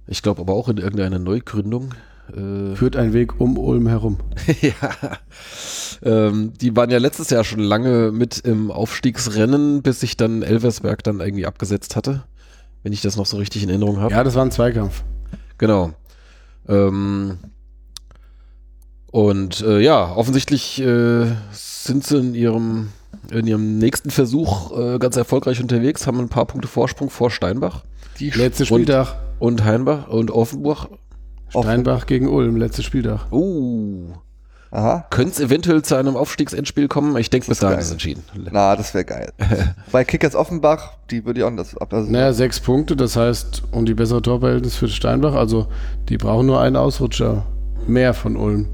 [0.06, 1.94] Ich glaube aber auch in irgendeiner Neugründung.
[2.36, 4.18] Äh, Führt ein Weg um Ulm herum.
[4.60, 4.72] ja.
[6.02, 11.02] Ähm, die waren ja letztes Jahr schon lange mit im Aufstiegsrennen, bis sich dann Elversberg
[11.04, 12.24] dann irgendwie abgesetzt hatte.
[12.82, 14.12] Wenn ich das noch so richtig in Erinnerung habe.
[14.12, 15.02] Ja, das war ein Zweikampf.
[15.58, 15.92] Genau.
[16.68, 17.38] Ähm,
[19.10, 22.88] und äh, ja, offensichtlich äh, sind sie in ihrem,
[23.30, 27.82] in ihrem nächsten Versuch äh, ganz erfolgreich unterwegs, haben ein paar Punkte Vorsprung vor Steinbach
[28.20, 29.16] Die Letzter Spieltag.
[29.40, 30.88] und Heinbach und Offenbach.
[31.50, 33.32] Steinbach gegen Ulm, letzter Spieltag.
[33.32, 34.12] Uh,
[34.70, 35.06] Aha.
[35.10, 37.16] könnte es eventuell zu einem Aufstiegsendspiel kommen?
[37.16, 37.84] Ich denke, bis dahin geil.
[37.84, 38.22] ist entschieden.
[38.50, 39.32] Na, das wäre geil.
[39.92, 41.92] Bei Kickers Offenbach, die würde ich auch das ab.
[41.92, 45.66] Also Naja, sechs Punkte, das heißt, und die bessere Torverhältnis für Steinbach, also
[46.08, 47.46] die brauchen nur einen Ausrutscher
[47.86, 48.68] mehr von Ulm.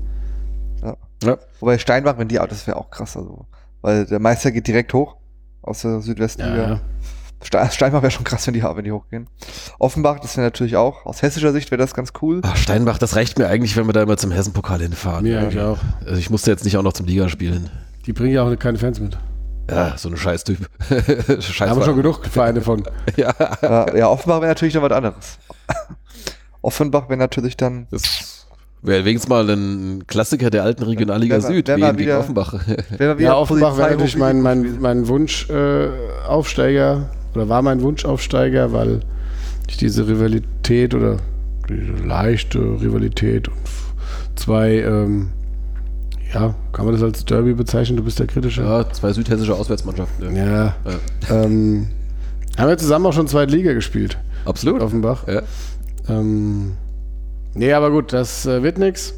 [1.23, 1.39] Ja.
[1.61, 3.17] Wobei Steinbach, wenn die auch, das wäre auch krass.
[3.17, 3.47] Also,
[3.81, 5.17] weil der Meister geht direkt hoch
[5.63, 6.57] aus der Südwestliga.
[6.57, 6.81] Ja, ja.
[7.43, 9.29] Ste- Steinbach wäre schon krass, wenn die, wenn die hochgehen.
[9.79, 12.41] Offenbach, das wäre natürlich auch, aus hessischer Sicht wäre das ganz cool.
[12.45, 15.23] Ach, Steinbach, das reicht mir eigentlich, wenn wir da immer zum Hessenpokal hinfahren.
[15.25, 15.79] Mir eigentlich auch.
[16.05, 17.71] Also ich musste jetzt nicht auch noch zum Liga spielen.
[18.07, 19.19] Die bringen ja auch keine Fans mit.
[19.71, 20.59] Ja, so ein Scheißtyp.
[20.89, 22.85] Scheiß Da haben wir schon genug Vereine von.
[23.17, 23.35] Ja,
[23.95, 25.39] ja, Offenbach wäre natürlich noch was anderes.
[26.63, 28.47] Offenbach wäre natürlich dann, das
[28.83, 32.55] wäre wenigstens mal ein Klassiker der alten Regionalliga Süd, Wien gegen wieder- Offenbach.
[32.97, 37.83] wenn wir Ja, Offenbach wäre natürlich mein, mein, mein Wunsch-Aufsteiger äh, Aufsteiger, oder war mein
[37.83, 39.01] Wunschaufsteiger, weil
[39.69, 41.19] ich diese Rivalität oder
[41.69, 43.57] diese leichte Rivalität und
[44.37, 45.29] zwei, ähm,
[46.33, 47.97] ja, kann man das als Derby bezeichnen?
[47.97, 48.63] Du bist der kritische.
[48.63, 50.35] ja, zwei südhessische Auswärtsmannschaften.
[50.35, 50.45] Ja.
[50.45, 50.75] Ja.
[51.31, 51.89] Ähm,
[52.57, 54.81] haben wir zusammen auch schon zweite Liga gespielt, Absolut.
[54.81, 55.27] Offenbach.
[55.29, 55.43] Ja.
[56.09, 56.73] Ähm,
[57.55, 59.15] nee, aber gut, das äh, wird nix.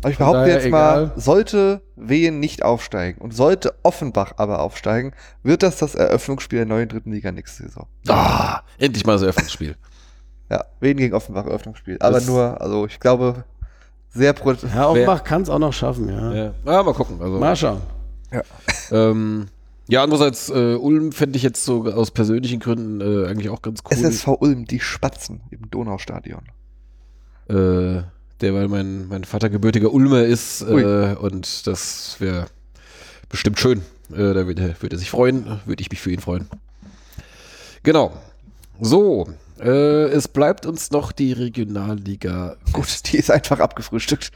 [0.00, 1.12] Aber ich behaupte jetzt mal, egal.
[1.16, 6.88] sollte Wien nicht aufsteigen und sollte Offenbach aber aufsteigen, wird das das Eröffnungsspiel der neuen
[6.88, 7.86] dritten Liga nächste Saison.
[8.08, 9.76] Ah, endlich mal das Eröffnungsspiel.
[10.50, 11.98] Ja, Wien gegen Offenbach Eröffnungsspiel.
[12.00, 13.44] Aber Das- nur, also ich glaube,
[14.08, 16.32] sehr pro Ja, Offenbach kann es auch noch schaffen, ja.
[16.32, 16.54] Ja.
[16.64, 17.20] ja, mal gucken.
[17.20, 17.82] Also, Mal schauen.
[18.90, 19.48] ähm,
[19.88, 23.80] ja, andererseits, äh, Ulm fände ich jetzt so aus persönlichen Gründen äh, eigentlich auch ganz
[23.84, 23.92] cool.
[23.98, 26.44] SSV Ulm, die Spatzen im Donaustadion.
[27.50, 28.02] äh,
[28.40, 32.46] der, weil mein, mein Vater gebürtiger Ulmer ist äh, und das wäre
[33.28, 33.82] bestimmt schön.
[34.10, 36.48] Äh, da würde, würde er sich freuen, würde ich mich für ihn freuen.
[37.82, 38.12] Genau.
[38.80, 39.28] So,
[39.60, 42.56] äh, es bleibt uns noch die Regionalliga.
[42.72, 44.30] Gut, die ist einfach abgefrühstückt.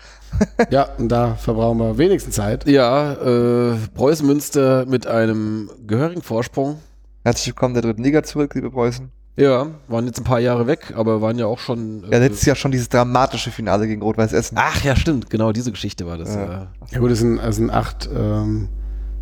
[0.71, 2.67] Ja, und da verbrauchen wir wenigstens Zeit.
[2.67, 6.81] Ja, äh, Preußen Münster mit einem gehörigen Vorsprung.
[7.25, 9.13] Herzlich willkommen der dritten Liga zurück, liebe Preußen.
[9.37, 12.03] Ja, waren jetzt ein paar Jahre weg, aber waren ja auch schon.
[12.11, 14.57] Ja, äh, letztes Jahr schon dieses dramatische Finale gegen Rot-Weiß Essen.
[14.59, 16.35] Ach ja, stimmt, genau diese Geschichte war das.
[16.35, 16.45] Ja.
[16.45, 16.73] Ja.
[16.91, 18.69] Ja gut, es sind, es sind acht, ähm,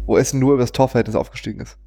[0.07, 1.79] Wo Essen nur über das Torverhältnis aufgestiegen ist.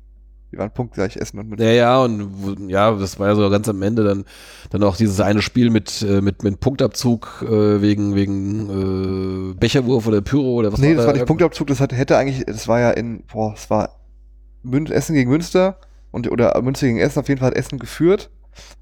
[0.53, 1.65] Die waren punktgleich Essen und Münster.
[1.65, 4.24] Ja, ja, und ja, das war ja so ganz am Ende dann,
[4.69, 10.07] dann auch dieses eine Spiel mit, äh, mit, mit Punktabzug äh, wegen, wegen äh, Becherwurf
[10.07, 11.07] oder Pyro oder was nee, das da?
[11.07, 13.99] war nicht Punktabzug, das hat, hätte eigentlich, das war ja in, boah, es war
[14.61, 15.78] Mün Essen gegen Münster
[16.14, 18.30] und, oder Münster gegen Essen, auf jeden Fall hat Essen geführt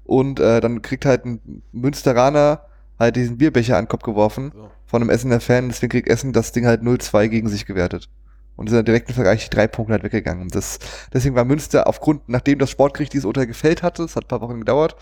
[0.04, 2.60] und äh, dann kriegt halt ein Münsteraner
[2.98, 4.70] halt diesen Bierbecher an den Kopf geworfen So.
[4.86, 8.08] von einem Essener Fan, deswegen kriegt Essen das Ding halt 0-2 gegen sich gewertet.
[8.54, 10.48] Und der direkten Vergleich die drei Punkte halt weggegangen.
[10.48, 10.78] Das,
[11.12, 14.42] deswegen war Münster aufgrund, nachdem das Sportgericht dieses Urteil gefällt hatte, es hat ein paar
[14.42, 14.94] Wochen gedauert,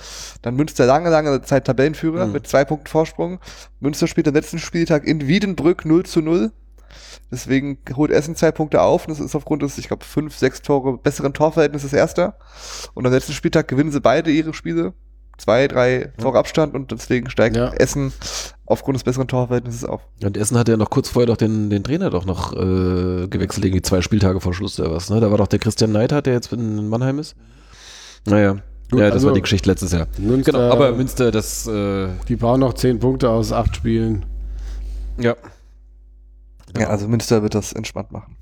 [0.42, 2.32] dann Münster lange, lange Zeit Tabellenführer Mhm.
[2.32, 3.40] mit zwei Punkten Vorsprung.
[3.80, 6.52] Münster spielt am letzten Spieltag in Wiedenbrück 0 zu 0.
[7.30, 10.62] Deswegen holt Essen zwei Punkte auf und das ist aufgrund des, ich glaube, fünf, sechs
[10.62, 12.36] Tore besseren Torverhältnisses erster.
[12.94, 14.92] Und am letzten Spieltag gewinnen sie beide ihre Spiele.
[15.38, 17.72] Zwei, drei Tore Abstand und deswegen steigt Ja.
[17.72, 18.12] Essen
[18.66, 20.02] aufgrund des besseren Torverhältnisses auf.
[20.22, 23.64] Und Essen hat ja noch kurz vorher doch den, den Trainer doch noch äh, gewechselt,
[23.64, 25.18] irgendwie zwei Spieltage vor Schluss oder was, ne?
[25.18, 27.36] Da war doch der Christian Neidhardt, der jetzt in Mannheim ist.
[28.26, 28.56] Naja.
[28.90, 30.08] Gut, ja, das also war die Geschichte letztes Jahr.
[30.18, 34.26] Münster, Genau, aber Münster, das, äh, die brauchen noch zehn Punkte aus acht Spielen.
[35.18, 35.36] ja.
[36.78, 38.36] Ja, also Münster wird das entspannt machen.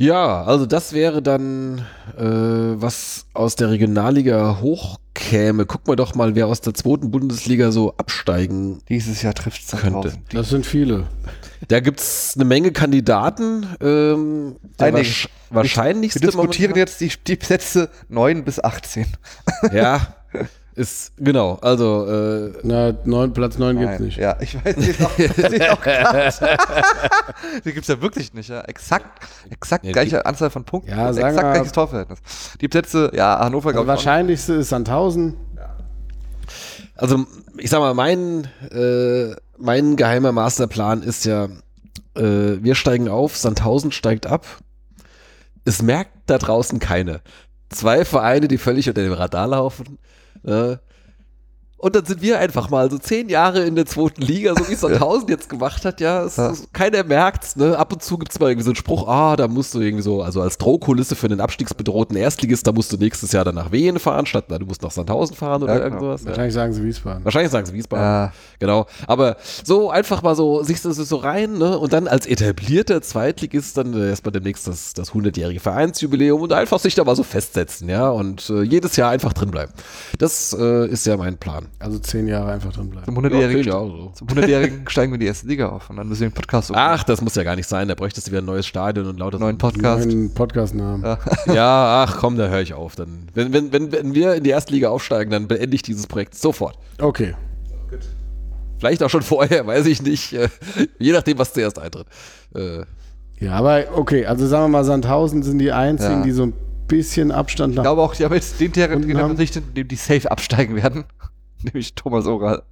[0.00, 1.78] Ja, also das wäre dann,
[2.16, 5.66] äh, was aus der Regionalliga hochkäme.
[5.66, 8.80] Gucken wir doch mal, wer aus der zweiten Bundesliga so absteigen.
[8.88, 10.12] Dieses Jahr trifft es Könnte.
[10.32, 11.08] Das sind viele.
[11.66, 13.66] Da gibt's eine Menge Kandidaten.
[13.80, 14.98] Ähm, der Einige.
[14.98, 19.06] wahrsch wahrscheinlichste Wir diskutieren momentan- jetzt die, die Plätze 9 bis 18.
[19.72, 20.14] Ja,
[20.78, 24.02] ist, genau, also, äh, Na, neun, Platz neun gibt's Nein.
[24.04, 24.16] nicht.
[24.18, 25.00] Ja, ich weiß nicht.
[25.04, 25.82] Auch, ist auch
[27.64, 28.48] die gibt's ja wirklich nicht.
[28.48, 28.60] Ja.
[28.62, 29.06] Exakt,
[29.50, 30.90] exakt Ja, die- gleiche Anzahl von Punkten.
[30.90, 32.18] Ja, sagen exakt wir- gleiches Torverhältnis.
[32.60, 33.88] Die Plätze, ja, Hannover, glaube ich.
[33.88, 35.34] wahrscheinlichste ist Sandhausen.
[36.96, 37.26] also,
[37.58, 41.44] ich sag mal, mein, äh, mein geheimer Masterplan ist ja,
[42.16, 44.46] äh, wir steigen auf, Sandhausen steigt ab.
[45.64, 47.20] Es merkt da draußen keine.
[47.70, 49.98] Zwei Vereine, die völlig unter dem Radar laufen.
[50.44, 50.76] Äh,
[51.78, 54.72] und dann sind wir einfach mal so zehn Jahre in der zweiten Liga, so wie
[54.72, 56.24] es Sandhausen jetzt gemacht hat, ja.
[56.24, 56.50] Es, Ja.
[56.50, 57.78] es, keiner merkt's, ne?
[57.78, 60.22] Ab und zu gibt's mal irgendwie so einen Spruch, ah, da musst du irgendwie so,
[60.22, 63.98] also als Drohkulisse für den abstiegsbedrohten Erstligist, da musst du nächstes Jahr dann nach Wien
[63.98, 66.12] fahren, statt na, du musst nach Sandhausen fahren oder Ja, irgend genau.
[66.14, 66.24] Ja.
[66.26, 67.24] Wahrscheinlich sagen sie Wiesbaden.
[67.24, 68.04] Wahrscheinlich sagen sie Wiesbaden.
[68.04, 68.86] Ja, Genau.
[69.06, 71.78] Aber so einfach mal so, sich so, so rein, ne?
[71.78, 76.80] Und dann als etablierter Zweitligist dann äh, erstmal demnächst das, das 100-jährige Vereinsjubiläum und einfach
[76.80, 78.08] sich da mal so festsetzen, ja?
[78.10, 79.72] Und äh, jedes Jahr einfach drin bleiben.
[80.18, 81.67] Das äh, ist ja mein Plan.
[81.78, 83.04] Also zehn Jahre einfach drin bleiben.
[83.04, 84.12] zum 100-jährigen Ja, so.
[84.14, 86.72] zum 100-jährigen steigen wir in die erste Liga auf und dann müssen wir den Podcast
[86.74, 87.88] Ach, das muss ja gar nicht sein.
[87.88, 90.06] Da bräuchtest du wieder ein neues Stadion und lauter einen neuen Podcast.
[90.06, 91.02] Neuen Podcast-Namen.
[91.04, 91.18] Ja.
[91.54, 92.96] Ja, ach komm, da höre ich auf.
[92.96, 96.06] Dann, wenn, wenn, wenn, wenn wir in die erste Liga aufsteigen, dann beende ich dieses
[96.06, 96.76] Projekt sofort.
[97.00, 97.34] Okay.
[98.78, 100.32] Vielleicht auch schon vorher, weiß ich nicht.
[100.34, 100.48] Äh,
[100.98, 102.06] je nachdem, was zuerst eintritt.
[102.54, 102.84] Äh,
[103.40, 106.22] Ja, aber okay, also sagen wir mal, Sandhausen sind die einzigen, Ja.
[106.22, 106.52] die so ein
[106.88, 107.82] bisschen Abstand Ich nach.
[107.84, 110.74] glaube auch, die haben jetzt den Terran Unten haben- Sicht, in dem die safe absteigen
[110.76, 111.04] werden.
[111.62, 112.62] Nämlich Thomas Oral.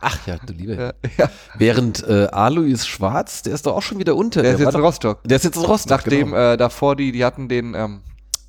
[0.00, 0.74] ach ja, du Liebe.
[0.74, 1.30] Ja, ja.
[1.56, 4.42] Während äh, Alois Schwarz, der ist doch auch schon wieder unter.
[4.42, 5.24] Der ist war jetzt in Rostock.
[5.24, 5.90] Der ist jetzt in Rostock.
[5.90, 6.52] Nachdem genau.
[6.52, 8.00] äh, davor die, die hatten den, ähm,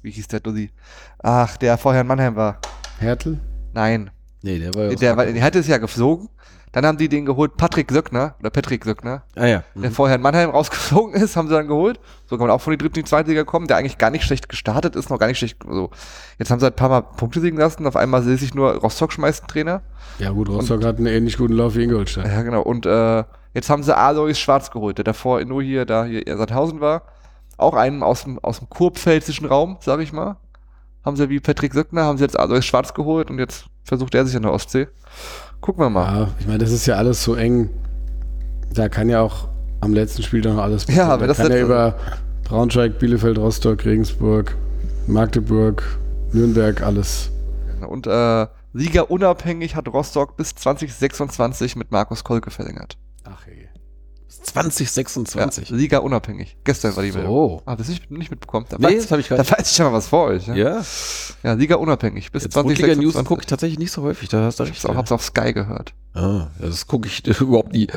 [0.01, 0.71] wie hieß der Dulli?
[1.21, 2.59] Ach, der vorher in Mannheim war.
[2.99, 3.39] Hertel?
[3.73, 4.11] Nein.
[4.41, 4.95] nee, der war ja.
[4.95, 6.29] Der, war, der hatte es ja geflogen.
[6.73, 9.63] Dann haben die den geholt, Patrick Söckner, oder Patrick Söckner, ah ja.
[9.75, 9.93] der Mhm.
[9.93, 11.99] vorher in Mannheim rausgeflogen ist, haben sie dann geholt.
[12.25, 14.09] So kann man auch von die dritte in die zweite Liga kommen, der eigentlich gar
[14.09, 15.57] nicht schlecht gestartet ist, noch gar nicht schlecht.
[15.63, 15.91] So.
[16.39, 17.85] Jetzt haben sie halt ein paar Mal Punkte liegen lassen.
[17.85, 19.81] Auf einmal sehe ich nur, Rostock schmeißt einen Trainer.
[20.17, 22.25] Ja gut, Rostock hat einen ähnlich guten Lauf wie Ingolstadt.
[22.25, 22.63] Ja, genau.
[22.63, 23.23] Und äh,
[23.53, 27.03] jetzt haben sie Alois Schwarz geholt, der davor nur hier, da hier in Sandhausen war.
[27.57, 30.37] Auch einen aus dem, aus dem kurpfälzischen Raum, sag ich mal.
[31.05, 34.25] Haben sie wie Patrick Söckner, haben sie jetzt Alois Schwarz geholt und jetzt versucht er
[34.25, 34.87] sich an der Ostsee.
[35.63, 36.13] Gucken wir mal.
[36.13, 37.69] Ja, ich meine, das ist ja alles so eng.
[38.73, 39.47] Da kann ja auch
[39.79, 41.95] am letzten Spiel noch alles Ja, Da aber das kann ja über
[42.43, 44.57] Braunschweig, Bielefeld, Rostock, Regensburg,
[45.07, 45.81] Magdeburg,
[46.33, 47.31] Nürnberg alles.
[47.87, 52.97] Und äh, Liga unabhängig hat Rostock bis 2026 mit Markus Kolke verlängert.
[54.41, 54.53] Ach ey.
[54.53, 55.69] 2026.
[55.69, 56.57] Ja, Liga unabhängig.
[56.63, 57.31] Gestern war die Meldung.
[57.33, 57.61] So.
[57.65, 58.65] Ah, das nicht, nicht mitbekommen.
[58.69, 60.47] Da, Nee, weiß, das ich da weiß ich ja mal was vor euch.
[60.47, 60.83] Ja, Ja,
[61.43, 63.27] ja Liga unabhängig bis jetzt Bundesliga News 2026.
[63.27, 64.29] gucke ich tatsächlich nicht so häufig.
[64.29, 65.93] Da hast du Ich hab's, auch, hab's auf Sky gehört.
[66.13, 67.87] Ah, ja, das gucke ich überhaupt nie.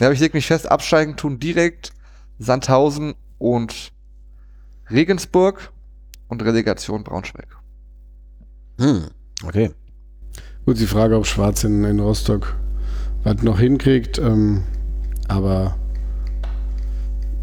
[0.00, 1.92] Ja, aber ich leg mich fest, absteigen tun direkt
[2.38, 3.92] Sandhausen und
[4.90, 5.72] Regensburg
[6.28, 7.48] und Relegation Braunschweig.
[8.78, 9.06] Hm,
[9.44, 9.70] okay.
[10.64, 12.56] Gut, die Frage, ob Schwarz in, in Rostock
[13.24, 14.62] was noch hinkriegt, ähm,
[15.28, 15.76] aber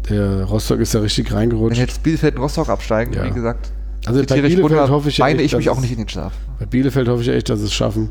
[0.08, 1.78] der Rostock ist ja richtig Wenn reingerutscht.
[1.78, 3.24] jetzt Bielefeld und Rostock absteigen, Ja.
[3.24, 3.70] wie gesagt,
[4.06, 5.92] Also bei Bielefeld Gunnar, hoffe ich ja weine echt, ich mich dass auch es- nicht
[5.92, 6.32] in den Schlaf.
[6.58, 8.10] Bei Bielefeld hoffe ich echt, dass sie es schaffen.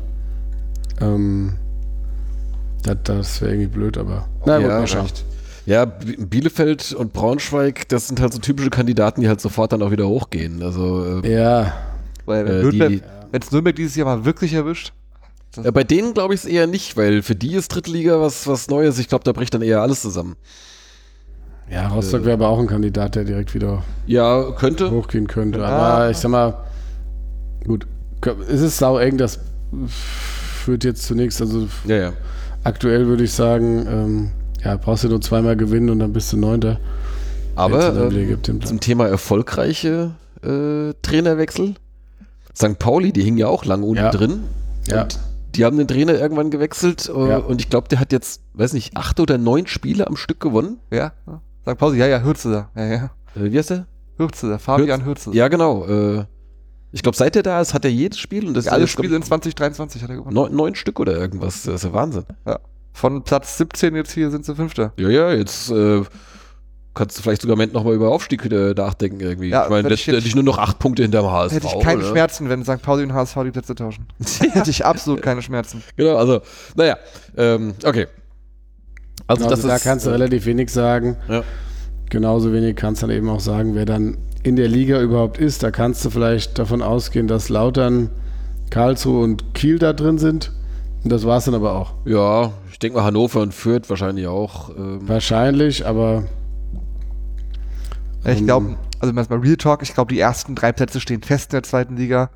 [1.00, 1.54] Ähm,
[2.82, 5.02] das das wäre irgendwie blöd, aber na gut, Ja, mal schauen.
[5.02, 5.24] recht.
[5.66, 9.90] Ja, Bielefeld und Braunschweig, das sind halt so typische Kandidaten, die halt sofort dann auch
[9.90, 10.62] wieder hochgehen.
[10.62, 11.72] Also äh, Ja,
[12.26, 13.02] Weil wenn Äh, Nürnberg, die-
[13.32, 14.92] wenn es Nürnberg dieses Jahr mal wirklich erwischt,
[15.62, 18.68] äh, bei denen glaube ich es eher nicht, weil für die ist Drittliga was, was
[18.68, 18.98] Neues.
[18.98, 20.36] Ich glaube, da bricht dann eher alles zusammen.
[21.70, 24.90] ja, Rostock wäre aber auch ein Kandidat, der direkt wieder Ja, könnte.
[24.90, 25.58] hochgehen könnte.
[25.60, 25.64] Ja.
[25.66, 26.64] Aber ich sag mal,
[27.66, 27.86] gut,
[28.48, 29.38] es ist sau eng, das
[30.64, 32.12] führt jetzt zunächst, also Ja, ja.
[32.62, 34.30] aktuell würde ich sagen, ähm,
[34.64, 36.78] ja, brauchst du nur zweimal gewinnen und dann bist du Neunter.
[37.56, 40.12] Aber ähm, im zum Thema erfolgreiche
[40.42, 41.74] äh, Trainerwechsel.
[42.56, 42.78] St.
[42.78, 44.10] Pauli, die hingen ja auch lang unten Ja.
[44.10, 44.40] drin.
[44.88, 45.02] Ja.
[45.02, 45.18] Und
[45.56, 47.38] die haben den Trainer irgendwann gewechselt äh, Ja.
[47.38, 50.78] und ich glaube, der hat jetzt, weiß nicht, acht oder neun Spiele am Stück gewonnen.
[50.90, 51.12] ja,
[51.66, 51.78] St.
[51.78, 52.70] Pausi, ja, ja, Hürze da.
[52.80, 53.04] Ja, ja.
[53.36, 53.86] Äh, wie heißt der?
[54.18, 55.30] Hürze da, Fabian Hürze.
[55.32, 55.86] Ja, genau.
[55.86, 56.24] Äh,
[56.92, 58.86] ich glaube, seit er da ist, hat er jedes Spiel und das Ja, ist alle
[58.86, 60.34] Spiele in 2023 hat er gewonnen.
[60.34, 61.62] neun, neun Stück oder irgendwas.
[61.64, 62.24] Das ist ja Wahnsinn.
[62.46, 62.60] Ja.
[62.92, 64.92] Von Platz 17 jetzt hier sind sie Fünfter.
[64.98, 66.02] Ja, ja, jetzt äh,
[66.94, 69.48] kannst du vielleicht sogar im Moment nochmal über Aufstieg wieder nachdenken irgendwie.
[69.48, 71.54] Ja, ich meine, wenn ich jetzt- letztendlich nur noch acht Punkte hinterm HSV.
[71.56, 72.08] Hätte ich keine oder?
[72.10, 72.82] Schmerzen, wenn St.
[72.82, 74.06] Pauli und HSV die Plätze tauschen.
[74.52, 75.82] Hätte ich absolut keine Schmerzen.
[75.96, 76.40] Genau, also,
[76.76, 76.96] naja,
[77.36, 78.06] ähm, okay.
[79.26, 81.16] Also, Also, das da ist, kannst du äh, relativ wenig sagen.
[81.28, 81.42] Ja.
[82.10, 85.62] Genauso wenig kannst du dann eben auch sagen, wer dann in der Liga überhaupt ist.
[85.62, 88.10] Da kannst du vielleicht davon ausgehen, dass Lautern,
[88.70, 90.52] Karlsruhe und Kiel da drin sind.
[91.02, 91.94] Und das war es dann aber auch.
[92.04, 94.70] Ja, ich denke mal Hannover und Fürth wahrscheinlich auch.
[94.76, 96.24] Ähm, Wahrscheinlich, aber
[98.24, 101.52] Ich Ähm, glaube, also mal Real Talk, ich glaube, die ersten drei Plätze stehen fest
[101.52, 102.30] in der zweiten Liga.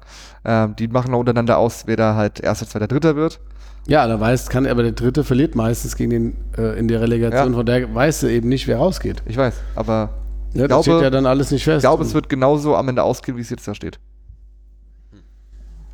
[0.45, 3.41] Ähm, die machen noch untereinander aus, wer da halt erster, zweiter, dritter wird.
[3.87, 7.53] ja, da weißt kann, aber der Dritte verliert meistens gegen den äh, in der Relegation.
[7.53, 7.57] Ja.
[7.57, 9.23] Von der weißt du eben nicht, wer rausgeht.
[9.27, 10.11] Ich weiß, aber
[10.53, 11.79] Ja, das glaube- steht ja dann alles nicht fest.
[11.79, 13.99] ich glaube, es wird genauso am Ende ausgehen, wie es jetzt da steht.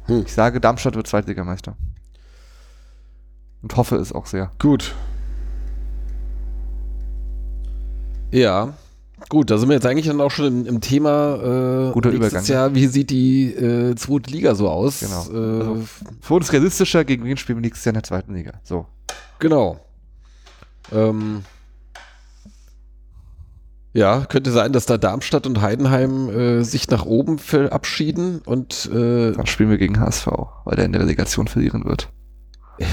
[0.07, 0.23] Hm.
[0.27, 1.77] Ich sage, Darmstadt wird Zweitligameister.
[3.63, 4.51] Und hoffe es auch sehr.
[4.59, 4.95] gut.
[8.31, 8.73] ja,
[9.29, 11.89] gut, da sind wir jetzt eigentlich dann auch schon im, im Thema.
[11.89, 12.47] Äh, Guter nächstes Übergang.
[12.47, 15.01] Jahr, wie sieht die äh, zweite Liga so aus?
[15.01, 15.23] Genau.
[15.33, 15.83] Äh, Also-
[16.21, 18.53] Für uns realistischer, gegen wen spielen wir nächstes Jahr in der zweiten Liga.
[18.63, 18.87] So.
[19.39, 19.81] Genau.
[20.93, 21.43] Ähm,
[23.93, 29.33] ja, könnte sein, dass da Darmstadt und Heidenheim äh, sich nach oben verabschieden und äh,
[29.33, 30.27] Dann spielen wir gegen HSV,
[30.65, 32.09] weil der in der Relegation verlieren wird.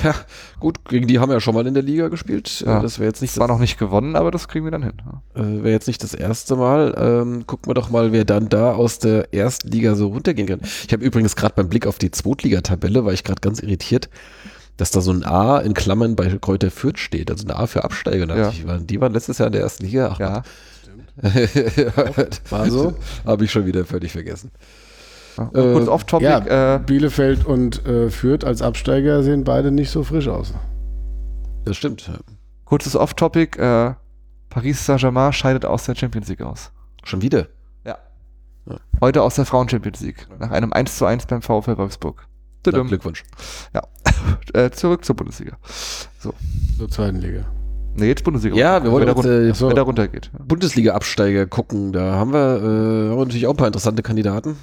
[0.03, 0.15] Ja,
[0.59, 2.63] gut, gegen die haben wir ja schon mal in der Liga gespielt.
[2.65, 2.79] Ja.
[2.79, 4.83] Äh, das wäre jetzt nicht Das war noch nicht gewonnen, aber das kriegen wir dann
[4.83, 4.93] hin.
[5.35, 6.95] Äh, Wäre jetzt nicht das erste Mal.
[6.97, 10.61] Ähm, gucken wir doch mal, wer dann da aus der ersten Liga so runtergehen kann.
[10.61, 14.09] Ich habe übrigens gerade beim Blick auf die Zweitligatabelle, war ich gerade ganz irritiert,
[14.77, 17.31] dass da so ein A in Klammern bei Kräuter Fürth steht.
[17.31, 18.27] Also ein A für Absteiger.
[18.35, 18.49] Ja.
[18.49, 20.11] Ich, die waren letztes Jahr in der ersten Liga.
[20.13, 20.43] Ach, Ja.
[22.49, 22.93] War so.
[23.25, 24.51] Habe ich schon wieder völlig vergessen.
[25.37, 25.49] Ja.
[25.53, 26.25] Äh, kurz off-topic.
[26.25, 30.53] Ja, äh, Bielefeld und äh, Fürth als Absteiger sehen beide nicht so frisch aus.
[31.65, 32.09] Das stimmt.
[32.65, 33.59] kurzes off-topic.
[33.59, 33.93] Äh,
[34.49, 36.71] Paris Saint-Germain scheidet aus der Champions League aus.
[37.03, 37.47] Schon wieder.
[37.85, 37.97] Ja.
[38.65, 38.77] Ja.
[38.99, 40.27] Heute aus der Frauen-Champions League.
[40.39, 42.27] Nach einem 1 zu 1 beim VfL Wolfsburg.
[42.65, 42.87] Na, Tudum.
[42.87, 43.23] Glückwunsch.
[44.53, 45.57] Äh, zurück zur Bundesliga.
[46.19, 47.45] Zur zweiten Liga.
[47.95, 48.55] Ne, jetzt Bundesliga.
[48.55, 49.67] Ja, wir wollen wenn, jetzt der, äh, so.
[49.67, 50.29] wenn der runtergeht.
[50.37, 51.91] Bundesliga-Absteiger gucken.
[51.91, 54.57] Da haben wir, äh, haben wir natürlich auch ein paar interessante Kandidaten.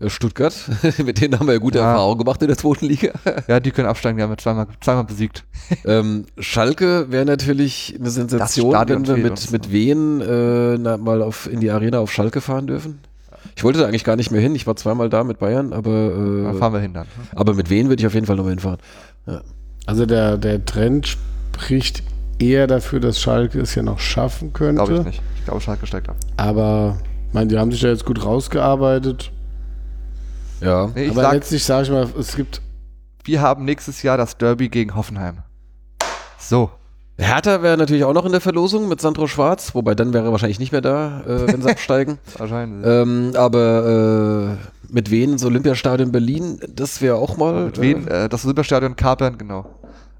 [0.00, 0.54] Äh, Stuttgart,
[1.04, 1.90] mit denen haben wir ja gute Ja.
[1.92, 3.12] Erfahrungen gemacht in der zweiten Liga.
[3.48, 5.44] Ja, die können absteigen, die haben wir zweimal, zweimal besiegt.
[5.84, 11.48] ähm, Schalke wäre natürlich eine Sensation, wenn wir mit, mit Wien äh, na, mal auf,
[11.50, 13.00] in die Arena auf Schalke fahren dürfen.
[13.56, 14.54] Ich wollte da eigentlich gar nicht mehr hin.
[14.56, 15.90] Ich war zweimal da mit Bayern, aber,
[16.52, 17.06] äh, fahren wir hin dann.
[17.36, 18.78] aber mit Wien würde ich auf jeden Fall nochmal hinfahren.
[19.86, 21.06] Also der, der Trend
[21.52, 22.02] spricht
[22.38, 24.82] eher dafür, dass Schalke es ja noch schaffen könnte.
[24.82, 25.22] Glaube ich nicht.
[25.38, 26.16] Ich glaube, Schalke steigt ab.
[26.36, 26.96] Aber
[27.28, 29.30] ich meine, die haben sich ja jetzt gut rausgearbeitet.
[30.64, 30.90] Ja.
[30.94, 32.60] Nee, ich aber sag, letztlich sage ich mal, es gibt
[33.24, 35.38] wir haben nächstes Jahr das Derby gegen Hoffenheim.
[36.38, 36.70] So.
[37.16, 40.32] Hertha wäre natürlich auch noch in der Verlosung mit Sandro Schwarz, wobei dann wäre er
[40.32, 42.18] wahrscheinlich nicht mehr da, äh, wenn sie absteigen.
[42.36, 42.86] Wahrscheinlich.
[42.86, 47.66] Ähm, aber äh, mit Wien ins Olympiastadion Berlin, das wäre auch mal.
[47.66, 48.06] Mit wen?
[48.08, 49.64] Äh, das Olympiastadion kapern, genau.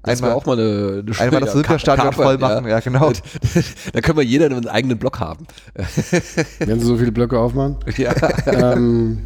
[0.01, 3.11] Das Einmal, auch mal eine, eine einmal das ja, Olympiastadion Kapern, voll machen, ja, genau.
[3.93, 5.45] da können wir jeder einen eigenen Block haben.
[6.59, 7.77] wenn sie so viele Blöcke aufmachen.
[7.97, 8.13] Ja.
[8.73, 9.21] ähm,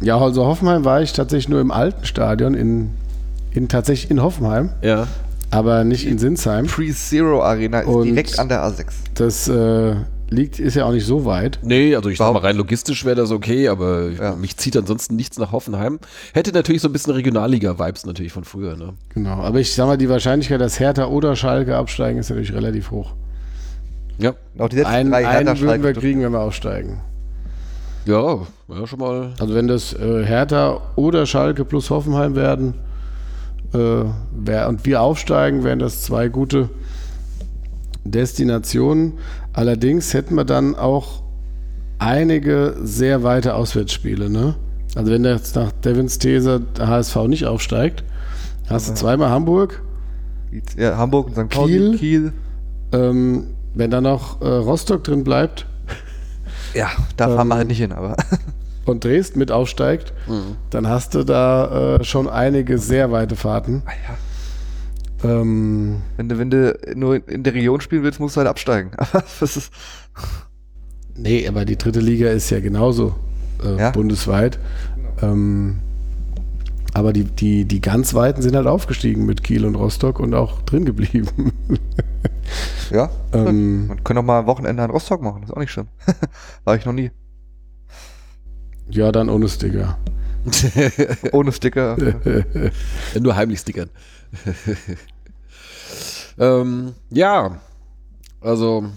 [0.00, 2.90] ja, also Hoffenheim war ich tatsächlich nur im alten Stadion in,
[3.52, 5.06] in tatsächlich in Hoffenheim, ja.
[5.50, 6.66] aber nicht in Sinsheim.
[6.66, 8.86] Pre-Zero Arena ist Und- direkt an der A6.
[9.14, 9.94] Das äh,
[10.30, 11.58] liegt, ist ja auch nicht so weit.
[11.62, 14.36] Nee, also ich sag mal, rein logistisch wäre das okay, aber Ja.
[14.36, 15.98] mich zieht ansonsten nichts nach Hoffenheim.
[16.32, 18.94] Hätte natürlich so ein bisschen Regionalliga-Vibes natürlich von früher, ne?
[19.12, 19.42] Genau.
[19.42, 23.12] Aber ich sag mal, die Wahrscheinlichkeit, dass Hertha oder Schalke absteigen, ist natürlich relativ hoch.
[24.18, 24.34] Ja.
[24.58, 27.00] Auch die letzten Ein, drei einen würden wir kriegen, wenn wir aufsteigen.
[28.06, 29.30] Ja, ja, schon mal.
[29.38, 32.74] Also wenn das äh, Hertha oder Schalke plus Hoffenheim werden
[33.72, 36.70] äh, wär, und wir aufsteigen, wären das zwei gute
[38.04, 39.14] Destinationen.
[39.52, 41.22] Allerdings hätten wir dann auch
[41.98, 44.30] einige sehr weite Auswärtsspiele.
[44.30, 44.54] Ne?
[44.94, 48.02] Also wenn jetzt nach Devins These der HSV nicht aufsteigt,
[48.68, 49.82] hast du zweimal Hamburg,
[50.76, 51.48] Ja, Hamburg und St.
[51.48, 51.98] Pauli, Kiel.
[51.98, 52.32] Kiel.
[52.92, 53.44] ähm,
[53.74, 55.66] wenn dann noch äh, Rostock drin bleibt
[56.74, 58.16] Ja, da fahren wir Ähm, halt nicht hin, aber
[58.86, 60.56] und Dresden mit aufsteigt, Mhm.
[60.70, 63.82] dann hast du da äh, schon einige sehr weite Fahrten.
[63.86, 63.90] Ah
[65.24, 68.48] ja, Ähm, wenn du, wenn du nur in der Region spielen willst, musst du halt
[68.48, 68.90] absteigen.
[69.40, 69.72] Das ist,
[71.16, 73.14] nee, aber die dritte Liga ist ja genauso
[73.64, 73.90] äh, Ja.
[73.90, 74.58] bundesweit.
[75.22, 75.80] Ähm,
[76.94, 80.62] aber die, die, die ganz Weiten sind halt aufgestiegen mit Kiel und Rostock und auch
[80.62, 81.52] drin geblieben.
[82.90, 83.10] ja.
[83.32, 85.88] ähm, Man kann auch mal ein Wochenende an Rostock machen, das ist auch nicht schlimm.
[86.64, 87.10] War ich noch nie.
[88.90, 89.98] ja, dann ohne Sticker.
[91.32, 91.96] Ohne Sticker.
[93.20, 93.90] Nur heimlich stickern.
[96.38, 97.60] ähm, ja,
[98.40, 98.90] also.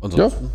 [0.00, 0.50] Ansonsten.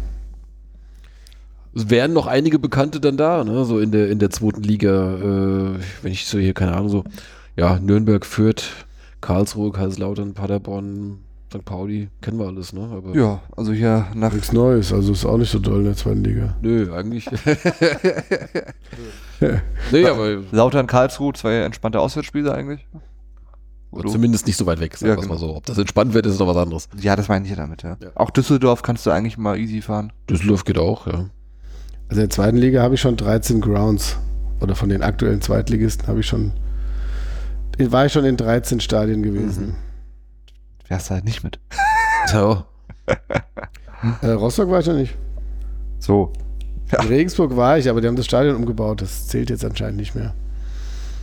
[1.76, 3.64] Es wären noch einige Bekannte dann da, ne?
[3.64, 7.04] So in der, in der zweiten Liga, äh, wenn ich so hier, keine Ahnung, so,
[7.56, 8.86] ja, Nürnberg, Fürth,
[9.22, 11.20] Karlsruhe, Kaiserslautern, Paderborn,
[11.54, 11.66] St.
[11.66, 12.90] Pauli, kennen wir alles, ne?
[12.94, 15.96] Aber Ja, also hier nach Nichts Neues, also ist auch nicht so doll in der
[15.96, 16.56] zweiten Liga.
[16.62, 17.26] nö, eigentlich.
[19.92, 22.86] nee, aber Lautern, Karlsruhe, zwei entspannte Auswärtsspiele eigentlich.
[23.92, 25.48] Du- Zumindest nicht so weit weg, sagen Ja, wir es mal genau.
[25.54, 25.56] so.
[25.58, 26.88] Ob das entspannt wird, ist noch was anderes.
[27.02, 27.98] Ja, das meine ich ja damit, ja.
[28.02, 28.10] Ja.
[28.16, 30.14] Auch Düsseldorf kannst du eigentlich mal easy fahren.
[30.30, 31.14] Düsseldorf geht auch, ja.
[31.14, 31.30] Also
[32.12, 34.18] in der zweiten Liga habe ich schon 13 Grounds.
[34.62, 36.52] Oder von den aktuellen Zweitligisten habe ich schon.
[37.80, 39.76] War ich schon in 13 Stadien gewesen.
[40.86, 41.60] Fährst du halt nicht mit.
[42.32, 42.64] So.
[44.22, 45.16] Äh, Rostock war ich noch nicht.
[46.00, 46.32] So.
[46.92, 47.02] Ja.
[47.02, 49.02] In Regensburg war ich, aber die haben das Stadion umgebaut.
[49.02, 50.34] Das zählt jetzt anscheinend nicht mehr.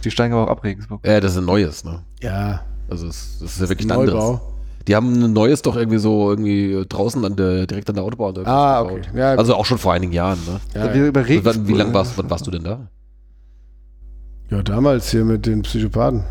[0.03, 1.07] Die steigen aber auch ab, Regensburg.
[1.07, 2.01] Ja, das ist ein neues, ne?
[2.23, 4.15] Ja, Also es, das ist ja wirklich ein anderes.
[4.15, 4.53] Neubau.
[4.89, 8.47] Die haben ein neues doch irgendwie so irgendwie draußen an der, direkt an der Autobahn.
[8.47, 9.03] Ah, okay.
[9.15, 10.61] Ja, Also auch schon vor einigen Jahren, ne?
[10.75, 11.07] ja, ja.
[11.07, 11.57] über Regensburg.
[11.57, 12.89] wann, wie lange warst, wann warst du denn da?
[14.51, 16.25] ja, damals hier mit den Psychopathen.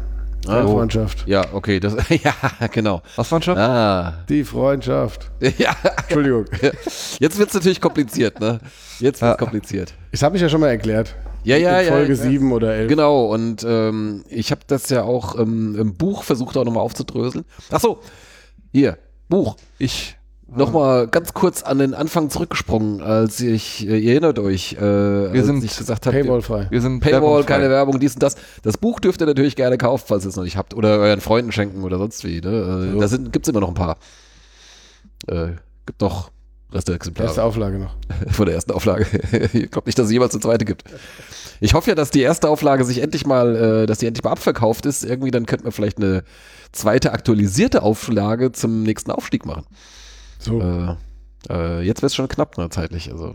[0.47, 0.73] Ah, oh.
[0.73, 1.27] Freundschaft.
[1.27, 2.33] Ja, okay, das, ja,
[2.71, 3.01] genau.
[3.15, 3.57] Was schon?
[3.57, 5.31] Ah, Die Freundschaft.
[5.57, 6.45] ja, Entschuldigung.
[7.19, 8.59] jetzt wird's natürlich kompliziert, ne?
[8.99, 9.35] Jetzt wird's Ja.
[9.35, 9.93] kompliziert.
[10.11, 11.15] Das habe ich ja schon mal erklärt.
[11.43, 11.91] Ja, ja, in ja.
[11.91, 12.15] Folge ja.
[12.23, 12.89] 7 oder 11.
[12.89, 17.45] Genau, und ähm, ich habe das ja auch ähm, im Buch versucht auch nochmal aufzudröseln.
[17.69, 17.99] Ach so,
[18.71, 18.97] hier,
[19.29, 19.55] Buch.
[19.77, 20.14] Ich.
[20.47, 25.45] Nochmal ganz kurz an den Anfang zurückgesprungen, als ich, äh, ihr erinnert euch, äh, als
[25.45, 26.67] sind ich gesagt habe, Paywallfrei.
[26.69, 28.35] Wir sind Paywall, keine Werbung, dies und das.
[28.61, 30.75] Das Buch dürft ihr natürlich gerne kaufen, falls ihr es noch nicht habt.
[30.75, 32.41] Oder euren Freunden schenken oder sonst wie.
[32.41, 32.49] Ne?
[32.49, 32.99] Äh, So.
[32.99, 33.97] Da sind, gibt's immer noch ein paar.
[35.27, 35.53] Äh,
[35.85, 36.29] gibt noch
[36.71, 37.95] Reste-Exemplare Erste Auflage noch.
[38.31, 39.05] von der ersten Auflage.
[39.53, 40.83] ich glaube nicht, dass es jemals eine zweite gibt.
[41.61, 44.31] Ich hoffe ja, dass die erste Auflage sich endlich mal, äh, dass die endlich mal
[44.31, 45.03] abverkauft ist.
[45.03, 46.23] Irgendwie dann könnten wir vielleicht eine
[46.71, 49.65] zweite aktualisierte Auflage zum nächsten Aufstieg machen.
[50.45, 50.61] So.
[50.61, 50.95] Äh,
[51.49, 53.11] äh, jetzt wird es schon knapp, ne, zeitlich.
[53.11, 53.33] Also,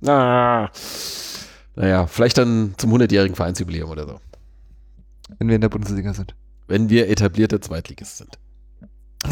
[0.00, 0.70] na,
[1.74, 4.20] naja, vielleicht dann zum 100-jährigen Vereinsjubiläum oder so.
[5.38, 6.34] Wenn wir in der Bundesliga sind.
[6.68, 8.38] Wenn wir etablierte Zweitligist sind.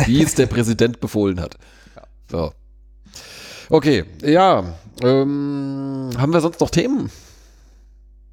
[0.07, 1.57] Wie es der Präsident befohlen hat.
[2.29, 2.53] So.
[3.69, 4.75] Okay, ja.
[5.03, 7.11] Ähm, haben wir sonst noch Themen,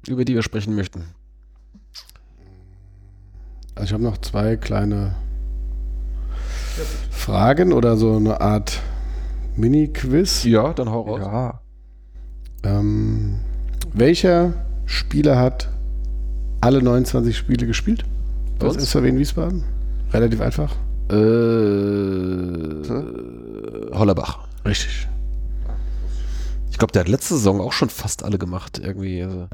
[0.08, 1.04] über die wir sprechen möchten?
[3.76, 5.14] Also ich habe noch zwei kleine
[7.10, 8.80] Fragen oder so eine Art
[9.56, 10.44] Mini-Quiz.
[10.44, 11.20] Ja, dann hau raus.
[11.20, 11.60] Ja.
[12.64, 13.38] Ähm,
[13.92, 14.52] welcher
[14.86, 15.68] Spieler hat
[16.60, 18.04] alle 29 Spiele gespielt?
[18.62, 18.76] Uns?
[18.76, 19.64] ist in Wiesbaden.
[20.12, 20.74] Relativ einfach.
[21.10, 21.14] Äh,
[23.92, 24.40] Hollerbach.
[24.64, 25.08] Richtig.
[26.70, 29.22] Ich glaube, der hat letzte Saison auch schon fast alle gemacht, irgendwie.
[29.22, 29.48] Also.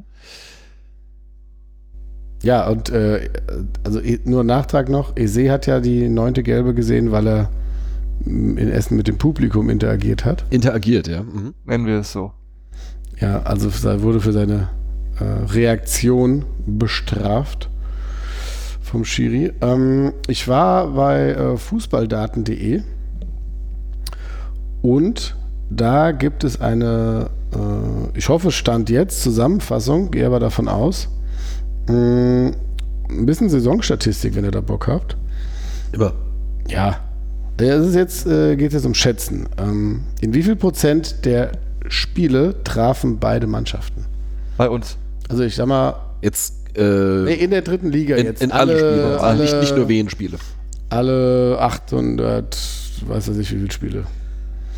[2.44, 3.30] Ja, und äh,
[3.84, 5.16] also nur ein Nachtrag noch.
[5.16, 7.50] Eze hat ja die neunte Gelbe gesehen, weil er
[8.24, 10.44] mm, in Essen mit dem Publikum interagiert hat.
[10.50, 11.22] Interagiert, ja.
[11.22, 11.54] Mhm.
[11.64, 12.32] Nennen wir es so.
[13.18, 14.68] Ja, also er wurde für seine
[15.18, 17.70] äh, Reaktion bestraft
[18.82, 19.52] vom Schiri.
[19.62, 22.82] Ähm, ich war bei äh, fußballdaten.de
[24.82, 25.34] und
[25.70, 31.08] da gibt es eine, äh, ich hoffe, Stand jetzt Zusammenfassung, gehe aber davon aus.
[31.88, 32.52] Mh,
[33.10, 35.16] ein bisschen Saisonstatistik, wenn ihr da Bock habt.
[35.92, 36.12] Immer.
[36.68, 36.98] Ja,
[37.58, 39.48] es ist jetzt, äh, geht es jetzt um Schätzen.
[39.58, 41.52] Ähm, in wie viel Prozent der
[41.88, 44.06] Spiele trafen beide Mannschaften?
[44.56, 44.96] Bei uns.
[45.28, 46.82] Also ich sag mal, Jetzt äh,
[47.24, 48.42] nee, in der dritten Liga in, jetzt.
[48.42, 50.38] in alle, Spiele, also alle, nicht, nicht nur Wien-Spiele.
[50.88, 52.56] alle 800,
[53.06, 54.04] weiß ich nicht wie viele Spiele.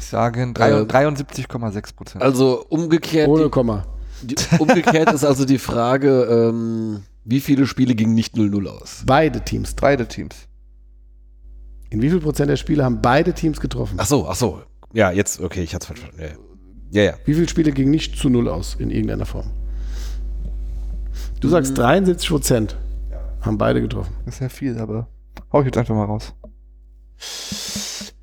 [0.01, 2.23] Ich sage drei- Äh, 73,6 Prozent.
[2.25, 3.85] Also umgekehrt, Ohne die, Komma.
[4.27, 9.03] Die, umgekehrt ist also die Frage, ähm, wie viele Spiele gingen nicht 0-0 aus?
[9.07, 9.75] Beide Teams.
[9.75, 10.35] Beide Teams.
[11.91, 13.95] In wie viel Prozent der Spiele haben beide Teams getroffen?
[13.99, 14.63] Ach so, ach so.
[14.93, 16.37] Ja, jetzt, okay, ich hatte es falsch verstanden.
[16.93, 17.11] Ja, ja.
[17.13, 17.17] ja.
[17.25, 19.51] Wie viele Spiele gingen nicht zu null aus in irgendeiner Form?
[21.41, 21.77] Du sagst Mhm.
[21.77, 22.77] 73 Prozent
[23.41, 24.15] haben beide getroffen.
[24.25, 25.09] Das ist ja viel, aber
[25.53, 26.33] hau ich jetzt einfach mal raus.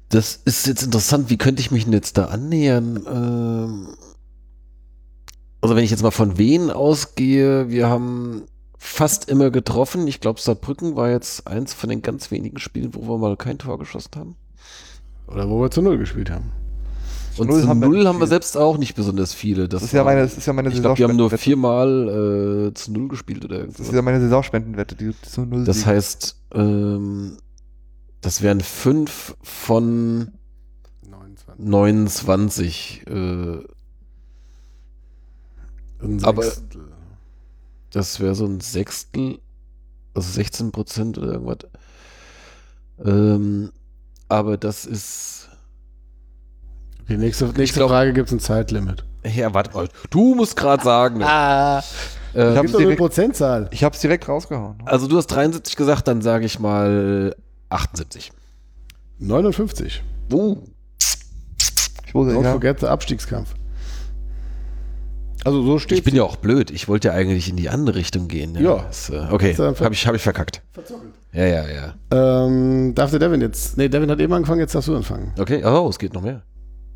[0.10, 1.30] Das ist jetzt interessant.
[1.30, 3.04] Wie könnte ich mich denn jetzt da annähern?
[3.08, 3.88] Ähm,
[5.64, 8.44] also wenn ich jetzt mal von wen ausgehe, wir haben
[8.78, 10.08] fast immer getroffen.
[10.08, 13.58] Ich glaube, Saarbrücken war jetzt eins von den ganz wenigen Spielen, wo wir mal kein
[13.58, 14.36] Tor geschossen haben.
[15.28, 16.52] Oder wo wir zu null gespielt haben.
[17.38, 19.68] Und Null zu haben wir Null nicht haben wir selbst auch nicht besonders viele.
[19.68, 21.32] Das, Das ist ja war- meine, das ist ja meine ich glaube, wir haben nur
[21.32, 23.96] viermal äh, zu Null gespielt oder Das ist irgendwas.
[23.96, 27.38] ja meine Saisonspendenwette, die zu null Das heißt, ähm,
[28.22, 30.28] das wären fünf von
[31.10, 31.66] 29.
[31.66, 33.04] 29.
[33.08, 33.73] Äh,
[36.04, 36.82] Ein Aber- Sechstel.
[37.92, 39.40] das wäre so ein Sechstel,
[40.14, 41.58] also 16 Prozent oder irgendwas.
[43.04, 43.72] Ähm,
[44.30, 45.50] aber das ist.
[47.10, 49.04] Die nächste, nächste glaub- Frage gibt es ein Zeitlimit.
[49.26, 49.90] Ja, warte mal.
[50.10, 51.22] Du musst gerade sagen.
[51.24, 53.68] Ah, äh, Ich hab- gibt doch eine direkt- Prozentzahl.
[53.72, 54.78] Ich hab's direkt rausgehauen.
[54.86, 57.36] also du hast 73 gesagt, dann sage ich mal
[57.70, 58.32] 78.
[59.20, 60.04] 59.
[60.32, 60.58] Uh,
[62.06, 62.52] Ich wusste, Don't ja.
[62.52, 63.54] forget the Abstiegskampf.
[65.46, 66.72] Also so steht ich bin ja auch blöd.
[66.72, 68.56] Ich wollte ja eigentlich in die andere Richtung gehen.
[68.56, 68.84] Ja.
[68.88, 70.62] Das, äh, okay, habe ich, hab ich verkackt.
[71.34, 72.46] Ja, ja, ja.
[72.46, 73.78] ähm, Darf der Devin jetzt?
[73.78, 75.34] Nee, Devin hat eben angefangen, jetzt darfst du anfangen.
[75.38, 76.44] Okay, oh, es geht noch mehr.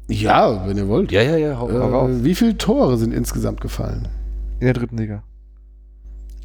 [0.07, 1.11] Ja, wenn ihr wollt.
[1.11, 1.59] Ja, ja, ja.
[1.59, 2.07] Hau, hau.
[2.07, 4.07] Äh, wie viele Tore sind insgesamt gefallen?
[4.59, 5.23] In der dritten Liga.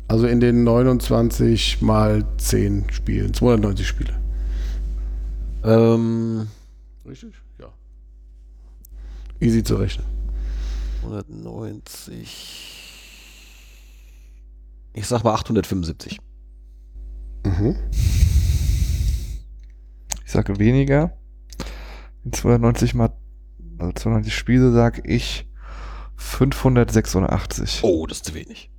[0.08, 4.14] Also in den 29 mal 10 Spielen, 290 Spiele.
[5.64, 6.48] Ähm,
[7.08, 7.32] Richtig?
[7.58, 7.68] Ja.
[9.40, 10.11] Easy zu rechnen.
[11.02, 12.78] 190.
[14.94, 16.18] Ich sag mal 875.
[17.44, 17.76] Mhm.
[20.24, 21.16] Ich sage weniger.
[22.24, 23.12] In 290 mal,
[23.78, 25.46] also 290 Spiele sag ich
[26.16, 27.80] 586.
[27.82, 28.70] Oh, das ist zu wenig.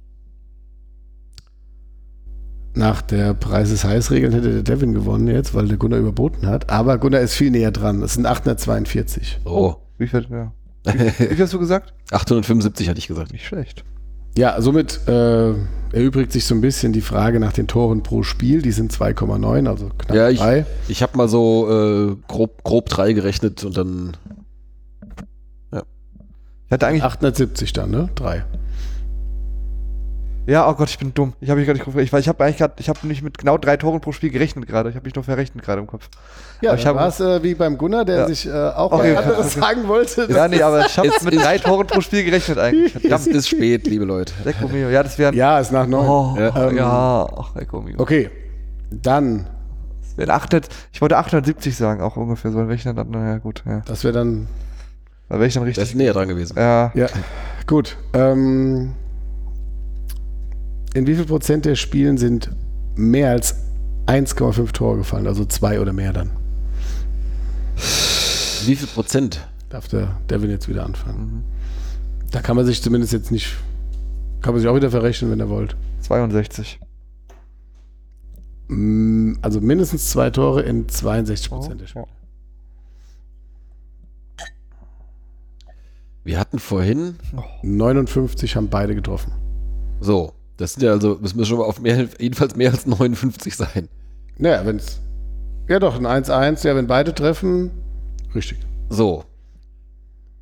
[2.76, 6.48] Nach der Preis ist heiß Regeln hätte der Devin gewonnen jetzt, weil der Gunnar überboten
[6.48, 6.72] hat.
[6.72, 8.02] Aber Gunnar ist viel näher dran.
[8.02, 9.41] Es sind 842.
[9.45, 9.76] Oh.
[10.00, 10.54] Wie viel, ja.
[10.86, 11.94] Wie viel hast du gesagt?
[12.12, 13.32] 875 hatte ich gesagt.
[13.32, 13.84] Nicht schlecht.
[14.38, 15.54] Ja, somit äh,
[15.92, 18.62] erübrigt sich so ein bisschen die Frage nach den Toren pro Spiel.
[18.64, 20.66] Die sind 2,9, also knapp Ja, ich- 3.
[20.88, 24.18] Ich habe mal so äh, grob, grob drei gerechnet und dann.
[25.72, 28.10] Ich hatte eigentlich, 870 dann, ne?
[28.16, 28.44] 3.
[30.45, 31.34] ja, oh Gott, ich bin dumm.
[31.40, 32.03] Ich habe mich gerade nicht gefragt.
[32.06, 34.68] Ich, ich habe eigentlich gerade, ich habe nicht mit genau drei Toren pro Spiel gerechnet
[34.68, 34.90] gerade.
[34.90, 36.10] Ich habe mich nur verrechnet gerade im Kopf.
[36.61, 38.28] Ja, Aber ich war es äh, wie beim Gunnar, der Ja.
[38.28, 39.15] sich äh, auch Okay.
[39.15, 40.28] was anderes sagen wollte.
[40.30, 42.94] Ja, nee, aber ich habe Es mit drei Toren pro Spiel gerechnet eigentlich.
[42.95, 44.34] Es Verdammt, ist spät, liebe Leute.
[44.44, 44.90] Lecco mio.
[44.90, 45.36] Ja, das wären.
[45.36, 46.07] ja, ist nach 9.
[46.07, 46.72] Oh, Ja.
[46.72, 47.95] ja, ach, Lecco mio.
[47.99, 48.30] Okay,
[48.91, 49.48] dann,
[50.02, 52.68] Das wären 800, ich wollte 870 sagen, auch ungefähr so.
[52.68, 53.82] Welchen dann, naja, gut, ja.
[53.86, 54.48] das wäre dann,
[55.30, 55.84] Da wäre ich dann richtig.
[55.84, 56.56] ist näher dran gewesen.
[56.57, 57.07] Ja, ja,
[57.65, 57.98] gut.
[58.14, 58.94] Ähm,
[60.94, 62.49] in wie viel Prozent der Spielen sind
[62.95, 63.56] mehr als
[64.07, 65.28] 1,5 Tore gefallen?
[65.28, 66.30] Also zwei oder mehr dann.
[68.65, 69.48] Wie viel Prozent?
[69.70, 71.44] Darf der Devin jetzt wieder anfangen.
[72.32, 73.56] Da kann man sich zumindest jetzt nicht,
[74.41, 75.76] kann man sich auch wieder verrechnen, wenn er wollt.
[76.02, 76.80] 62.
[78.68, 82.06] Mm, Also mindestens zwei Tore in 62 Prozent der Spiele.
[86.24, 87.15] Wir hatten vorhin.
[87.64, 89.34] 59 haben beide getroffen.
[89.99, 93.56] So, das sind ja also, das müssen schon mal auf mehr, jedenfalls mehr als 59
[93.56, 93.90] sein.
[94.38, 95.02] Naja, wenn es.
[95.68, 97.72] Ja, doch, ein 1-1, ja, wenn beide treffen.
[98.36, 98.60] Richtig.
[98.90, 99.24] So.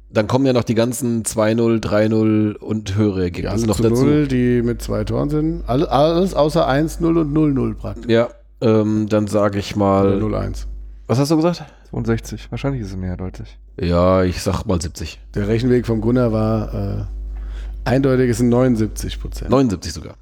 [0.09, 4.03] Dann kommen ja noch die ganzen 2-0, 3-0 und höhere Ergebnisse noch zu dazu.
[4.03, 5.63] 0, die mit zwei Toren sind.
[5.67, 8.11] Alle, alles außer 1-0 und 0-0 praktisch.
[8.11, 8.29] Ja,
[8.59, 10.21] ähm, dann sage ich mal.
[10.21, 10.65] 0-1.
[11.07, 11.63] Was hast du gesagt?
[11.91, 12.51] 62.
[12.51, 13.57] Wahrscheinlich ist es mehr, deutlich.
[13.79, 15.19] Ja, ich sag mal 70.
[15.33, 17.05] Der Rechenweg vom Gunnar war äh,
[17.85, 19.49] eindeutig, es sind 79 Prozent.
[19.49, 20.15] 79 sogar.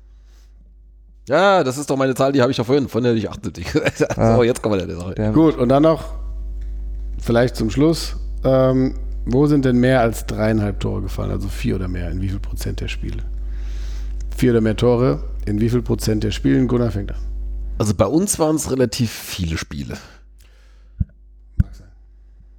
[1.27, 2.88] Ja, das ist doch meine Zahl, die habe ich doch vorhin.
[2.88, 4.06] Von der hätte ich 78 gesagt.
[4.18, 4.36] Ah.
[4.36, 5.14] So, jetzt kommen wir der Sache.
[5.14, 6.15] Der, Gut, und dann noch,
[7.19, 8.95] vielleicht zum Schluss, ähm,
[9.26, 11.31] wo sind denn mehr als dreieinhalb Tore gefallen?
[11.31, 13.23] Also vier oder mehr, in wie viel Prozent der Spiele?
[14.36, 16.68] Vier oder mehr Tore, in wie viel Prozent der Spielen?
[16.68, 17.19] Gunnar fängt an.
[17.77, 19.98] Also bei uns waren es relativ viele Spiele.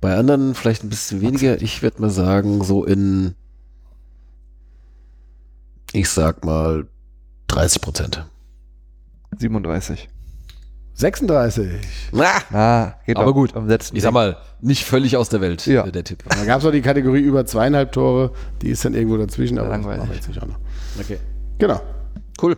[0.00, 1.60] Bei anderen vielleicht ein bisschen weniger.
[1.60, 3.34] Ich würde mal sagen, so in,
[5.92, 6.86] ich sag mal,
[7.48, 8.26] 30 Prozent.
[9.38, 10.08] 37.
[10.94, 11.70] 36.
[12.52, 13.56] Ah, geht Aber gut.
[13.56, 15.84] Am letzten Ich sag mal, nicht völlig aus der Welt, Ja.
[15.90, 16.22] der Tipp.
[16.28, 19.68] Da gab es noch die Kategorie über zweieinhalb Tore, die ist dann irgendwo dazwischen, aber
[19.68, 19.98] das Langweilig.
[20.00, 20.58] machen wir jetzt nicht auch noch.
[20.98, 21.18] Okay.
[21.58, 21.80] Genau.
[22.42, 22.56] Cool.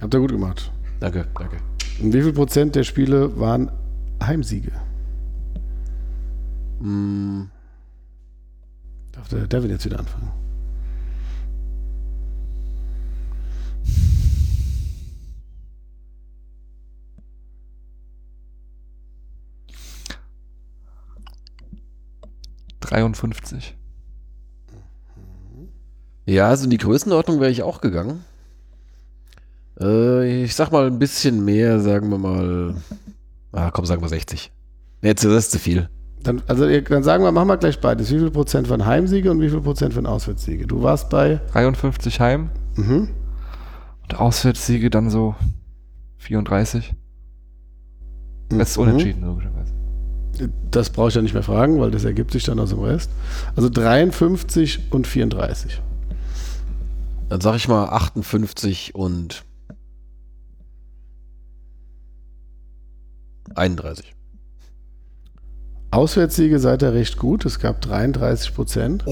[0.00, 0.72] Habt ihr gut gemacht.
[0.98, 1.56] Danke, danke.
[2.02, 3.70] Und wie viel Prozent der Spiele waren
[4.22, 4.72] Heimsiege?
[6.80, 7.42] Mm,
[9.12, 10.32] Darf der Devin jetzt wieder anfangen?
[22.84, 23.76] 53.
[26.26, 28.24] Ja, also in die Größenordnung wäre ich auch gegangen.
[29.80, 32.74] Äh, ich sag mal ein bisschen mehr, sagen wir mal.
[33.52, 34.50] Ah, komm, sagen wir 60.
[35.02, 35.88] Nee, jetzt, das ist zu viel.
[36.22, 38.10] Dann, also dann sagen wir, machen wir gleich beides.
[38.10, 40.66] Wie viel Prozent waren Heimsiege und wie viel Prozent waren Auswärtssiege?
[40.66, 43.10] Du warst bei 53 Heim mhm.
[44.02, 45.34] und Auswärtssiege dann so
[46.16, 46.94] 34.
[48.48, 48.82] Das ist Mhm.
[48.84, 49.73] unentschieden, logischerweise.
[50.70, 53.10] Das brauche ich ja nicht mehr fragen, weil das ergibt sich dann aus dem Rest.
[53.56, 55.80] Also 53 und 34.
[57.28, 59.44] Dann sag ich mal 58 und
[63.54, 64.14] 31.
[65.90, 67.44] Auswärtssiege seid ihr recht gut.
[67.44, 69.04] Es gab 33 Prozent.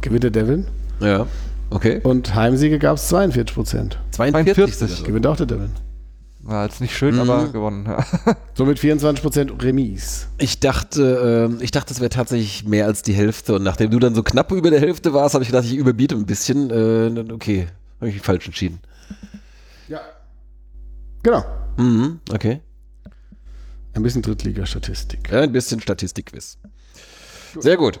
[0.00, 0.66] Gewinnt der Devin.
[0.98, 1.26] Ja,
[1.70, 2.00] okay.
[2.02, 3.98] Und Heimsiege gab es 42 Prozent.
[4.10, 4.54] 42.
[4.54, 4.90] 42.
[4.90, 5.06] sogar.
[5.06, 5.70] Gewinnt auch der Devin.
[6.42, 7.20] War jetzt nicht schön, Mhm.
[7.20, 7.84] aber gewonnen.
[7.86, 8.04] Ja.
[8.54, 10.26] Somit 24 Prozent Remis.
[10.38, 13.54] Ich dachte, ähm, ich dachte, es wäre tatsächlich mehr als die Hälfte.
[13.56, 16.14] Und nachdem du dann so knapp über der Hälfte warst, habe ich gedacht, ich überbiete
[16.14, 16.70] ein bisschen.
[16.70, 17.66] Äh, okay,
[17.98, 18.80] habe ich mich falsch entschieden.
[19.88, 20.00] Ja.
[21.22, 21.44] Genau.
[21.76, 22.60] Mhm, okay.
[23.92, 25.30] Ein bisschen Drittliga-Statistik.
[25.30, 26.56] Ja, ein bisschen Statistikquiz.
[27.58, 28.00] Sehr gut.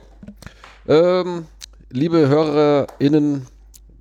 [0.88, 1.44] Ähm,
[1.90, 3.46] liebe HörerInnen,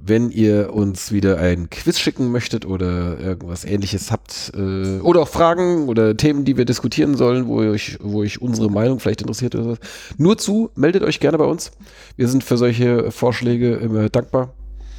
[0.02, 5.28] wenn ihr uns wieder ein Quiz schicken möchtet oder irgendwas ähnliches habt, äh, oder auch
[5.28, 9.56] Fragen oder Themen, die wir diskutieren sollen, wo euch, wo euch unsere Meinung vielleicht interessiert
[9.56, 9.78] oder so,
[10.18, 11.72] nur zu, meldet euch gerne bei uns.
[12.16, 14.54] Wir sind für solche Vorschläge immer dankbar.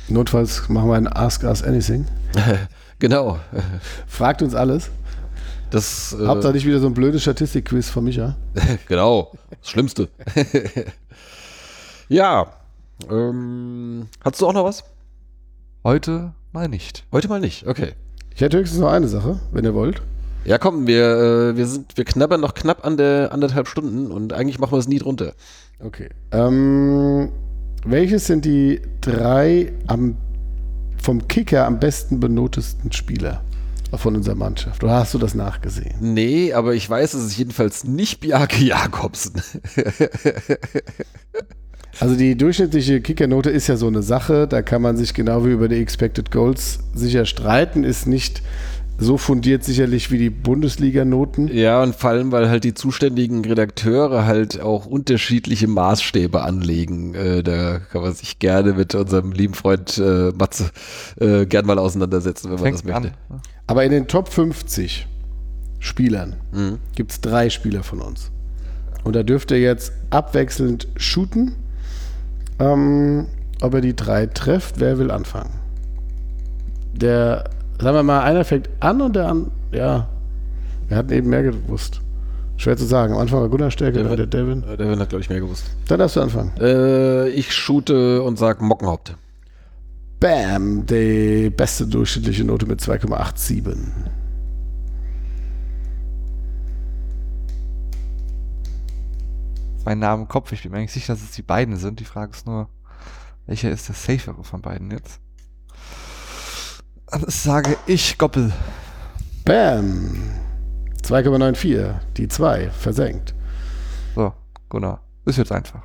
[0.08, 2.06] Notfalls machen wir ein Ask Us Anything.
[3.00, 3.38] Genau.
[4.06, 4.90] Fragt uns alles.
[5.70, 8.36] Das, äh, Habt ihr nicht wieder so ein blödes Statistikquiz von Micha?
[8.88, 10.08] genau, das Schlimmste.
[12.08, 12.52] ja.
[13.10, 14.84] Ähm, hast du auch noch was?
[15.84, 17.04] Heute mal nicht.
[17.12, 17.92] Heute mal nicht, okay.
[18.34, 20.02] Ich hätte höchstens noch eine Sache, wenn ihr wollt.
[20.44, 24.32] Ja, komm, wir, äh, wir sind, wir knabbern noch knapp an der anderthalb Stunden und
[24.32, 25.34] eigentlich machen wir es nie drunter.
[25.80, 26.08] Okay.
[26.32, 27.30] Ähm,
[27.84, 30.16] welches sind die drei am,
[31.02, 33.42] vom Kicker am besten benotesten Spieler
[33.94, 34.82] von unserer Mannschaft?
[34.84, 35.96] Oder hast du das nachgesehen?
[36.00, 39.42] Nee, aber ich weiß, es ist jedenfalls nicht Bjarke Jakobsen.
[41.98, 45.50] Also die durchschnittliche Kickernote ist ja so eine Sache, da kann man sich genau wie
[45.50, 48.42] über die Expected Goals sicher streiten, ist nicht
[49.02, 51.48] so fundiert sicherlich wie die Bundesliga-Noten.
[51.56, 57.14] ja, und vor allem, weil halt die zuständigen Redakteure halt auch unterschiedliche Maßstäbe anlegen.
[57.14, 60.70] Äh, da kann man sich gerne mit unserem lieben Freund äh, Matze
[61.18, 63.12] äh, gern mal auseinandersetzen, wenn man das Fängt möchte.
[63.30, 63.40] an.
[63.66, 65.06] Aber in den Top 50
[65.78, 66.78] Spielern Mhm.
[66.94, 68.30] gibt es drei Spieler von uns.
[69.02, 71.52] Und da dürft ihr jetzt abwechselnd shooten.
[72.60, 73.26] Ähm,
[73.62, 75.50] ob ihr die drei trefft, wer will anfangen?
[76.92, 77.44] Der,
[77.80, 80.08] sagen wir mal, einer fängt an und der an, ja,
[80.88, 82.00] wir hatten eben mehr gewusst.
[82.56, 83.14] Schwer zu sagen.
[83.14, 84.62] Am Anfang war Gunnar stärker, dann der Devin.
[84.64, 85.64] Äh, Devin hat, glaube ich, mehr gewusst.
[85.88, 86.52] Dann darfst du anfangen.
[86.60, 89.16] Äh, ich shoote und sag Mockenhaupt.
[90.20, 93.62] Bam, die beste durchschnittliche Note mit 2,87.
[99.90, 100.52] Mein Name im Kopf.
[100.52, 101.98] Ich bin mir eigentlich sicher, dass es die beiden sind.
[101.98, 102.68] Die Frage ist nur,
[103.46, 105.18] welcher ist der safere von beiden jetzt?
[107.10, 108.52] Das sage ich Goppel.
[109.44, 110.16] Bam,
[111.02, 111.94] 2,94.
[112.16, 113.34] Die 2 versenkt.
[114.14, 114.32] So,
[114.68, 115.00] Gunnar.
[115.24, 115.82] Ist jetzt einfach.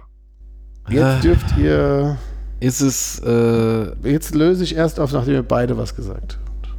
[0.87, 1.19] Jetzt Ah.
[1.21, 2.19] dürft ihr.
[2.59, 6.75] Ist es, äh, Jetzt löse ich erst auf, nachdem ihr beide was gesagt habt.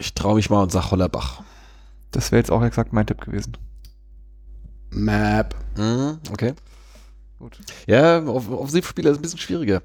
[0.00, 1.40] ich traue mich mal und sag Hollerbach.
[2.10, 3.56] Das wäre jetzt auch exakt mein Tipp gewesen.
[4.90, 5.54] Map.
[5.76, 6.54] Mhm, okay.
[7.38, 7.58] Gut.
[7.86, 9.82] Ja, auf, Offensivspieler ist ein bisschen schwieriger.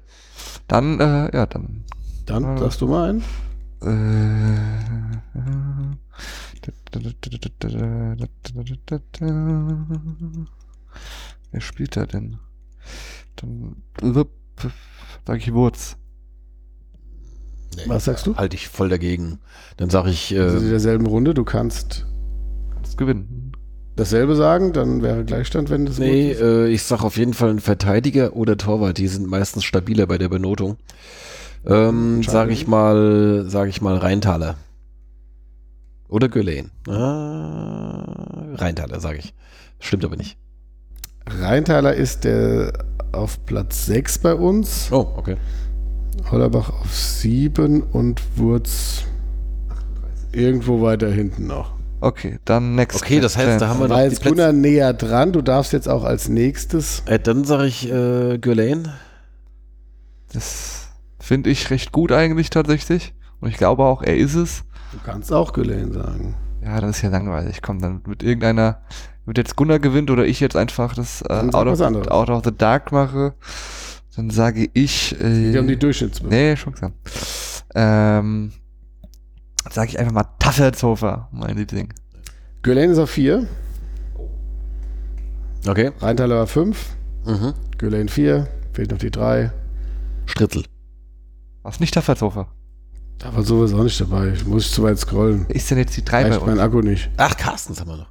[0.66, 1.84] Dann, äh, ja, dann.
[2.26, 3.24] Dann sagst du mal einen.
[11.50, 12.38] Wer spielt da denn?
[13.36, 13.76] Dann
[15.26, 15.96] sag ich Wurz.
[17.86, 18.36] Was sagst du?
[18.36, 19.38] Halte ich voll dagegen.
[19.76, 21.34] Dann sage ich, Also in äh, derselben Runde.
[21.34, 22.06] Du kannst
[22.82, 23.43] das gewinnen.
[23.96, 27.60] Dasselbe sagen, dann wäre Gleichstand, wenn das Nee, äh, ich sag auf jeden Fall ein
[27.60, 28.98] Verteidiger oder Torwart.
[28.98, 30.76] Die sind meistens stabiler bei der Benotung.
[31.64, 32.32] Ähm, Schade.
[32.32, 34.56] sag ich mal, sag ich mal Rheintaler.
[36.08, 36.70] Oder Gülein.
[36.88, 39.32] Ah, Rheintaler, sage ich.
[39.78, 40.36] Stimmt aber nicht.
[41.26, 42.72] Rheintaler ist der
[43.12, 45.36] auf Platz 6 bei uns, Oh, okay.
[46.30, 49.04] Hollerbach auf 7 und Wurz
[50.32, 51.73] irgendwo weiter hinten noch.
[52.04, 53.00] Okay, dann next.
[53.00, 54.28] Okay, das heißt, da haben wir noch Plätze.
[54.28, 57.02] Gunnar näher dran, du darfst jetzt auch als nächstes.
[57.06, 58.92] Äh, dann sage ich äh, Gülein.
[60.30, 63.14] Das finde ich recht gut eigentlich tatsächlich.
[63.40, 64.64] Und ich glaube auch, er ist es.
[64.92, 66.34] Du kannst auch Gülen sagen.
[66.62, 67.62] Ja, das ist ja langweilig.
[67.62, 68.82] Komm, dann mit irgendeiner,
[69.24, 72.54] wird jetzt Gunnar gewinnt oder ich jetzt einfach das äh, out, of, out of the
[72.54, 73.32] Dark mache,
[74.14, 75.18] dann sage ich.
[75.18, 76.34] Äh, Wir haben die Durchschnittswürfe.
[76.34, 76.96] Nee, schon gesagt.
[77.74, 78.52] Ähm,
[79.72, 81.92] sage ich einfach mal Taffertshofer, mein Liebling.
[82.62, 83.46] Gülen ist auf 4,
[85.66, 85.92] Okay.
[86.00, 86.78] Rheintaler war 5,
[87.24, 87.54] Mhm.
[87.78, 89.50] Gülen 4, fehlt noch die 3.
[90.26, 90.64] Stritzel.
[91.62, 92.48] Was nicht Taffertshofer?
[93.18, 94.28] Da war sowas auch nicht dabei.
[94.34, 95.46] Ich muss zu weit scrollen.
[95.48, 96.60] Ist denn jetzt die 3 bei Reicht mein uns?
[96.60, 97.08] Akku nicht.
[97.16, 98.10] Ach, Carstens haben wir noch.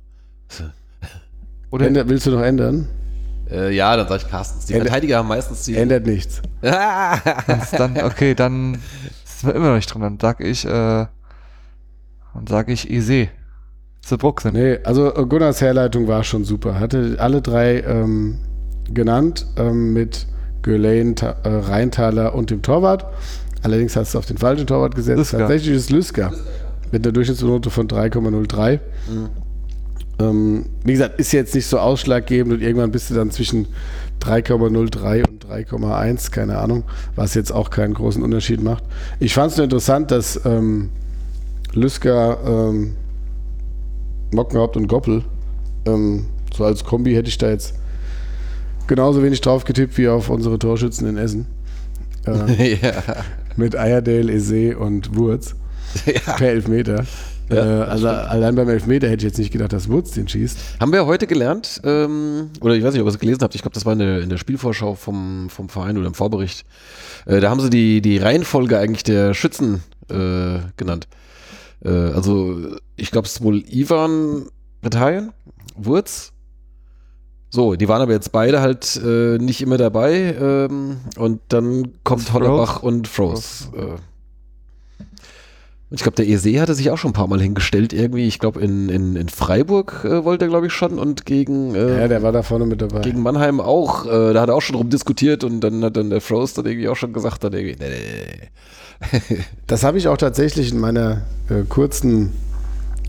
[1.69, 2.87] Oder Änder, willst du noch ändern?
[3.51, 4.65] Äh, ja, dann sage ich Carstens.
[4.65, 5.75] Die Änder- Verteidiger haben meistens die.
[5.75, 6.41] Ändert nichts.
[6.61, 8.79] dann, okay, dann
[9.25, 10.01] sind wir immer noch nicht drin.
[10.01, 11.05] Dann sag ich, äh,
[12.33, 13.29] dann sage ich Ise.
[14.01, 14.53] Zu Bruxen.
[14.53, 16.79] Nee, also äh, Gunnars Herleitung war schon super.
[16.79, 18.39] Hatte alle drei ähm,
[18.93, 20.27] genannt ähm, mit
[21.15, 23.05] Ta äh, Rheintaler und dem Torwart.
[23.63, 25.17] Allerdings hast du auf den falschen Torwart gesetzt.
[25.17, 25.37] Lüsker.
[25.39, 26.33] Tatsächlich ist Lüsker
[26.91, 28.79] mit einer Durchschnittsnote von 3,03.
[30.19, 33.67] Ähm, wie gesagt, ist jetzt nicht so ausschlaggebend und irgendwann bist du dann zwischen
[34.21, 36.83] 3,03 und 3,1, keine Ahnung,
[37.15, 38.83] was jetzt auch keinen großen Unterschied macht.
[39.19, 40.89] Ich fand es nur interessant, dass ähm,
[41.75, 42.95] Lüsker, ähm,
[44.33, 45.23] Mockenhaupt und Goppel,
[45.85, 46.25] ähm,
[46.55, 47.75] so als Kombi hätte ich da jetzt
[48.87, 51.47] genauso wenig drauf getippt wie auf unsere Torschützen in Essen.
[52.25, 52.91] Äh, ja.
[53.55, 55.55] mit Eyerdale, Eze und Wurz
[56.05, 56.33] ja.
[56.33, 57.05] per Elfmeter.
[57.49, 60.57] Ja, äh, also allein beim Elfmeter hätte ich jetzt nicht gedacht, dass Wurz den schießt.
[60.79, 63.61] Haben wir heute gelernt, ähm, oder ich weiß nicht, ob ihr es gelesen habt, ich
[63.61, 66.65] glaube, das war in der, in der Spielvorschau vom, vom Verein oder im Vorbericht.
[67.25, 71.07] Äh, da haben sie die, die Reihenfolge eigentlich der Schützen äh, genannt.
[71.83, 74.47] Äh, also, ich glaube, es ist wohl Ivan
[74.81, 75.31] Bataillon,
[75.75, 76.31] Wurz.
[77.49, 80.35] So, die waren aber jetzt beide halt äh, nicht immer dabei.
[80.39, 82.33] Ähm, und dann kommt?
[82.33, 83.69] Hollerbach und Frost.
[83.71, 84.01] Frost.
[85.93, 88.25] Und ich glaube, der ESE hatte sich auch schon ein paar Mal hingestellt irgendwie.
[88.25, 91.99] Ich glaube, in, in, in Freiburg äh, wollte er, glaube ich, schon und gegen, äh,
[92.01, 93.01] Ja, der war da vorne mit dabei.
[93.01, 94.07] gegen Mannheim auch.
[94.07, 96.65] Äh, da hat er auch schon drum diskutiert und dann hat dann der Frost dann
[96.65, 99.37] irgendwie auch schon gesagt, dann irgendwie, nee, nee, nee.
[99.67, 102.31] Das habe ich auch tatsächlich in meiner äh, kurzen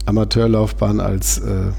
[0.04, 1.70] Amateurlaufbahn als äh,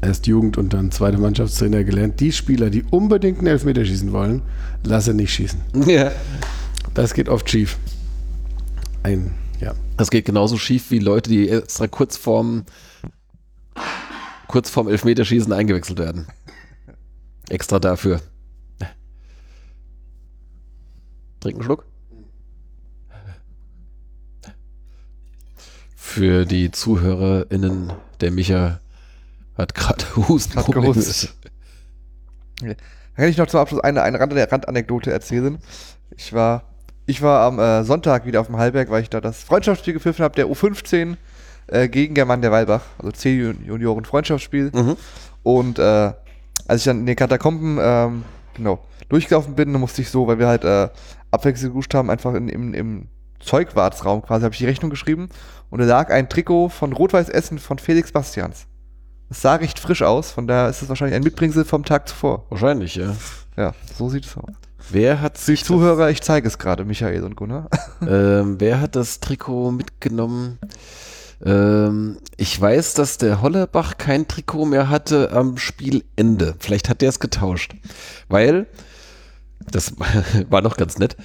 [0.00, 2.18] erst Jugend und dann zweite Mannschaftstrainer gelernt.
[2.20, 4.40] Die Spieler, die unbedingt einen Elfmeter schießen wollen,
[4.84, 5.60] lasse nicht schießen.
[5.86, 6.12] ja.
[6.94, 7.76] Das geht oft schief.
[9.02, 9.32] Ein.
[9.98, 12.64] Das geht genauso schief wie Leute, die extra kurz vorm,
[14.46, 16.28] kurz vorm Elfmeterschießen eingewechselt werden.
[17.48, 18.20] Extra dafür.
[21.40, 21.84] Trink einen Schluck.
[25.96, 28.80] Für die ZuhörerInnen, der Micha
[29.56, 30.58] hat gerade Husten.
[30.58, 31.34] Hat gehustet.
[32.60, 32.76] Dann
[33.16, 35.58] kann ich noch zum Abschluss eine, eine Rand Randanekdote erzählen.
[36.16, 36.67] Ich war,
[37.08, 40.22] ich war am äh, Sonntag wieder auf dem Hallberg, weil ich da das Freundschaftsspiel gepfiffen
[40.22, 41.16] habe, der U15
[41.68, 44.70] äh, gegen German der Weilbach, also C-Junioren Freundschaftsspiel.
[44.74, 44.96] Mhm.
[45.42, 46.12] Und äh,
[46.66, 48.24] als ich dann in den Katakomben ähm,
[48.54, 50.90] genau, durchgelaufen bin, dann musste ich so, weil wir halt äh,
[51.30, 53.08] abwechselnd geduscht haben, einfach in, im, im
[53.40, 55.30] Zeugwartsraum quasi, habe ich die Rechnung geschrieben
[55.70, 58.66] und da lag ein Trikot von Rot-Weiß Essen von Felix Bastians.
[59.30, 62.44] Das sah recht frisch aus, von daher ist es wahrscheinlich ein Mitbringsel vom Tag zuvor.
[62.50, 63.16] Wahrscheinlich, ja.
[63.56, 64.67] Ja, so sieht es aus.
[64.90, 67.68] Wer hat sich Zuhörer, ich zeige es gerade, Michael und Gunnar.
[68.00, 70.60] Ähm, wer hat das Trikot mitgenommen?
[71.44, 76.54] Ähm, ich weiß, dass der Hollerbach kein Trikot mehr hatte am Spielende.
[76.60, 77.74] Vielleicht hat der es getauscht.
[78.28, 78.68] Weil,
[79.70, 79.94] das
[80.48, 81.16] war noch ganz nett,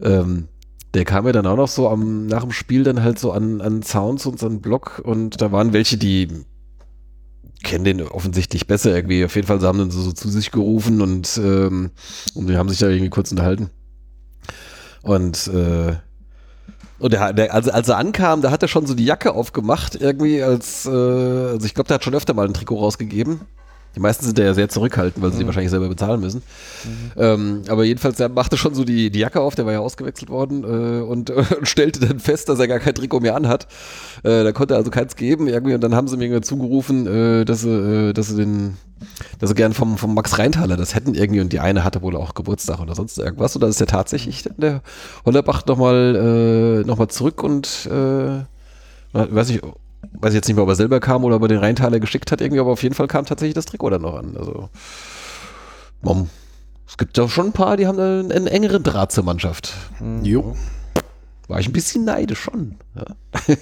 [0.00, 0.48] ähm,
[0.94, 3.60] der kam ja dann auch noch so am, nach dem Spiel dann halt so an,
[3.60, 6.28] an Sounds und so einen Block und da waren welche, die
[7.64, 9.24] kennen den offensichtlich besser irgendwie.
[9.24, 11.90] Auf jeden Fall, sie haben dann so, so zu sich gerufen und, ähm,
[12.34, 13.70] und die haben sich da irgendwie kurz unterhalten.
[15.02, 15.96] Und, äh,
[17.00, 19.96] und der, der, also als er ankam, da hat er schon so die Jacke aufgemacht,
[19.96, 23.40] irgendwie als, äh, also ich glaube, der hat schon öfter mal ein Trikot rausgegeben.
[23.94, 26.42] Die meisten sind ja sehr zurückhaltend, weil sie die wahrscheinlich selber bezahlen müssen.
[27.16, 30.30] Ähm, aber jedenfalls, der machte schon so die, die Jacke auf, der war ja ausgewechselt
[30.30, 33.66] worden äh, und, und stellte dann fest, dass er gar kein Trikot mehr anhat.
[34.22, 37.44] Äh, da konnte er also keins geben irgendwie und dann haben sie mir zugerufen, äh,
[37.44, 38.76] dass sie, äh, dass sie den,
[39.38, 42.16] dass sie gern vom, vom Max Reintaler das hätten irgendwie und die eine hatte wohl
[42.16, 44.82] auch Geburtstag oder sonst irgendwas und dann ist der tatsächlich dann der
[45.24, 48.44] Hollerbach nochmal äh, noch mal zurück und äh,
[49.12, 49.60] weiß ich,
[50.12, 52.32] weiß ich jetzt nicht mehr, ob er selber kam oder ob er den Rheintaler geschickt
[52.32, 54.36] hat irgendwie, aber auf jeden Fall kam tatsächlich das Trikot dann noch an.
[54.36, 54.68] Also,
[56.02, 56.28] Mom,
[56.86, 59.74] es gibt doch schon ein paar, die haben einen, einen engeren Draht zur Mannschaft.
[60.22, 60.54] Jo.
[61.48, 62.76] War ich ein bisschen neidisch schon.
[62.94, 63.04] Ja.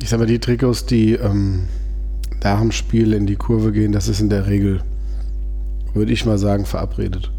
[0.00, 1.68] Ich sag mal, die Trikots, die ähm,
[2.42, 4.82] nach dem Spiel in die Kurve gehen, das ist in der Regel,
[5.94, 7.30] würde ich mal sagen, verabredet.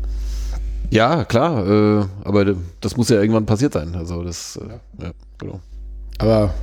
[0.91, 3.95] Ja, klar, äh, aber das muss ja irgendwann passiert sein.
[3.95, 5.59] Also das, äh, ja, genau.
[6.17, 6.53] Aber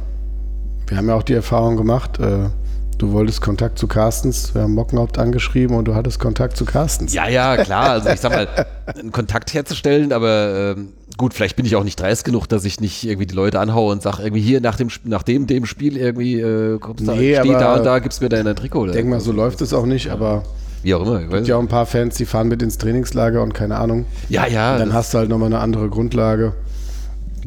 [0.86, 2.48] wir haben ja auch die Erfahrung gemacht, äh,
[2.98, 7.12] du wolltest Kontakt zu Carstens, wir haben Mockenhaupt angeschrieben und du hattest Kontakt zu Carstens.
[7.12, 7.90] Ja, ja, klar.
[7.90, 8.48] Also ich sag mal,
[8.86, 10.88] einen Kontakt herzustellen, aber ähm,
[11.18, 13.92] gut, vielleicht bin ich auch nicht dreist genug, dass ich nicht irgendwie die Leute anhaue
[13.92, 17.40] und sage, irgendwie hier nach dem, nach dem, dem Spiel irgendwie äh, kommst Nee, da,
[17.42, 18.80] steh da und da, gibst mir dein Trikot.
[18.82, 20.44] Oder Ich denke mal, so läuft es auch nicht, aber
[20.82, 21.20] Wie auch immer.
[21.20, 23.76] Ich es gibt ja auch ein paar Fans, die fahren mit ins Trainingslager und keine
[23.76, 24.06] Ahnung.
[24.28, 24.78] ja, ja.
[24.78, 26.54] Dann das- hast du halt nochmal eine andere Grundlage.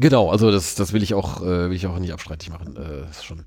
[0.00, 2.76] Genau, also das, das will ich auch, äh, will ich auch nicht abstreitig machen.
[2.76, 3.44] Äh, ist schon,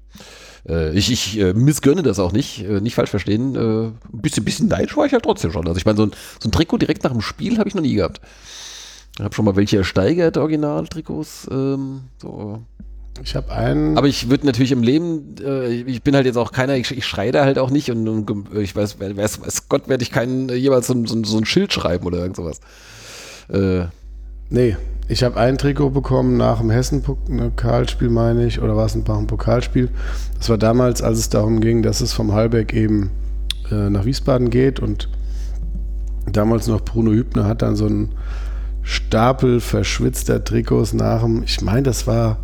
[0.69, 3.55] äh, ich ich missgönne das auch nicht, nicht falsch verstehen.
[3.57, 5.67] Ein bisschen, bisschen neidisch war ich halt trotzdem schon.
[5.67, 7.81] Also ich meine, so ein, so ein Trikot direkt nach dem Spiel habe ich noch
[7.81, 8.21] nie gehabt.
[9.17, 11.47] Ich habe schon mal welche ersteigert, Originaltrikots.
[11.51, 12.61] Ähm, so.
[13.23, 16.51] Ich habe einen, Aber ich würde natürlich im Leben, äh, ich bin halt jetzt auch
[16.51, 19.87] keiner, ich, ich schreie da halt auch nicht und, und ich weiß, weiß, weiß Gott,
[19.87, 22.59] werde ich keinen äh, jeweils so, ein- so, so ein Schild schreiben oder irgend sowas.
[23.49, 23.85] Äh,
[24.49, 24.75] nee,
[25.07, 29.89] ich habe ein Trikot bekommen nach dem Hessen-Pokalspiel, meine ich, oder war es ein Pokalspiel.
[30.37, 33.11] Das war damals, als es darum ging, dass es vom Halbeck eben
[33.69, 35.09] äh, nach Wiesbaden geht und
[36.31, 38.13] damals noch Bruno Hübner hat dann so einen
[38.81, 42.39] Stapel verschwitzter Trikots nach dem, ich meine, das war,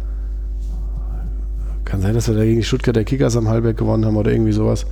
[1.86, 4.52] kann sein, dass wir da gegen die Stuttgarter Kickers am Halbeck gewonnen haben oder irgendwie
[4.52, 4.86] sowas.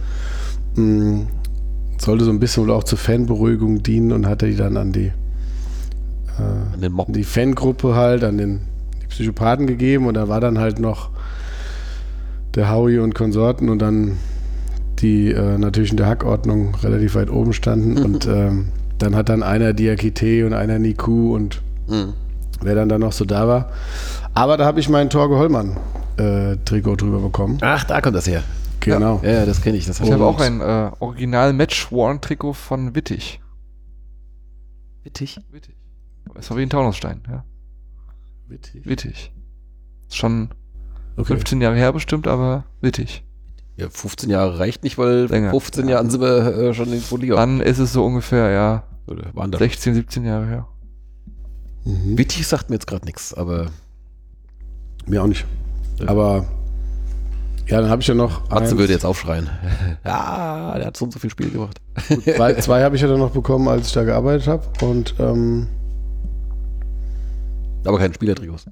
[0.75, 1.21] Mm,
[1.97, 5.11] sollte so ein bisschen wohl auch zur Fanberuhigung dienen und hatte die dann an die
[6.89, 7.11] Mob.
[7.13, 8.61] die Fangruppe halt an den
[9.01, 11.09] die Psychopathen gegeben und da war dann halt noch
[12.55, 14.17] der Howie und Konsorten und dann
[14.99, 19.43] die äh, natürlich in der Hackordnung relativ weit oben standen und ähm, dann hat dann
[19.43, 22.13] einer Diakite und einer Niku und Mhm.
[22.61, 23.69] wer dann da noch so da war.
[24.33, 25.77] Aber da habe ich mein Torge Hollmann
[26.17, 27.59] äh, Trikot drüber bekommen.
[27.61, 28.43] Ach, da kommt das her.
[28.81, 29.21] Genau.
[29.23, 29.85] Ja, das kenne ich.
[29.85, 33.39] Das Ich habe auch ein äh, Original Match-Worn-Trikot von Wittig.
[35.05, 35.39] Wittig.
[35.51, 35.76] Wittig.
[36.37, 37.43] Es war wie ein Taunusstein, ja.
[38.47, 39.31] Wittig.
[40.07, 40.49] Ist schon
[41.17, 41.33] Okay.
[41.33, 43.23] 15 Jahre her bestimmt, aber wittig.
[43.75, 45.49] Ja, 15 Jahre reicht nicht, weil Länger.
[45.49, 47.35] 15 Jahren sind wir äh, schon in Liga.
[47.35, 50.67] Dann ist es so ungefähr, ja, Oder waren da 16, 17 Jahre her.
[51.85, 52.17] Mhm.
[52.17, 53.67] Wittig sagt mir jetzt gerade nichts, aber
[55.07, 55.45] Mir auch nicht.
[55.99, 56.07] Ja.
[56.09, 56.45] Aber
[57.67, 59.49] ja, dann habe ich ja noch Matze würde jetzt aufschreien.
[60.05, 61.81] ja, der hat so und so viel Spiel gemacht.
[62.23, 64.63] Zwei, zwei habe ich ja dann noch bekommen, als ich da gearbeitet habe.
[64.85, 65.67] Und ähm,
[67.87, 68.65] Aber kein Spielertrikots.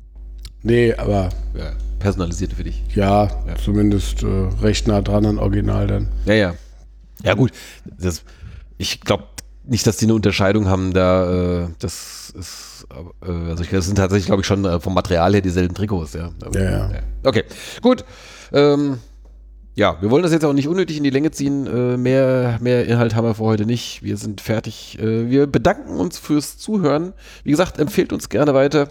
[0.64, 2.84] nee, aber Ja, personalisierte für dich.
[2.96, 3.56] ja, Ja.
[3.64, 4.28] zumindest äh,
[4.62, 6.08] recht nah dran an Original dann.
[6.26, 6.54] Ja, ja.
[7.24, 7.52] Ja, gut.
[7.98, 8.24] Das,
[8.78, 9.24] ich glaube
[9.64, 12.86] nicht, dass die eine Unterscheidung haben, da äh, das ist,
[13.26, 16.14] äh, also ich, das sind tatsächlich, glaube ich, schon äh, vom Material her dieselben Trikots,
[16.14, 16.32] ja.
[16.44, 17.00] Aber, Ja, ja.
[17.24, 17.44] Okay,
[17.82, 18.04] gut.
[18.54, 19.00] Ähm,
[19.76, 21.68] ja, wir wollen das jetzt auch nicht unnötig in die Länge ziehen.
[21.68, 24.04] Äh, mehr, mehr Inhalt haben wir für heute nicht.
[24.04, 24.98] Wir sind fertig.
[25.00, 27.14] Äh, wir bedanken uns fürs Zuhören.
[27.44, 28.88] Wie gesagt, empfehlt uns gerne weiter.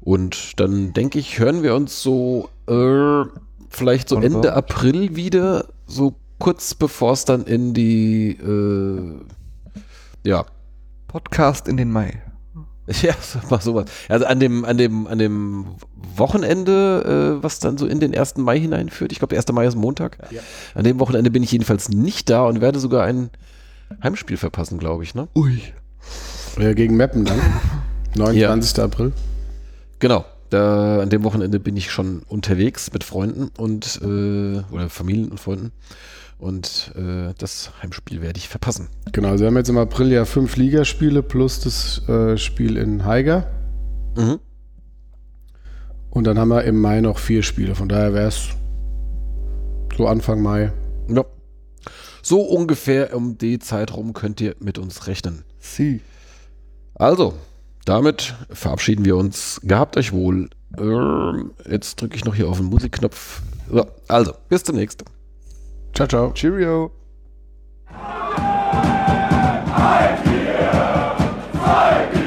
[0.00, 3.24] Und dann denke ich, hören wir uns so äh,
[3.70, 4.36] vielleicht so Wunderbar.
[4.36, 10.44] Ende April wieder, so kurz bevor es dann in die äh, ja,
[11.08, 12.22] Podcast in den Mai.
[13.02, 13.14] ja,
[13.50, 13.86] mal sowas.
[14.08, 15.66] Also an dem, an dem, an dem
[16.16, 18.38] Wochenende, äh, was dann so in den 1.
[18.38, 19.52] Mai hineinführt, ich glaube, der 1.
[19.52, 20.18] Mai ist Montag.
[20.30, 20.40] Ja.
[20.74, 23.30] An dem Wochenende bin ich jedenfalls nicht da und werde sogar ein
[24.02, 25.28] Heimspiel verpassen, glaube ich, ne?
[25.34, 25.60] Ui.
[26.56, 27.40] Äh, gegen Meppen dann.
[28.16, 28.82] 29.
[28.82, 29.12] April.
[29.98, 30.24] Genau.
[30.50, 35.38] Da, an dem Wochenende bin ich schon unterwegs mit Freunden und äh, oder Familien und
[35.38, 35.72] Freunden.
[36.38, 38.88] Und äh, das Heimspiel werde ich verpassen.
[39.12, 43.04] Genau, also wir haben jetzt im April ja fünf Ligaspiele plus das äh, Spiel in
[43.04, 43.50] Haiger.
[44.16, 44.38] Mhm.
[46.10, 47.74] Und dann haben wir im Mai noch vier Spiele.
[47.74, 48.48] Von daher wäre es
[49.96, 50.72] so Anfang Mai.
[51.08, 51.24] Ja.
[52.22, 55.44] So ungefähr um die Zeit rum könnt ihr mit uns rechnen.
[55.58, 56.00] Sie.
[56.94, 57.34] Also,
[57.84, 59.60] damit verabschieden wir uns.
[59.64, 60.50] Gehabt euch wohl.
[60.76, 63.42] Ähm, jetzt drücke ich noch hier auf den Musikknopf.
[63.70, 65.04] So, also, bis zum nächsten.
[65.98, 66.32] Ciao, ciao.
[66.32, 66.92] Cheerio.
[67.88, 67.96] Ein,
[69.74, 70.70] ein, vier,
[71.52, 72.17] zwei,